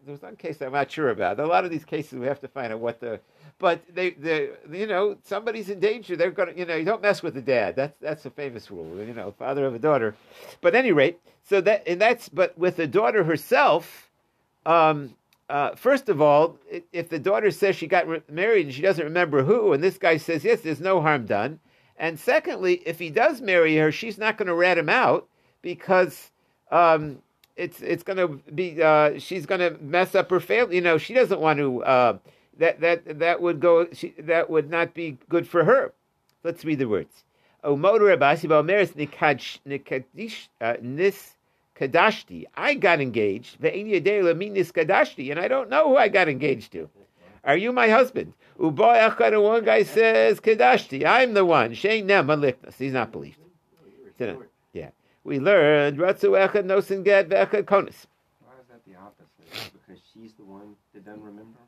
There 0.05 0.13
was 0.13 0.21
one 0.21 0.35
case 0.35 0.61
I'm 0.61 0.71
not 0.71 0.91
sure 0.91 1.09
about. 1.09 1.39
A 1.39 1.45
lot 1.45 1.65
of 1.65 1.71
these 1.71 1.85
cases 1.85 2.19
we 2.19 2.25
have 2.25 2.39
to 2.41 2.47
find 2.47 2.73
out 2.73 2.79
what 2.79 2.99
the, 2.99 3.19
but 3.59 3.81
they, 3.93 4.11
they, 4.11 4.49
you 4.71 4.87
know, 4.87 5.17
somebody's 5.23 5.69
in 5.69 5.79
danger. 5.79 6.15
They're 6.15 6.31
gonna, 6.31 6.53
you 6.55 6.65
know, 6.65 6.75
you 6.75 6.85
don't 6.85 7.01
mess 7.01 7.21
with 7.21 7.33
the 7.33 7.41
dad. 7.41 7.75
That's 7.75 7.95
that's 7.99 8.25
a 8.25 8.29
famous 8.29 8.71
rule. 8.71 8.97
You 8.97 9.13
know, 9.13 9.31
father 9.37 9.65
of 9.65 9.75
a 9.75 9.79
daughter. 9.79 10.15
But 10.61 10.75
any 10.75 10.91
rate, 10.91 11.19
so 11.43 11.61
that 11.61 11.87
and 11.87 12.01
that's 12.01 12.29
but 12.29 12.57
with 12.57 12.77
the 12.77 12.87
daughter 12.87 13.23
herself, 13.23 14.09
um, 14.65 15.15
uh, 15.49 15.75
first 15.75 16.09
of 16.09 16.21
all, 16.21 16.57
if 16.91 17.09
the 17.09 17.19
daughter 17.19 17.51
says 17.51 17.75
she 17.75 17.87
got 17.87 18.07
re- 18.07 18.21
married 18.29 18.65
and 18.67 18.75
she 18.75 18.81
doesn't 18.81 19.03
remember 19.03 19.43
who, 19.43 19.73
and 19.73 19.83
this 19.83 19.97
guy 19.97 20.17
says 20.17 20.43
yes, 20.43 20.61
there's 20.61 20.81
no 20.81 21.01
harm 21.01 21.25
done. 21.25 21.59
And 21.97 22.19
secondly, 22.19 22.81
if 22.85 22.99
he 22.99 23.09
does 23.09 23.41
marry 23.41 23.77
her, 23.77 23.91
she's 23.91 24.17
not 24.17 24.37
going 24.37 24.47
to 24.47 24.55
rat 24.55 24.77
him 24.77 24.89
out 24.89 25.27
because 25.61 26.31
um, 26.71 27.22
it's 27.55 27.81
it's 27.81 28.03
going 28.03 28.17
to 28.17 28.27
be 28.51 28.81
uh, 28.81 29.19
she's 29.19 29.45
going 29.45 29.59
to 29.61 29.77
mess 29.81 30.15
up 30.15 30.29
her 30.29 30.39
family. 30.39 30.75
You 30.75 30.81
know, 30.81 30.97
she 30.97 31.13
doesn't 31.13 31.39
want 31.39 31.59
to. 31.59 31.83
Uh, 31.83 32.17
that 32.57 32.81
that 32.81 33.19
that 33.19 33.41
would 33.41 33.59
go. 33.59 33.87
She, 33.93 34.13
that 34.19 34.49
would 34.49 34.69
not 34.69 34.93
be 34.93 35.17
good 35.29 35.47
for 35.47 35.63
her. 35.63 35.93
Let's 36.43 36.65
read 36.65 36.79
the 36.79 36.87
words. 36.87 37.23
Uh, 37.63 37.71
kadashti. 41.79 42.45
I 42.55 42.73
got 42.75 43.01
engaged. 43.01 43.61
Kadashti, 43.61 45.31
and 45.31 45.39
I 45.39 45.47
don't 45.47 45.69
know 45.69 45.89
who 45.89 45.97
I 45.97 46.09
got 46.09 46.27
engaged 46.29 46.71
to. 46.73 46.89
Are 47.43 47.57
you 47.57 47.71
my 47.71 47.89
husband? 47.89 48.33
Uboy 48.59 49.41
one 49.43 49.65
guy 49.65 49.83
says 49.83 50.39
kadashti. 50.39 51.05
I'm 51.05 51.33
the 51.33 51.45
one. 51.45 51.71
Shein 51.71 52.05
nem 52.05 52.27
maliknas. 52.27 52.75
He's 52.77 52.93
not 52.93 53.11
believed. 53.11 53.37
We 55.23 55.39
learned 55.39 55.97
ratzu 55.97 56.31
echad 56.31 56.65
nosin 56.65 57.03
get 57.03 57.29
ve'echad 57.29 57.63
konis. 57.63 58.05
Why 58.41 58.53
is 58.59 58.67
that 58.69 58.83
the 58.85 58.95
opposite? 58.95 59.71
Because 59.73 60.01
she's 60.13 60.33
the 60.33 60.43
one 60.43 60.75
that 60.93 61.05
doesn't 61.05 61.21
remember? 61.21 61.59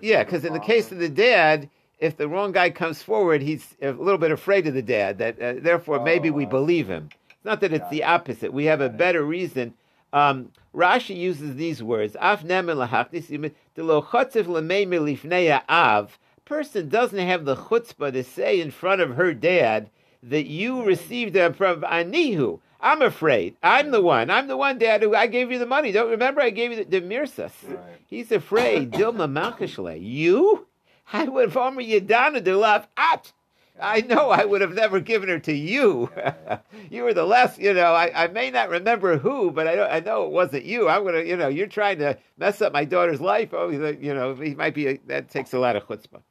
Yeah, 0.00 0.24
because 0.24 0.44
in 0.44 0.52
the 0.52 0.60
case 0.60 0.90
of 0.90 0.98
the 0.98 1.08
dad, 1.08 1.68
if 1.98 2.16
the 2.16 2.28
wrong 2.28 2.52
guy 2.52 2.70
comes 2.70 3.02
forward, 3.02 3.42
he's 3.42 3.76
a 3.82 3.90
little 3.90 4.18
bit 4.18 4.30
afraid 4.30 4.66
of 4.66 4.74
the 4.74 4.82
dad. 4.82 5.18
That 5.18 5.40
uh, 5.40 5.54
therefore 5.58 6.02
maybe 6.02 6.30
Oh, 6.30 6.34
we 6.34 6.46
believe 6.46 6.88
him. 6.88 7.10
It's 7.28 7.44
not 7.44 7.60
that 7.60 7.72
it's 7.72 7.88
the 7.90 8.04
opposite. 8.04 8.52
We 8.52 8.64
have 8.66 8.80
a 8.80 8.88
better 8.88 9.22
reason. 9.22 9.74
Um, 10.12 10.52
Rashi 10.74 11.16
uses 11.16 11.56
these 11.56 11.82
words: 11.82 12.16
"Af 12.20 12.42
nemen 12.42 12.88
lahachnis 12.88 13.28
yimid 13.28 13.52
delo 13.74 14.00
chotzev 14.00 14.46
lemei 14.46 14.86
milifnei 14.86 15.60
av." 15.68 16.18
Person 16.46 16.88
doesn't 16.88 17.18
have 17.18 17.44
the 17.44 17.56
chutzpah 17.56 18.12
to 18.12 18.24
say 18.24 18.58
in 18.60 18.70
front 18.70 19.02
of 19.02 19.16
her 19.16 19.34
dad 19.34 19.90
that 20.22 20.46
you 20.46 20.82
received 20.82 21.34
them 21.34 21.52
from 21.52 21.82
Anihu. 21.82 22.60
I'm 22.80 23.02
afraid. 23.02 23.56
I'm 23.62 23.90
the 23.90 24.00
one. 24.00 24.30
I'm 24.30 24.46
the 24.46 24.56
one, 24.56 24.78
Dad, 24.78 25.02
who 25.02 25.14
I 25.14 25.26
gave 25.26 25.50
you 25.50 25.58
the 25.58 25.66
money. 25.66 25.90
Don't 25.90 26.10
remember 26.10 26.40
I 26.40 26.50
gave 26.50 26.70
you 26.70 26.84
the, 26.84 27.00
the 27.00 27.00
mirsas. 27.00 27.52
Right. 27.66 27.78
He's 28.06 28.30
afraid. 28.30 28.92
Dilma 28.92 29.30
Malkashle. 29.30 29.98
You? 30.00 30.66
I 31.12 31.24
would 31.24 31.48
have 31.48 31.56
Omer 31.56 31.82
Yadana 31.82 32.42
de 32.42 32.56
laugh 32.56 32.86
at. 32.96 33.32
I 33.80 34.00
know 34.00 34.30
I 34.30 34.44
would 34.44 34.60
have 34.60 34.74
never 34.74 35.00
given 35.00 35.28
her 35.28 35.38
to 35.40 35.52
you. 35.52 36.10
you 36.90 37.04
were 37.04 37.14
the 37.14 37.24
last, 37.24 37.58
you 37.58 37.72
know, 37.72 37.94
I, 37.94 38.24
I 38.24 38.26
may 38.28 38.50
not 38.50 38.70
remember 38.70 39.18
who, 39.18 39.50
but 39.50 39.68
I, 39.68 39.76
don't, 39.76 39.90
I 39.90 40.00
know 40.00 40.24
it 40.24 40.32
wasn't 40.32 40.64
you. 40.64 40.88
I'm 40.88 41.02
going 41.02 41.14
to, 41.14 41.26
you 41.26 41.36
know, 41.36 41.48
you're 41.48 41.68
trying 41.68 41.98
to 42.00 42.18
mess 42.36 42.60
up 42.60 42.72
my 42.72 42.84
daughter's 42.84 43.20
life. 43.20 43.50
Oh, 43.52 43.68
you 43.68 44.14
know, 44.14 44.34
he 44.34 44.54
might 44.54 44.74
be, 44.74 44.88
a, 44.88 45.00
that 45.06 45.30
takes 45.30 45.52
a 45.52 45.58
lot 45.58 45.76
of 45.76 45.86
chutzpah. 45.86 46.22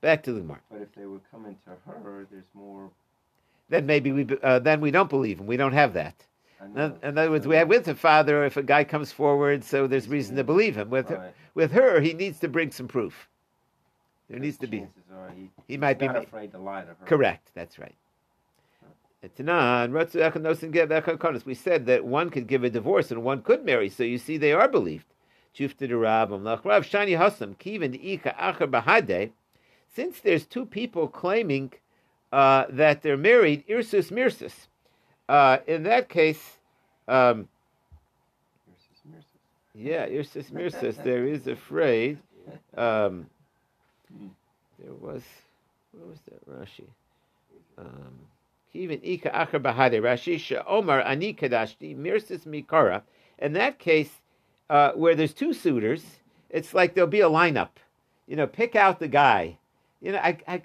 Back 0.00 0.22
to 0.24 0.32
the 0.32 0.40
Gemara. 0.40 0.60
But 0.70 0.82
if 0.82 0.94
they 0.94 1.06
were 1.06 1.20
coming 1.30 1.56
to 1.64 1.70
her, 1.90 2.26
there's 2.30 2.44
more. 2.54 2.90
Then 3.68 3.86
maybe 3.86 4.12
we, 4.12 4.26
uh, 4.42 4.60
then 4.60 4.80
we 4.80 4.90
don't 4.90 5.10
believe 5.10 5.40
him. 5.40 5.46
We 5.46 5.56
don't 5.56 5.72
have 5.72 5.92
that. 5.94 6.14
In 6.74 6.78
other 7.02 7.30
words, 7.30 7.46
we 7.46 7.56
have 7.56 7.68
with 7.68 7.84
the 7.84 7.94
father, 7.94 8.44
if 8.44 8.56
a 8.56 8.62
guy 8.62 8.82
comes 8.84 9.12
forward, 9.12 9.62
so 9.62 9.86
there's 9.86 10.08
reason 10.08 10.36
to 10.36 10.44
believe 10.44 10.76
him. 10.76 10.90
With, 10.90 11.10
Right. 11.10 11.32
with 11.54 11.72
her, 11.72 12.00
he 12.00 12.12
needs 12.12 12.40
to 12.40 12.48
bring 12.48 12.70
some 12.72 12.88
proof. 12.88 13.28
There 14.28 14.38
needs 14.40 14.56
to 14.58 14.66
be. 14.66 14.86
he, 15.36 15.50
He 15.68 15.76
might 15.76 15.98
be 15.98 16.06
afraid 16.06 16.50
to 16.52 16.58
lie 16.58 16.80
to 16.82 16.88
her. 16.88 16.96
correct. 17.04 17.50
That's 17.54 17.78
right. 17.78 17.94
Etanan, 19.24 19.90
ratzu 19.92 20.20
echad 20.20 20.42
nosin 20.42 20.72
get 20.72 20.88
echad 20.88 21.18
konos. 21.18 21.44
We 21.44 21.54
said 21.54 21.86
that 21.86 22.04
one 22.04 22.30
could 22.30 22.46
give 22.46 22.64
a 22.64 22.70
divorce 22.70 23.10
and 23.10 23.22
one 23.22 23.42
could 23.42 23.64
marry. 23.64 23.88
So 23.88 24.02
you 24.02 24.18
see, 24.18 24.36
they 24.36 24.52
are 24.52 24.68
believed. 24.68 25.06
Chufta 25.56 25.88
de 25.88 25.96
Rav 25.96 26.30
Amlach 26.30 26.64
Rav 26.64 26.84
Shani 26.84 27.16
Hasam 27.18 27.56
Kivin 27.56 27.98
Ika 28.02 28.34
Acher 28.38 28.68
Bahade. 28.70 29.30
Since 29.94 30.20
there's 30.20 30.44
two 30.44 30.66
people 30.66 31.08
claiming 31.08 31.72
uh, 32.36 32.66
that 32.68 33.00
they're 33.00 33.16
married, 33.16 33.66
Irsus 33.66 34.12
Mirsus. 34.12 34.52
Uh, 35.26 35.56
in 35.66 35.84
that 35.84 36.10
case, 36.10 36.58
um, 37.08 37.48
yeah, 39.74 40.06
Irsus 40.06 40.52
Mirsus. 40.52 41.02
There 41.02 41.26
is 41.26 41.46
afraid. 41.46 42.18
Um, 42.76 43.26
there 44.78 44.92
was, 45.00 45.22
what 45.92 46.08
was 46.08 46.18
that 46.26 46.46
Rashi? 46.50 46.84
Um, 47.78 48.12
Kivin 48.74 49.00
Ika 49.02 49.30
Acher 49.30 49.62
Bahade 49.62 50.02
Rashi 50.02 50.62
Omar 50.66 51.00
Ani 51.00 51.32
Kadashti 51.32 51.96
Mirsus 51.96 52.46
Mikara. 52.46 53.00
In 53.38 53.54
that 53.54 53.78
case, 53.78 54.10
uh, 54.68 54.92
where 54.92 55.14
there's 55.14 55.32
two 55.32 55.54
suitors, 55.54 56.04
it's 56.50 56.74
like 56.74 56.92
there'll 56.92 57.08
be 57.08 57.20
a 57.20 57.30
lineup. 57.30 57.70
You 58.26 58.36
know, 58.36 58.46
pick 58.46 58.76
out 58.76 58.98
the 58.98 59.08
guy. 59.08 59.56
You 60.00 60.12
know, 60.12 60.18
I, 60.18 60.38
I, 60.46 60.62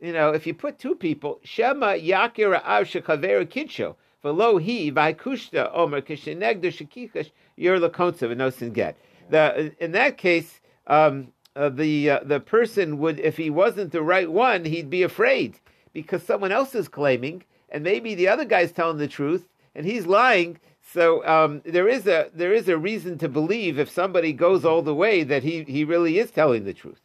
you 0.00 0.12
know, 0.12 0.30
if 0.30 0.46
you 0.46 0.54
put 0.54 0.78
two 0.78 0.94
people, 0.94 1.40
Shema 1.42 1.94
Yakira 1.94 2.62
Av 2.64 2.86
Shechavera 2.86 3.46
Kidsho, 3.46 3.96
Velo 4.22 4.58
He 4.58 4.92
Vaikushta 4.92 5.70
Omer 5.74 6.02
Kishenegda 6.02 6.64
Shekikash 6.64 7.30
Yer 7.56 7.78
Lakontsev 7.78 8.30
and 8.30 8.40
Nosin 8.40 8.72
Get. 8.72 8.96
The 9.30 9.74
in 9.78 9.92
that 9.92 10.18
case, 10.18 10.60
um, 10.86 11.32
uh, 11.56 11.68
the 11.70 12.10
uh, 12.10 12.20
the 12.24 12.40
person 12.40 12.98
would, 12.98 13.20
if 13.20 13.36
he 13.36 13.50
wasn't 13.50 13.92
the 13.92 14.02
right 14.02 14.30
one, 14.30 14.64
he'd 14.64 14.90
be 14.90 15.02
afraid 15.02 15.58
because 15.92 16.22
someone 16.22 16.52
else 16.52 16.74
is 16.74 16.88
claiming, 16.88 17.44
and 17.70 17.82
maybe 17.82 18.14
the 18.14 18.28
other 18.28 18.44
guy's 18.44 18.72
telling 18.72 18.98
the 18.98 19.08
truth, 19.08 19.48
and 19.74 19.84
he's 19.86 20.06
lying. 20.06 20.60
So 20.92 21.26
um, 21.26 21.62
there 21.64 21.88
is 21.88 22.06
a 22.06 22.30
there 22.34 22.52
is 22.52 22.68
a 22.68 22.78
reason 22.78 23.18
to 23.18 23.28
believe 23.28 23.78
if 23.78 23.90
somebody 23.90 24.32
goes 24.32 24.64
all 24.64 24.82
the 24.82 24.94
way 24.94 25.22
that 25.24 25.42
he, 25.42 25.64
he 25.64 25.84
really 25.84 26.18
is 26.18 26.30
telling 26.30 26.64
the 26.64 26.74
truth. 26.74 27.00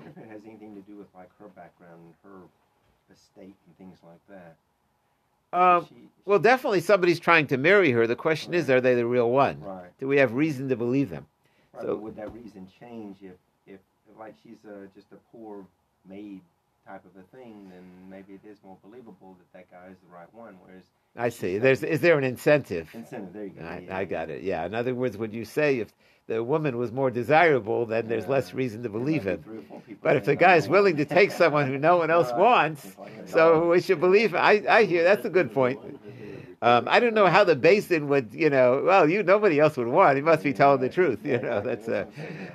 What 0.00 0.08
if 0.08 0.16
it 0.16 0.30
has 0.30 0.40
anything 0.46 0.74
to 0.76 0.80
do 0.90 0.96
with 0.96 1.08
like 1.14 1.28
her 1.38 1.48
background, 1.48 2.00
and 2.24 2.32
her 2.32 2.40
estate, 3.12 3.54
and 3.66 3.76
things 3.76 3.98
like 4.02 4.20
that? 4.30 4.56
Um, 5.52 5.84
She- 5.86 6.08
well, 6.24 6.38
definitely 6.38 6.80
somebody's 6.80 7.20
trying 7.20 7.46
to 7.48 7.58
marry 7.58 7.90
her. 7.90 8.06
The 8.06 8.16
question 8.16 8.54
is, 8.54 8.70
are 8.70 8.80
they 8.80 8.94
the 8.94 9.04
real 9.04 9.30
one? 9.30 9.60
Right. 9.60 9.90
Do 9.98 10.08
we 10.08 10.16
have 10.16 10.32
reason 10.32 10.68
to 10.70 10.76
believe 10.76 11.10
them? 11.10 11.26
Right, 11.74 11.82
So- 11.82 11.88
but 11.88 12.02
would 12.02 12.16
that 12.16 12.32
reason 12.32 12.66
change 12.80 13.18
if, 13.20 13.32
if, 13.66 13.80
if 14.10 14.18
like 14.18 14.34
she's 14.42 14.64
uh, 14.64 14.86
just 14.94 15.08
a 15.12 15.16
poor 15.36 15.66
maid 16.08 16.40
type 16.90 17.04
of 17.04 17.20
a 17.20 17.36
thing, 17.36 17.70
then 17.70 17.84
maybe 18.08 18.34
it 18.34 18.48
is 18.48 18.58
more 18.64 18.76
believable 18.82 19.36
that 19.38 19.52
that 19.52 19.70
guy 19.70 19.90
is 19.92 19.98
the 19.98 20.12
right 20.12 20.32
one. 20.34 20.56
Whereas 20.64 20.82
I 21.16 21.28
see. 21.28 21.58
There's 21.58 21.82
is 21.84 22.00
there 22.00 22.18
an 22.18 22.24
incentive? 22.24 22.88
incentive, 22.94 23.32
there 23.32 23.44
you 23.44 23.50
go. 23.50 23.64
I, 23.64 23.84
yeah, 23.86 23.96
I 23.96 24.04
got 24.04 24.30
it. 24.30 24.42
Yeah. 24.42 24.66
In 24.66 24.74
other 24.74 24.94
words, 24.94 25.16
would 25.16 25.32
you 25.32 25.44
say 25.44 25.78
if 25.78 25.92
the 26.26 26.42
woman 26.42 26.76
was 26.78 26.90
more 26.90 27.10
desirable, 27.10 27.86
then 27.86 28.08
there's 28.08 28.24
Yeah. 28.24 28.30
less 28.30 28.54
reason 28.54 28.82
to 28.82 28.88
believe 28.88 29.24
him. 29.24 29.42
three 29.42 29.58
or 29.58 29.62
four 29.62 29.80
people 29.80 30.00
But 30.02 30.16
if 30.16 30.24
the 30.24 30.34
guy 30.36 30.56
is 30.56 30.68
willing 30.68 30.96
to 30.96 31.04
take 31.04 31.30
someone 31.30 31.68
who 31.68 31.78
no 31.78 31.96
one 31.98 32.10
else 32.10 32.32
wants, 32.36 32.96
so 33.26 33.68
we 33.70 33.80
should 33.80 34.00
believe. 34.00 34.34
I, 34.34 34.62
I 34.68 34.84
hear 34.84 35.04
that's 35.04 35.24
a 35.24 35.30
good 35.30 35.52
point. 35.60 35.78
Um, 36.62 36.88
I 36.90 37.00
don't 37.00 37.14
know 37.14 37.26
how 37.26 37.44
the 37.44 37.56
basin 37.56 38.08
would, 38.08 38.34
you 38.34 38.50
know. 38.50 38.82
Well, 38.84 39.08
you 39.08 39.22
nobody 39.22 39.60
else 39.60 39.76
would 39.76 39.86
want. 39.88 40.16
He 40.16 40.22
must 40.22 40.42
be 40.42 40.52
telling 40.52 40.80
the 40.80 40.88
truth. 40.90 41.20
You 41.24 41.38
know, 41.38 41.60
that's 41.60 41.88
uh, 41.88 42.04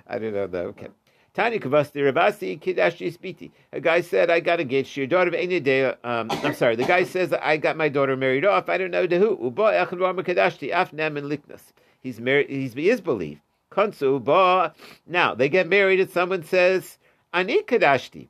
I 0.08 0.20
don't 0.20 0.34
know 0.34 0.48
though. 0.48 0.68
Okay. 0.68 0.90
Tanya 1.36 1.60
Kavasti 1.60 1.98
Rabasi 2.02 2.58
Kidashi 2.62 3.14
Spiti. 3.16 3.52
A 3.74 3.82
guy 3.82 4.00
said, 4.00 4.30
I 4.30 4.40
got 4.40 4.62
engaged 4.62 4.94
to 4.94 5.02
your 5.02 5.08
daughter 5.08 5.98
Um, 6.06 6.32
I'm 6.32 6.54
sorry. 6.54 6.78
The 6.78 6.86
guy 6.86 7.04
says, 7.04 7.34
I 7.34 7.58
got 7.58 7.76
my 7.76 7.90
daughter 7.90 8.16
married 8.16 8.46
off. 8.46 8.70
I 8.70 8.78
don't 8.78 8.92
know 8.92 9.06
to 9.06 9.20
who. 9.20 9.38
Uba 9.44 9.64
Echad 9.64 10.00
Rama 10.00 10.24
Kadashti 10.24 10.72
Af 10.74 10.94
Nem 10.94 11.18
and 11.18 11.30
Liknas. 11.30 11.74
He's 12.02 12.22
married. 12.22 12.50
He's 12.50 12.74
he 12.74 12.90
is 12.90 13.02
believed. 13.02 13.42
Konsu 13.70 14.24
Ba. 14.24 14.74
Now 15.06 15.36
they 15.36 15.50
get 15.50 15.68
married, 15.68 16.00
and 16.00 16.10
someone 16.10 16.44
says, 16.44 16.98
Ani 17.34 17.64
Kadashti. 17.64 18.30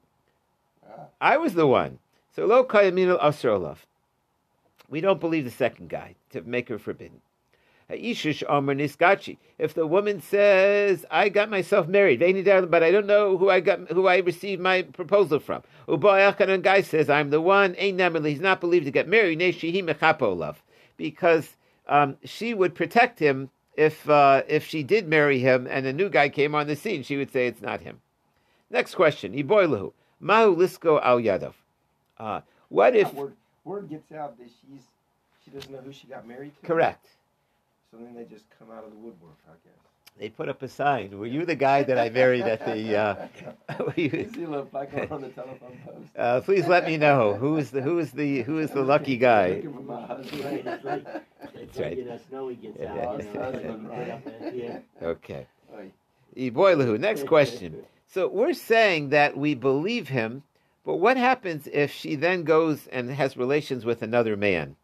I 1.21 1.37
was 1.37 1.53
the 1.53 1.67
one. 1.67 1.99
So 2.35 2.47
Lo 2.47 2.63
Kayamin 2.63 3.21
Asrolov. 3.21 3.77
We 4.89 4.99
don't 4.99 5.19
believe 5.19 5.45
the 5.45 5.51
second 5.51 5.89
guy 5.89 6.15
to 6.31 6.41
make 6.41 6.69
her 6.69 6.79
forbidden. 6.79 7.21
Ishish 7.89 8.43
Omer 8.49 8.75
Niskachi. 8.75 9.37
If 9.59 9.73
the 9.73 9.85
woman 9.85 10.19
says, 10.19 11.05
"I 11.11 11.29
got 11.29 11.49
myself 11.49 11.87
married," 11.87 12.19
but 12.19 12.83
I 12.83 12.91
don't 12.91 13.05
know 13.05 13.37
who 13.37 13.49
I 13.49 13.59
got, 13.59 13.91
who 13.91 14.07
I 14.07 14.17
received 14.17 14.61
my 14.61 14.81
proposal 14.81 15.39
from. 15.39 15.61
Ubayachan 15.87 16.63
guy 16.63 16.81
says, 16.81 17.09
"I'm 17.09 17.29
the 17.29 17.41
one." 17.41 17.75
Ain't 17.77 18.25
he's 18.25 18.39
not 18.39 18.59
believed 18.59 18.85
to 18.85 18.91
get 18.91 19.07
married. 19.07 19.39
Love, 19.39 20.63
because 20.97 21.55
um, 21.87 22.17
she 22.23 22.53
would 22.53 22.73
protect 22.73 23.19
him 23.19 23.49
if 23.77 24.09
uh, 24.09 24.41
if 24.47 24.65
she 24.65 24.81
did 24.81 25.07
marry 25.07 25.39
him 25.39 25.67
and 25.69 25.85
a 25.85 25.93
new 25.93 26.09
guy 26.09 26.29
came 26.29 26.55
on 26.55 26.67
the 26.67 26.75
scene. 26.75 27.03
She 27.03 27.17
would 27.17 27.31
say 27.31 27.47
it's 27.47 27.61
not 27.61 27.81
him. 27.81 28.01
Next 28.71 28.95
question: 28.95 29.33
Iboilahu 29.33 29.93
mahu 30.19 30.55
lisko 30.55 30.99
al 31.03 31.19
yadov. 31.19 31.53
Uh, 32.17 32.41
what 32.69 32.95
if? 32.95 33.13
word, 33.13 33.35
word 33.63 33.89
gets 33.89 34.11
out 34.11 34.37
that 34.39 34.47
she's 34.47 34.81
she 35.43 35.51
doesn't 35.51 35.71
know 35.71 35.79
who 35.79 35.93
she 35.93 36.07
got 36.07 36.27
married 36.27 36.51
to? 36.59 36.67
Correct. 36.67 37.05
So 37.95 38.03
then 38.03 38.13
they 38.13 38.25
just 38.25 38.45
come 38.59 38.69
out 38.71 38.83
of 38.83 38.89
the 38.91 38.97
woodwork, 38.97 39.37
I 39.47 39.53
guess. 39.63 39.73
They 40.17 40.29
put 40.29 40.49
up 40.49 40.61
a 40.63 40.67
sign. 40.67 41.17
Were 41.17 41.25
you 41.25 41.45
the 41.45 41.55
guy 41.55 41.83
that 41.83 41.97
I 41.97 42.09
married 42.09 42.41
at 42.43 42.65
the? 42.65 42.97
Uh, 42.97 43.27
you- 43.95 44.09
You 44.09 44.29
see 44.33 44.43
a 44.43 44.47
on 44.49 45.21
the 45.21 45.29
telephone 45.29 45.77
post. 45.85 46.09
uh, 46.17 46.41
please 46.41 46.67
let 46.67 46.85
me 46.85 46.97
know 46.97 47.35
who 47.35 47.55
is 47.57 47.71
the 47.71 47.81
who 47.81 47.99
is 47.99 48.11
the 48.11 48.41
who 48.43 48.59
is 48.59 48.71
the 48.71 48.81
lucky 48.81 49.15
guy. 49.17 49.49
Looking 49.55 49.73
for 49.73 49.81
my 49.81 50.05
husband. 50.05 50.43
Right, 50.43 50.65
it's 50.65 50.83
like, 50.85 51.05
it's 51.07 51.53
That's 51.53 51.77
right. 51.79 51.97
you 51.97 52.05
know, 52.05 52.19
Snowy 52.29 52.55
gets 52.55 52.77
Yeah. 52.79 53.07
out, 53.07 53.23
you 53.23 53.33
know, 53.33 53.41
Husband, 53.43 53.89
get 53.89 54.09
up 54.09 54.25
and, 54.41 54.55
yeah. 54.57 54.79
Okay. 55.01 55.47
Oy. 55.73 55.91
Next 56.97 57.25
question. 57.27 57.83
So 58.07 58.27
we're 58.27 58.53
saying 58.53 59.09
that 59.09 59.37
we 59.37 59.53
believe 59.55 60.09
him, 60.09 60.43
but 60.85 60.95
what 60.97 61.15
happens 61.17 61.67
if 61.71 61.91
she 61.91 62.15
then 62.15 62.43
goes 62.43 62.87
and 62.87 63.09
has 63.11 63.35
relations 63.37 63.85
with 63.85 64.01
another 64.01 64.35
man? 64.37 64.75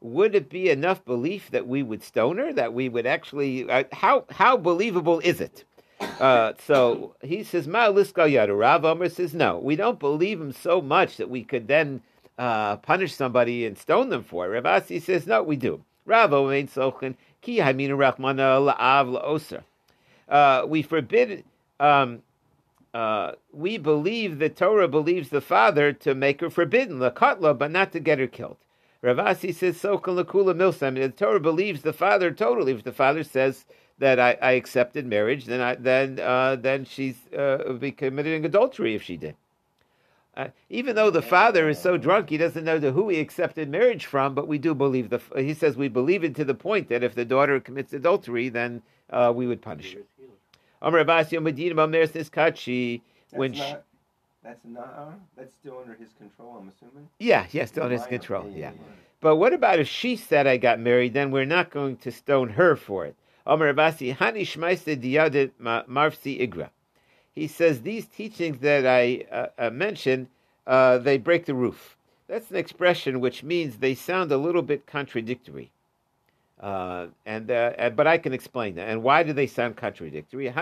Would 0.00 0.34
it 0.34 0.48
be 0.48 0.70
enough 0.70 1.04
belief 1.04 1.50
that 1.50 1.66
we 1.66 1.82
would 1.82 2.02
stone 2.02 2.38
her? 2.38 2.52
That 2.52 2.72
we 2.72 2.88
would 2.88 3.06
actually? 3.06 3.68
Uh, 3.68 3.84
how 3.92 4.24
how 4.30 4.56
believable 4.56 5.20
is 5.20 5.40
it? 5.40 5.64
Uh, 6.00 6.52
so 6.66 7.14
he 7.22 7.42
says, 7.42 7.66
Ma 7.66 7.88
yadu. 7.88 8.58
Rav 8.58 8.84
Omer 8.84 9.08
says, 9.08 9.34
no, 9.34 9.58
we 9.58 9.76
don't 9.76 9.98
believe 9.98 10.40
him 10.40 10.52
so 10.52 10.80
much 10.80 11.16
that 11.16 11.30
we 11.30 11.42
could 11.42 11.68
then 11.68 12.00
uh, 12.38 12.76
punish 12.76 13.14
somebody 13.14 13.66
and 13.66 13.76
stone 13.76 14.08
them 14.08 14.22
for 14.22 14.46
it. 14.46 14.48
Rav 14.50 14.66
Asi 14.66 15.00
says, 15.00 15.26
no, 15.26 15.42
we 15.42 15.56
do. 15.56 15.82
Rav 16.06 16.32
Omer 16.32 16.62
Sochen 16.62 17.16
ki 17.40 17.58
hamina 17.58 17.90
rachmana 17.90 18.74
la'av 18.74 19.20
la'oser. 19.20 19.62
Uh, 20.28 20.66
we 20.66 20.82
forbid. 20.82 21.44
Um, 21.80 22.22
uh, 22.94 23.32
we 23.52 23.76
believe 23.76 24.38
the 24.38 24.48
Torah 24.48 24.88
believes 24.88 25.28
the 25.28 25.42
father 25.42 25.92
to 25.92 26.14
make 26.14 26.40
her 26.40 26.50
forbidden, 26.50 26.98
lakatla, 26.98 27.56
but 27.56 27.70
not 27.70 27.92
to 27.92 28.00
get 28.00 28.18
her 28.18 28.26
killed. 28.26 28.56
Ravasi 29.02 29.54
says, 29.54 29.80
Sokan 29.80 30.22
lakula 30.22 30.54
milsam. 30.54 30.96
The 30.96 31.08
Torah 31.08 31.40
believes 31.40 31.82
the 31.82 31.92
father 31.92 32.32
totally. 32.32 32.72
If 32.72 32.82
the 32.82 32.92
father 32.92 33.22
says 33.22 33.64
that 33.98 34.18
I, 34.18 34.36
I 34.42 34.52
accepted 34.52 35.06
marriage, 35.06 35.44
then 35.44 35.60
I, 35.60 35.74
then 35.76 36.18
uh, 36.20 36.56
then 36.56 36.84
she's 36.84 37.16
uh, 37.32 37.72
be 37.74 37.92
committing 37.92 38.44
adultery 38.44 38.94
if 38.94 39.02
she 39.02 39.16
did. 39.16 39.36
Uh, 40.36 40.48
even 40.70 40.94
though 40.94 41.10
the 41.10 41.22
father 41.22 41.68
is 41.68 41.80
so 41.80 41.96
drunk, 41.96 42.30
he 42.30 42.36
doesn't 42.36 42.64
know 42.64 42.78
to 42.78 42.92
who 42.92 43.08
he 43.08 43.18
accepted 43.18 43.68
marriage 43.68 44.06
from, 44.06 44.34
but 44.34 44.46
we 44.46 44.58
do 44.58 44.74
believe 44.74 45.10
the. 45.10 45.20
He 45.36 45.54
says 45.54 45.76
we 45.76 45.88
believe 45.88 46.24
it 46.24 46.34
to 46.36 46.44
the 46.44 46.54
point 46.54 46.88
that 46.88 47.02
if 47.02 47.14
the 47.14 47.24
daughter 47.24 47.58
commits 47.60 47.92
adultery, 47.92 48.48
then 48.48 48.82
uh, 49.10 49.32
we 49.34 49.46
would 49.46 49.62
punish 49.62 49.94
her. 49.94 50.00
Amar 50.80 51.04
Abasi 51.04 51.42
Medina 51.42 51.74
Mamer 51.74 52.06
Kachi 52.06 53.00
when 53.30 53.52
she, 53.52 53.74
that's 54.42 54.64
not 54.64 54.94
uh, 54.96 55.12
that's 55.36 55.54
still 55.54 55.78
under 55.80 55.94
his 55.94 56.10
control. 56.18 56.56
I'm 56.58 56.68
assuming. 56.74 57.08
Yeah, 57.18 57.46
yeah, 57.50 57.64
still 57.64 57.84
under 57.84 57.96
his 57.96 58.06
control. 58.06 58.50
Yeah. 58.54 58.72
But 59.20 59.36
what 59.36 59.52
about 59.52 59.80
if 59.80 59.88
she 59.88 60.16
said 60.16 60.46
I 60.46 60.56
got 60.58 60.78
married? 60.78 61.12
Then 61.14 61.30
we're 61.30 61.44
not 61.44 61.70
going 61.70 61.96
to 61.98 62.12
stone 62.12 62.50
her 62.50 62.76
for 62.76 63.04
it. 63.06 63.16
Amar 63.46 63.72
Abasi 63.72 64.16
Hani 64.16 64.42
Shmaiste 64.42 65.02
Diyadet 65.02 65.52
Marfsi 65.60 66.40
Igra. 66.46 66.70
He 67.32 67.46
says 67.46 67.82
these 67.82 68.06
teachings 68.06 68.58
that 68.60 68.86
I 68.86 69.24
uh, 69.30 69.46
uh, 69.58 69.70
mentioned, 69.70 70.28
uh, 70.66 70.98
they 70.98 71.18
break 71.18 71.46
the 71.46 71.54
roof. 71.54 71.96
That's 72.26 72.50
an 72.50 72.56
expression 72.56 73.20
which 73.20 73.42
means 73.42 73.78
they 73.78 73.94
sound 73.94 74.30
a 74.30 74.36
little 74.36 74.62
bit 74.62 74.86
contradictory. 74.86 75.70
Uh, 76.60 77.06
and, 77.24 77.50
uh, 77.50 77.72
and, 77.78 77.96
but 77.96 78.06
I 78.06 78.18
can 78.18 78.32
explain 78.32 78.74
that. 78.74 78.88
And 78.88 79.02
why 79.02 79.22
do 79.22 79.32
they 79.32 79.46
sound 79.46 79.76
contradictory? 79.76 80.52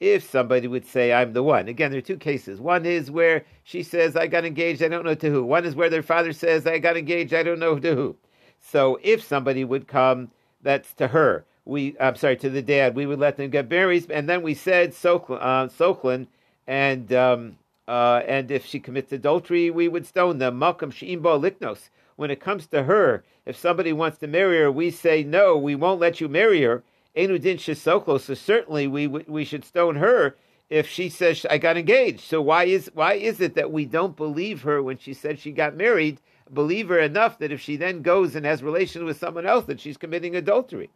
If 0.00 0.28
somebody 0.28 0.66
would 0.66 0.86
say, 0.86 1.12
"I'm 1.12 1.32
the 1.32 1.42
one," 1.42 1.68
again, 1.68 1.90
there 1.90 1.98
are 1.98 2.02
two 2.02 2.16
cases. 2.16 2.60
One 2.60 2.86
is 2.86 3.10
where 3.10 3.44
she 3.62 3.82
says, 3.82 4.16
"I 4.16 4.26
got 4.26 4.44
engaged. 4.44 4.82
I 4.82 4.88
don't 4.88 5.04
know 5.04 5.14
to 5.14 5.30
who." 5.30 5.44
One 5.44 5.64
is 5.64 5.76
where 5.76 5.90
their 5.90 6.02
father 6.02 6.32
says, 6.32 6.66
"I 6.66 6.78
got 6.78 6.96
engaged. 6.96 7.34
I 7.34 7.42
don't 7.42 7.58
know 7.58 7.78
to 7.78 7.94
who." 7.94 8.16
So 8.58 8.98
if 9.02 9.22
somebody 9.22 9.64
would 9.64 9.86
come, 9.86 10.30
that's 10.62 10.92
to 10.94 11.08
her. 11.08 11.44
We, 11.64 11.96
I'm 12.00 12.16
sorry, 12.16 12.36
to 12.38 12.50
the 12.50 12.62
dad. 12.62 12.94
We 12.96 13.06
would 13.06 13.20
let 13.20 13.36
them 13.36 13.50
get 13.50 13.70
married, 13.70 14.10
and 14.10 14.28
then 14.28 14.42
we 14.42 14.54
said 14.54 14.92
Sochlin, 14.92 16.22
uh, 16.22 16.26
and 16.66 17.12
um, 17.12 17.58
uh, 17.86 18.22
and 18.26 18.50
if 18.50 18.64
she 18.64 18.80
commits 18.80 19.12
adultery, 19.12 19.70
we 19.70 19.86
would 19.88 20.06
stone 20.06 20.38
them. 20.38 20.58
Malcolm 20.58 20.90
Sheimbo 20.90 21.38
Liknos 21.38 21.90
when 22.20 22.30
it 22.30 22.38
comes 22.38 22.66
to 22.66 22.82
her, 22.82 23.24
if 23.46 23.56
somebody 23.56 23.94
wants 23.94 24.18
to 24.18 24.26
marry 24.26 24.58
her, 24.58 24.70
we 24.70 24.90
say, 24.90 25.24
no, 25.24 25.56
we 25.56 25.74
won't 25.74 25.98
let 25.98 26.20
you 26.20 26.28
marry 26.28 26.60
her. 26.60 26.82
Enudin 27.20 27.58
Shisoko, 27.58 28.18
so 28.18 28.34
certainly 28.34 28.86
we, 28.86 29.06
we 29.06 29.44
should 29.44 29.64
stone 29.64 29.96
her 29.96 30.36
if 30.70 30.88
she 30.88 31.08
says 31.08 31.44
I 31.50 31.58
got 31.58 31.76
engaged. 31.76 32.20
So 32.20 32.40
why 32.40 32.64
is 32.64 32.90
why 32.94 33.14
is 33.14 33.40
it 33.40 33.54
that 33.56 33.72
we 33.72 33.84
don't 33.84 34.16
believe 34.16 34.62
her 34.62 34.82
when 34.82 34.96
she 34.96 35.12
said 35.12 35.38
she 35.38 35.52
got 35.52 35.76
married? 35.76 36.20
Believe 36.52 36.88
her 36.88 36.98
enough 36.98 37.38
that 37.38 37.52
if 37.52 37.60
she 37.60 37.76
then 37.76 38.02
goes 38.02 38.34
and 38.34 38.46
has 38.46 38.62
relations 38.62 39.04
with 39.04 39.18
someone 39.18 39.46
else, 39.46 39.66
that 39.66 39.80
she's 39.80 39.96
committing 39.96 40.34
adultery. 40.34 40.90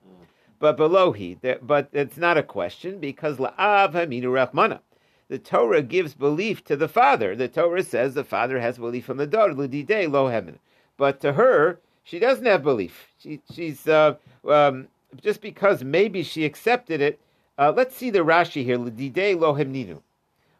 But 0.58 0.76
below 0.76 1.12
he, 1.12 1.38
but 1.62 1.88
it's 1.92 2.16
not 2.16 2.38
a 2.38 2.42
question 2.42 2.98
because 2.98 3.36
la'av 3.36 3.92
haminu 3.92 4.24
rachmana. 4.24 4.80
The 5.28 5.38
Torah 5.38 5.82
gives 5.82 6.14
belief 6.14 6.64
to 6.64 6.76
the 6.76 6.88
father. 6.88 7.36
The 7.36 7.48
Torah 7.48 7.82
says 7.82 8.14
the 8.14 8.24
father 8.24 8.60
has 8.60 8.78
belief 8.78 9.10
on 9.10 9.16
the 9.16 9.26
daughter. 9.26 9.54
Ludide 9.54 10.10
lo 10.10 10.28
hemin. 10.28 10.58
But 10.96 11.20
to 11.20 11.32
her, 11.32 11.80
she 12.02 12.18
doesn't 12.18 12.46
have 12.46 12.62
belief. 12.62 13.08
She, 13.18 13.40
she's 13.52 13.88
uh, 13.88 14.16
um, 14.46 14.88
just 15.22 15.40
because 15.40 15.84
maybe 15.84 16.22
she 16.22 16.44
accepted 16.44 17.00
it. 17.00 17.20
Uh, 17.58 17.72
let's 17.74 17.96
see 17.96 18.10
the 18.10 18.20
Rashi 18.20 18.64
here. 18.64 18.78
L'didei 18.78 19.38
lo 19.38 19.54
hemninu. 19.54 20.00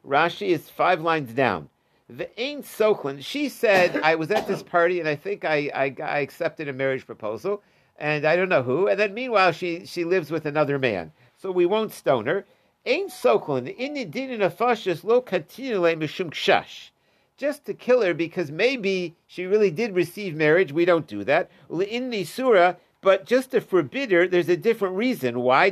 Rashi 0.07 0.49
is 0.49 0.69
five 0.69 1.01
lines 1.01 1.33
down. 1.33 1.69
The 2.09 2.29
Ain 2.41 2.63
Sochlin, 2.63 3.25
she 3.25 3.49
said, 3.49 3.97
I 4.03 4.15
was 4.15 4.31
at 4.31 4.47
this 4.47 4.63
party 4.63 5.01
and 5.01 5.09
I 5.09 5.17
think 5.17 5.45
I, 5.45 5.71
I, 5.75 5.95
I, 6.03 6.19
accepted 6.19 6.69
a 6.69 6.73
marriage 6.73 7.07
proposal 7.07 7.63
and 7.99 8.27
I 8.27 8.37
don't 8.37 8.51
know 8.51 8.63
who. 8.63 8.89
And 8.89 9.01
then 9.01 9.15
meanwhile, 9.15 9.53
she, 9.53 9.87
she 9.87 10.05
lives 10.05 10.31
with 10.31 10.45
another 10.45 10.79
man. 10.79 11.13
So 11.39 11.51
we 11.51 11.65
won't 11.65 11.93
stone 11.93 12.27
her. 12.27 12.45
Ain 12.85 13.09
Sochlin, 13.09 13.75
in 13.75 13.95
the 13.95 14.05
din 14.05 14.41
afashis 14.41 15.03
lo 15.03 15.23
katinule 15.23 15.97
mishum 15.97 16.31
kshash 16.31 16.91
just 17.37 17.65
to 17.65 17.75
kill 17.75 18.03
her 18.03 18.15
because 18.15 18.51
maybe 18.51 19.15
she 19.27 19.47
really 19.47 19.71
did 19.71 19.95
receive 19.95 20.37
marriage. 20.37 20.73
We 20.73 20.85
don't 20.85 21.07
do 21.07 21.25
that. 21.25 21.51
In 21.71 22.11
the 22.11 22.25
surah, 22.25 22.75
but 23.05 23.27
just 23.27 23.51
to 23.51 23.61
forbid 23.61 24.11
her, 24.11 24.27
there's 24.27 24.49
a 24.49 24.57
different 24.57 24.97
reason. 24.97 25.41
Why? 25.41 25.69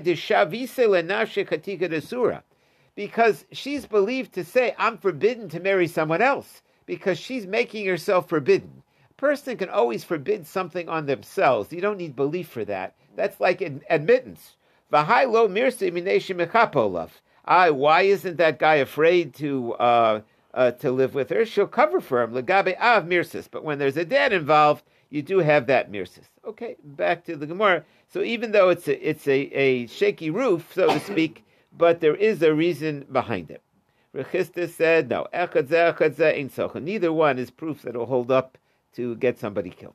Because 2.95 3.45
she's 3.51 3.87
believed 3.87 4.33
to 4.35 4.45
say, 4.45 4.75
I'm 4.79 4.99
forbidden 4.99 5.49
to 5.49 5.59
marry 5.59 5.89
someone 5.89 6.21
else, 6.23 6.63
because 6.87 7.19
she's 7.19 7.47
making 7.47 7.87
herself 7.87 8.29
forbidden. 8.29 8.83
A 9.11 9.15
person 9.15 9.57
can 9.57 9.71
always 9.71 10.05
forbid 10.05 10.47
something 10.47 10.89
on 10.89 11.07
themselves. 11.07 11.73
You 11.73 11.81
don't 11.81 11.99
need 11.99 12.15
belief 12.15 12.49
for 12.49 12.67
that. 12.67 12.95
That's 13.17 13.41
like 13.41 13.63
an 13.63 13.83
admittance. 13.89 14.57
I, 14.93 15.25
why 17.71 18.03
isn't 18.03 18.37
that 18.37 18.59
guy 18.59 18.75
afraid 18.75 19.35
to 19.35 19.73
uh, 19.75 20.21
uh, 20.55 20.71
to 20.73 20.91
live 20.91 21.15
with 21.15 21.31
her, 21.31 21.45
she'll 21.45 21.67
cover 21.67 22.01
for 22.01 22.23
him. 22.23 22.33
Legabe 22.33 22.79
av. 22.79 23.09
But 23.51 23.65
when 23.65 23.79
there's 23.79 23.97
a 23.97 24.05
dad 24.05 24.33
involved, 24.33 24.85
you 25.13 25.21
do 25.21 25.39
have 25.39 25.67
that 25.67 25.93
mirsis. 25.93 26.25
Okay, 26.47 26.77
back 26.83 27.23
to 27.27 27.37
the 27.37 27.47
Gemara. 27.47 27.85
So 28.09 28.23
even 28.23 28.53
though 28.53 28.71
it's 28.71 28.89
a, 28.89 29.09
it's 29.09 29.29
a, 29.29 29.41
a 29.53 29.87
shaky 29.87 30.31
roof, 30.31 30.73
so 30.75 30.87
to 30.89 31.01
speak, 31.01 31.45
but 31.77 32.01
there 32.01 32.17
is 32.17 32.43
a 32.43 32.55
reason 32.55 33.07
behind 33.13 33.51
it. 33.51 33.61
Reish 34.17 34.53
Lakish 34.53 34.71
said, 34.71 35.11
no, 35.11 35.27
neither 36.81 37.13
one 37.13 37.39
is 37.39 37.51
proof 37.51 37.83
that 37.83 37.91
it'll 37.91 38.07
hold 38.07 38.31
up 38.31 38.57
to 38.95 39.15
get 39.17 39.39
somebody 39.39 39.69
killed. 39.69 39.95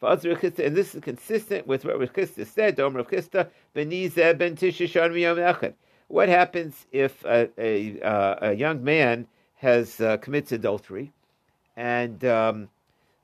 And 0.00 0.76
this 0.76 0.94
is 0.94 1.02
consistent 1.02 1.66
with 1.66 1.84
what 1.84 1.98
Reish 1.98 2.12
Lakish 2.12 2.46
said, 2.46 2.76
Dom 2.76 2.94
Reish 2.94 3.28
Lakish, 3.74 4.38
ben 4.38 5.74
What 6.08 6.28
happens 6.30 6.86
if 6.92 7.24
a, 7.26 7.50
a, 7.58 8.00
uh, 8.00 8.36
a 8.40 8.52
young 8.54 8.82
man 8.82 9.26
has 9.56 10.00
uh, 10.00 10.16
commits 10.18 10.52
adultery, 10.52 11.12
and 11.76 12.24
um, 12.24 12.68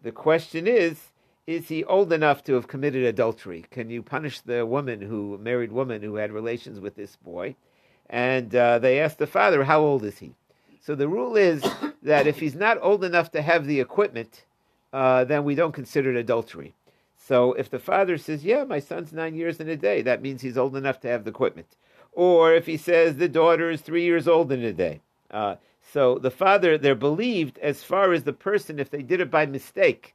the 0.02 0.12
question 0.12 0.66
is: 0.66 1.11
Is 1.46 1.66
he 1.66 1.82
old 1.82 2.12
enough 2.12 2.44
to 2.44 2.54
have 2.54 2.68
committed 2.68 3.02
adultery? 3.02 3.64
Can 3.68 3.90
you 3.90 4.00
punish 4.00 4.38
the 4.38 4.64
woman 4.64 5.00
who 5.00 5.36
married 5.38 5.72
woman 5.72 6.00
who 6.00 6.14
had 6.14 6.30
relations 6.30 6.78
with 6.78 6.94
this 6.94 7.16
boy? 7.16 7.56
And 8.08 8.54
uh, 8.54 8.78
they 8.78 9.00
asked 9.00 9.18
the 9.18 9.26
father, 9.26 9.64
"How 9.64 9.80
old 9.80 10.04
is 10.04 10.18
he?" 10.18 10.36
So 10.80 10.94
the 10.94 11.08
rule 11.08 11.34
is 11.34 11.64
that 12.04 12.28
if 12.28 12.38
he's 12.38 12.54
not 12.54 12.78
old 12.80 13.02
enough 13.02 13.32
to 13.32 13.42
have 13.42 13.66
the 13.66 13.80
equipment, 13.80 14.44
uh, 14.92 15.24
then 15.24 15.42
we 15.42 15.56
don't 15.56 15.74
consider 15.74 16.10
it 16.10 16.16
adultery. 16.16 16.74
So 17.16 17.54
if 17.54 17.68
the 17.68 17.80
father 17.80 18.18
says, 18.18 18.44
"Yeah, 18.44 18.62
my 18.62 18.78
son's 18.78 19.12
nine 19.12 19.34
years 19.34 19.58
and 19.58 19.68
a 19.68 19.76
day," 19.76 20.00
that 20.02 20.22
means 20.22 20.42
he's 20.42 20.56
old 20.58 20.76
enough 20.76 21.00
to 21.00 21.08
have 21.08 21.24
the 21.24 21.30
equipment. 21.30 21.76
Or 22.12 22.54
if 22.54 22.66
he 22.66 22.76
says 22.76 23.16
the 23.16 23.28
daughter 23.28 23.68
is 23.68 23.80
three 23.80 24.04
years 24.04 24.28
old 24.28 24.52
in 24.52 24.62
a 24.62 24.72
day, 24.72 25.00
uh, 25.32 25.56
so 25.80 26.18
the 26.18 26.30
father, 26.30 26.78
they're 26.78 26.94
believed 26.94 27.58
as 27.58 27.82
far 27.82 28.12
as 28.12 28.22
the 28.22 28.32
person, 28.32 28.78
if 28.78 28.90
they 28.90 29.02
did 29.02 29.20
it 29.20 29.30
by 29.30 29.46
mistake, 29.46 30.14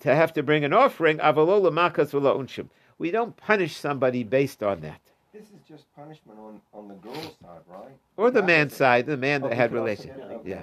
to 0.00 0.14
have 0.14 0.32
to 0.34 0.42
bring 0.42 0.64
an 0.64 0.72
offering, 0.72 1.18
avalola 1.18 1.70
makas 1.70 2.12
unshim. 2.12 2.68
We 2.98 3.10
don't 3.10 3.36
punish 3.36 3.76
somebody 3.76 4.24
based 4.24 4.62
on 4.62 4.80
that. 4.82 5.00
This 5.32 5.44
is 5.44 5.60
just 5.66 5.84
punishment 5.94 6.38
on, 6.38 6.60
on 6.74 6.88
the 6.88 6.94
girl's 6.94 7.36
side, 7.40 7.60
right? 7.68 7.96
Or 8.16 8.30
the 8.30 8.42
man's 8.42 8.74
side, 8.76 9.06
the 9.06 9.16
man 9.16 9.42
oh, 9.42 9.48
that 9.48 9.56
had 9.56 9.72
relations. 9.72 10.18
Yeah. 10.44 10.62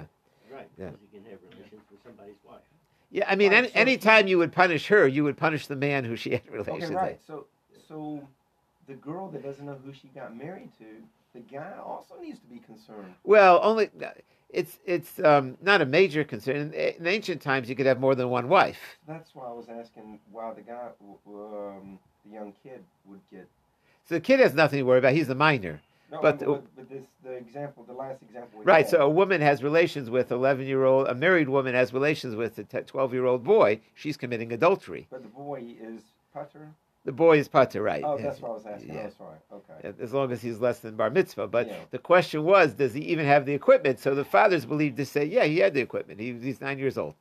Right. 0.52 0.68
Yeah. 0.78 0.90
You 0.90 1.20
can 1.20 1.30
have 1.30 1.38
relations 1.50 1.82
with 1.90 2.02
somebody's 2.04 2.36
wife. 2.46 2.60
Yeah, 3.10 3.24
I 3.28 3.36
mean, 3.36 3.52
right, 3.52 3.70
any 3.74 3.98
so, 3.98 4.02
time 4.02 4.28
you 4.28 4.38
would 4.38 4.52
punish 4.52 4.86
her, 4.88 5.08
you 5.08 5.24
would 5.24 5.38
punish 5.38 5.66
the 5.66 5.76
man 5.76 6.04
who 6.04 6.16
she 6.16 6.30
had 6.30 6.50
relations 6.50 6.84
okay, 6.84 6.94
right. 6.94 7.12
with. 7.12 7.26
So, 7.26 7.46
so 7.88 8.28
the 8.86 8.94
girl 8.94 9.30
that 9.30 9.42
doesn't 9.42 9.64
know 9.64 9.78
who 9.84 9.92
she 9.92 10.08
got 10.08 10.36
married 10.36 10.70
to, 10.78 10.84
the 11.34 11.40
guy 11.40 11.72
also 11.82 12.14
needs 12.20 12.38
to 12.40 12.46
be 12.46 12.58
concerned. 12.58 13.14
Well, 13.24 13.60
only 13.62 13.90
it's 14.50 14.78
it's 14.84 15.18
um, 15.20 15.56
not 15.60 15.80
a 15.80 15.86
major 15.86 16.24
concern. 16.24 16.56
In, 16.56 16.72
in, 16.72 17.06
ancient 17.06 17.42
times, 17.42 17.68
you 17.68 17.76
could 17.76 17.86
have 17.86 18.00
more 18.00 18.14
than 18.14 18.30
one 18.30 18.48
wife. 18.48 18.78
That's 19.06 19.34
why 19.34 19.46
I 19.46 19.52
was 19.52 19.66
asking 19.68 20.18
why 20.32 20.52
the 20.54 20.62
guy, 20.62 20.88
um, 21.26 21.98
the 22.24 22.32
young 22.32 22.52
kid, 22.62 22.82
would 23.06 23.20
get. 23.30 23.46
So 24.08 24.14
the 24.14 24.20
kid 24.20 24.40
has 24.40 24.54
nothing 24.54 24.78
to 24.78 24.82
worry 24.84 24.98
about. 24.98 25.12
He's 25.12 25.28
a 25.28 25.34
minor. 25.34 25.80
No, 26.10 26.22
But- 26.22 26.38
but, 26.38 26.74
but, 26.74 26.88
this 26.88 27.04
the 27.22 27.32
example, 27.32 27.84
the 27.84 27.92
last 27.92 28.22
example. 28.22 28.60
we 28.60 28.64
Right. 28.64 28.78
had, 28.86 28.88
So 28.88 29.00
a 29.02 29.10
woman 29.10 29.42
has 29.42 29.62
relations 29.62 30.08
with 30.08 30.32
11 30.32 30.66
year 30.66 30.84
old, 30.84 31.06
a 31.06 31.14
married 31.14 31.50
woman 31.50 31.74
has 31.74 31.92
relations 31.92 32.34
with 32.34 32.58
a 32.58 32.82
12 32.82 33.12
year 33.12 33.26
old 33.26 33.44
boy. 33.44 33.80
She's 33.94 34.16
committing 34.16 34.50
adultery. 34.50 35.06
But 35.10 35.22
the 35.22 35.28
boy 35.28 35.76
is 35.78 36.00
putter. 36.32 36.70
The 37.08 37.12
boy 37.12 37.38
is 37.38 37.48
pater, 37.48 37.80
right? 37.80 38.04
Oh, 38.04 38.18
that's 38.18 38.42
what 38.42 38.50
I 38.50 38.52
was 38.52 38.66
asking. 38.66 38.92
Yeah. 38.92 39.06
Oh, 39.06 39.10
sorry. 39.16 39.38
Okay. 39.80 39.94
As 39.98 40.12
long 40.12 40.30
as 40.30 40.42
he's 40.42 40.60
less 40.60 40.80
than 40.80 40.94
bar 40.94 41.08
mitzvah. 41.08 41.46
But 41.46 41.66
Yeah. 41.68 41.76
the 41.90 41.96
question 41.96 42.44
was, 42.44 42.74
does 42.74 42.92
he 42.92 43.00
even 43.00 43.24
have 43.24 43.46
the 43.46 43.54
equipment? 43.54 43.98
So 43.98 44.14
the 44.14 44.26
fathers 44.26 44.66
believed 44.66 44.98
to 44.98 45.06
say, 45.06 45.24
yeah, 45.24 45.44
he 45.44 45.56
had 45.56 45.72
the 45.72 45.80
equipment. 45.80 46.20
He, 46.20 46.34
he's 46.34 46.60
nine 46.60 46.78
years 46.78 46.98
old. 46.98 47.14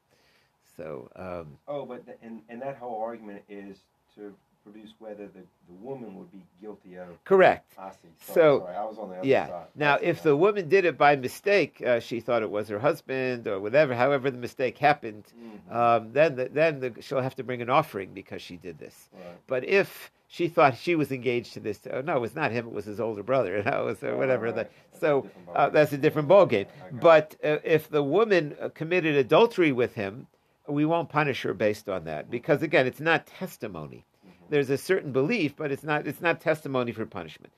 So, 0.75 1.09
um, 1.15 1.57
Oh, 1.69 1.85
but 1.85 2.05
the, 2.05 2.15
and 2.21 2.41
and 2.49 2.61
that 2.61 2.75
whole 2.75 3.01
argument 3.01 3.43
is 3.47 3.77
to 4.15 4.35
produce 4.71 4.93
whether 4.99 5.25
the, 5.27 5.39
the 5.67 5.73
woman 5.81 6.15
would 6.17 6.31
be 6.31 6.41
guilty 6.61 6.95
of. 6.97 7.07
correct. 7.23 7.73
I 7.77 7.91
see. 7.91 7.97
Sorry, 8.19 8.35
So, 8.35 8.59
sorry. 8.59 8.75
I 8.75 8.85
was 8.85 8.97
on 8.97 9.09
the 9.09 9.15
other 9.17 9.27
Yeah. 9.27 9.47
side. 9.47 9.65
Now, 9.75 9.97
if 10.01 10.21
the 10.23 10.35
woman 10.35 10.67
did 10.69 10.85
it 10.85 10.97
by 10.97 11.15
mistake, 11.15 11.81
uh, 11.85 11.99
she 11.99 12.19
thought 12.19 12.41
it 12.41 12.49
was 12.51 12.67
her 12.69 12.79
husband 12.79 13.47
or 13.47 13.59
whatever, 13.59 13.95
however 13.95 14.29
the 14.31 14.37
mistake 14.37 14.77
happened, 14.77 15.25
Mhm. 15.69 15.75
um, 15.75 16.13
then 16.13 16.35
the, 16.35 16.49
then 16.49 16.79
the, 16.79 17.01
she'll 17.01 17.21
have 17.21 17.35
to 17.35 17.43
bring 17.43 17.61
an 17.61 17.69
offering 17.69 18.13
because 18.13 18.41
she 18.41 18.57
did 18.57 18.77
this. 18.79 19.09
Right. 19.13 19.37
But 19.47 19.63
if 19.65 20.11
she 20.27 20.47
thought 20.49 20.75
she 20.75 20.95
was 20.95 21.11
engaged 21.11 21.53
to 21.53 21.59
this, 21.61 21.79
oh, 21.91 22.01
no, 22.01 22.17
it 22.17 22.19
was 22.19 22.35
not 22.35 22.51
him; 22.51 22.67
it 22.67 22.73
was 22.73 22.85
his 22.85 22.99
older 22.99 23.23
brother, 23.23 23.57
you 23.57 23.63
know, 23.63 23.93
so 23.93 24.17
whatever. 24.17 24.45
right. 24.47 24.55
The, 24.55 24.63
That's 24.91 24.99
so 24.99 25.29
uh, 25.55 25.69
that's 25.69 25.93
a 25.93 25.97
different 25.97 26.27
ballgame. 26.27 26.67
Got 26.91 26.99
But 26.99 27.35
uh, 27.43 27.59
if 27.63 27.89
the 27.89 28.03
woman 28.03 28.55
uh, 28.59 28.69
committed 28.69 29.15
adultery 29.15 29.71
with 29.71 29.93
him, 29.95 30.27
we 30.67 30.83
won't 30.83 31.07
punish 31.07 31.43
her 31.43 31.53
based 31.53 31.87
on 31.87 32.03
that 32.05 32.29
because 32.29 32.61
again, 32.61 32.85
it's 32.87 32.99
not 32.99 33.25
testimony. 33.25 34.03
There's 34.49 34.69
a 34.69 34.77
certain 34.77 35.11
belief, 35.11 35.55
but 35.55 35.71
it's 35.71 35.83
not 35.83 36.07
it's 36.07 36.21
not 36.21 36.39
testimony 36.39 36.91
for 36.91 37.05
punishment. 37.05 37.51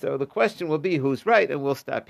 So 0.00 0.16
the 0.16 0.26
question 0.26 0.68
will 0.68 0.78
be 0.78 0.96
who's 0.96 1.24
right, 1.24 1.50
and 1.50 1.62
we'll 1.62 1.76
stop 1.76 2.02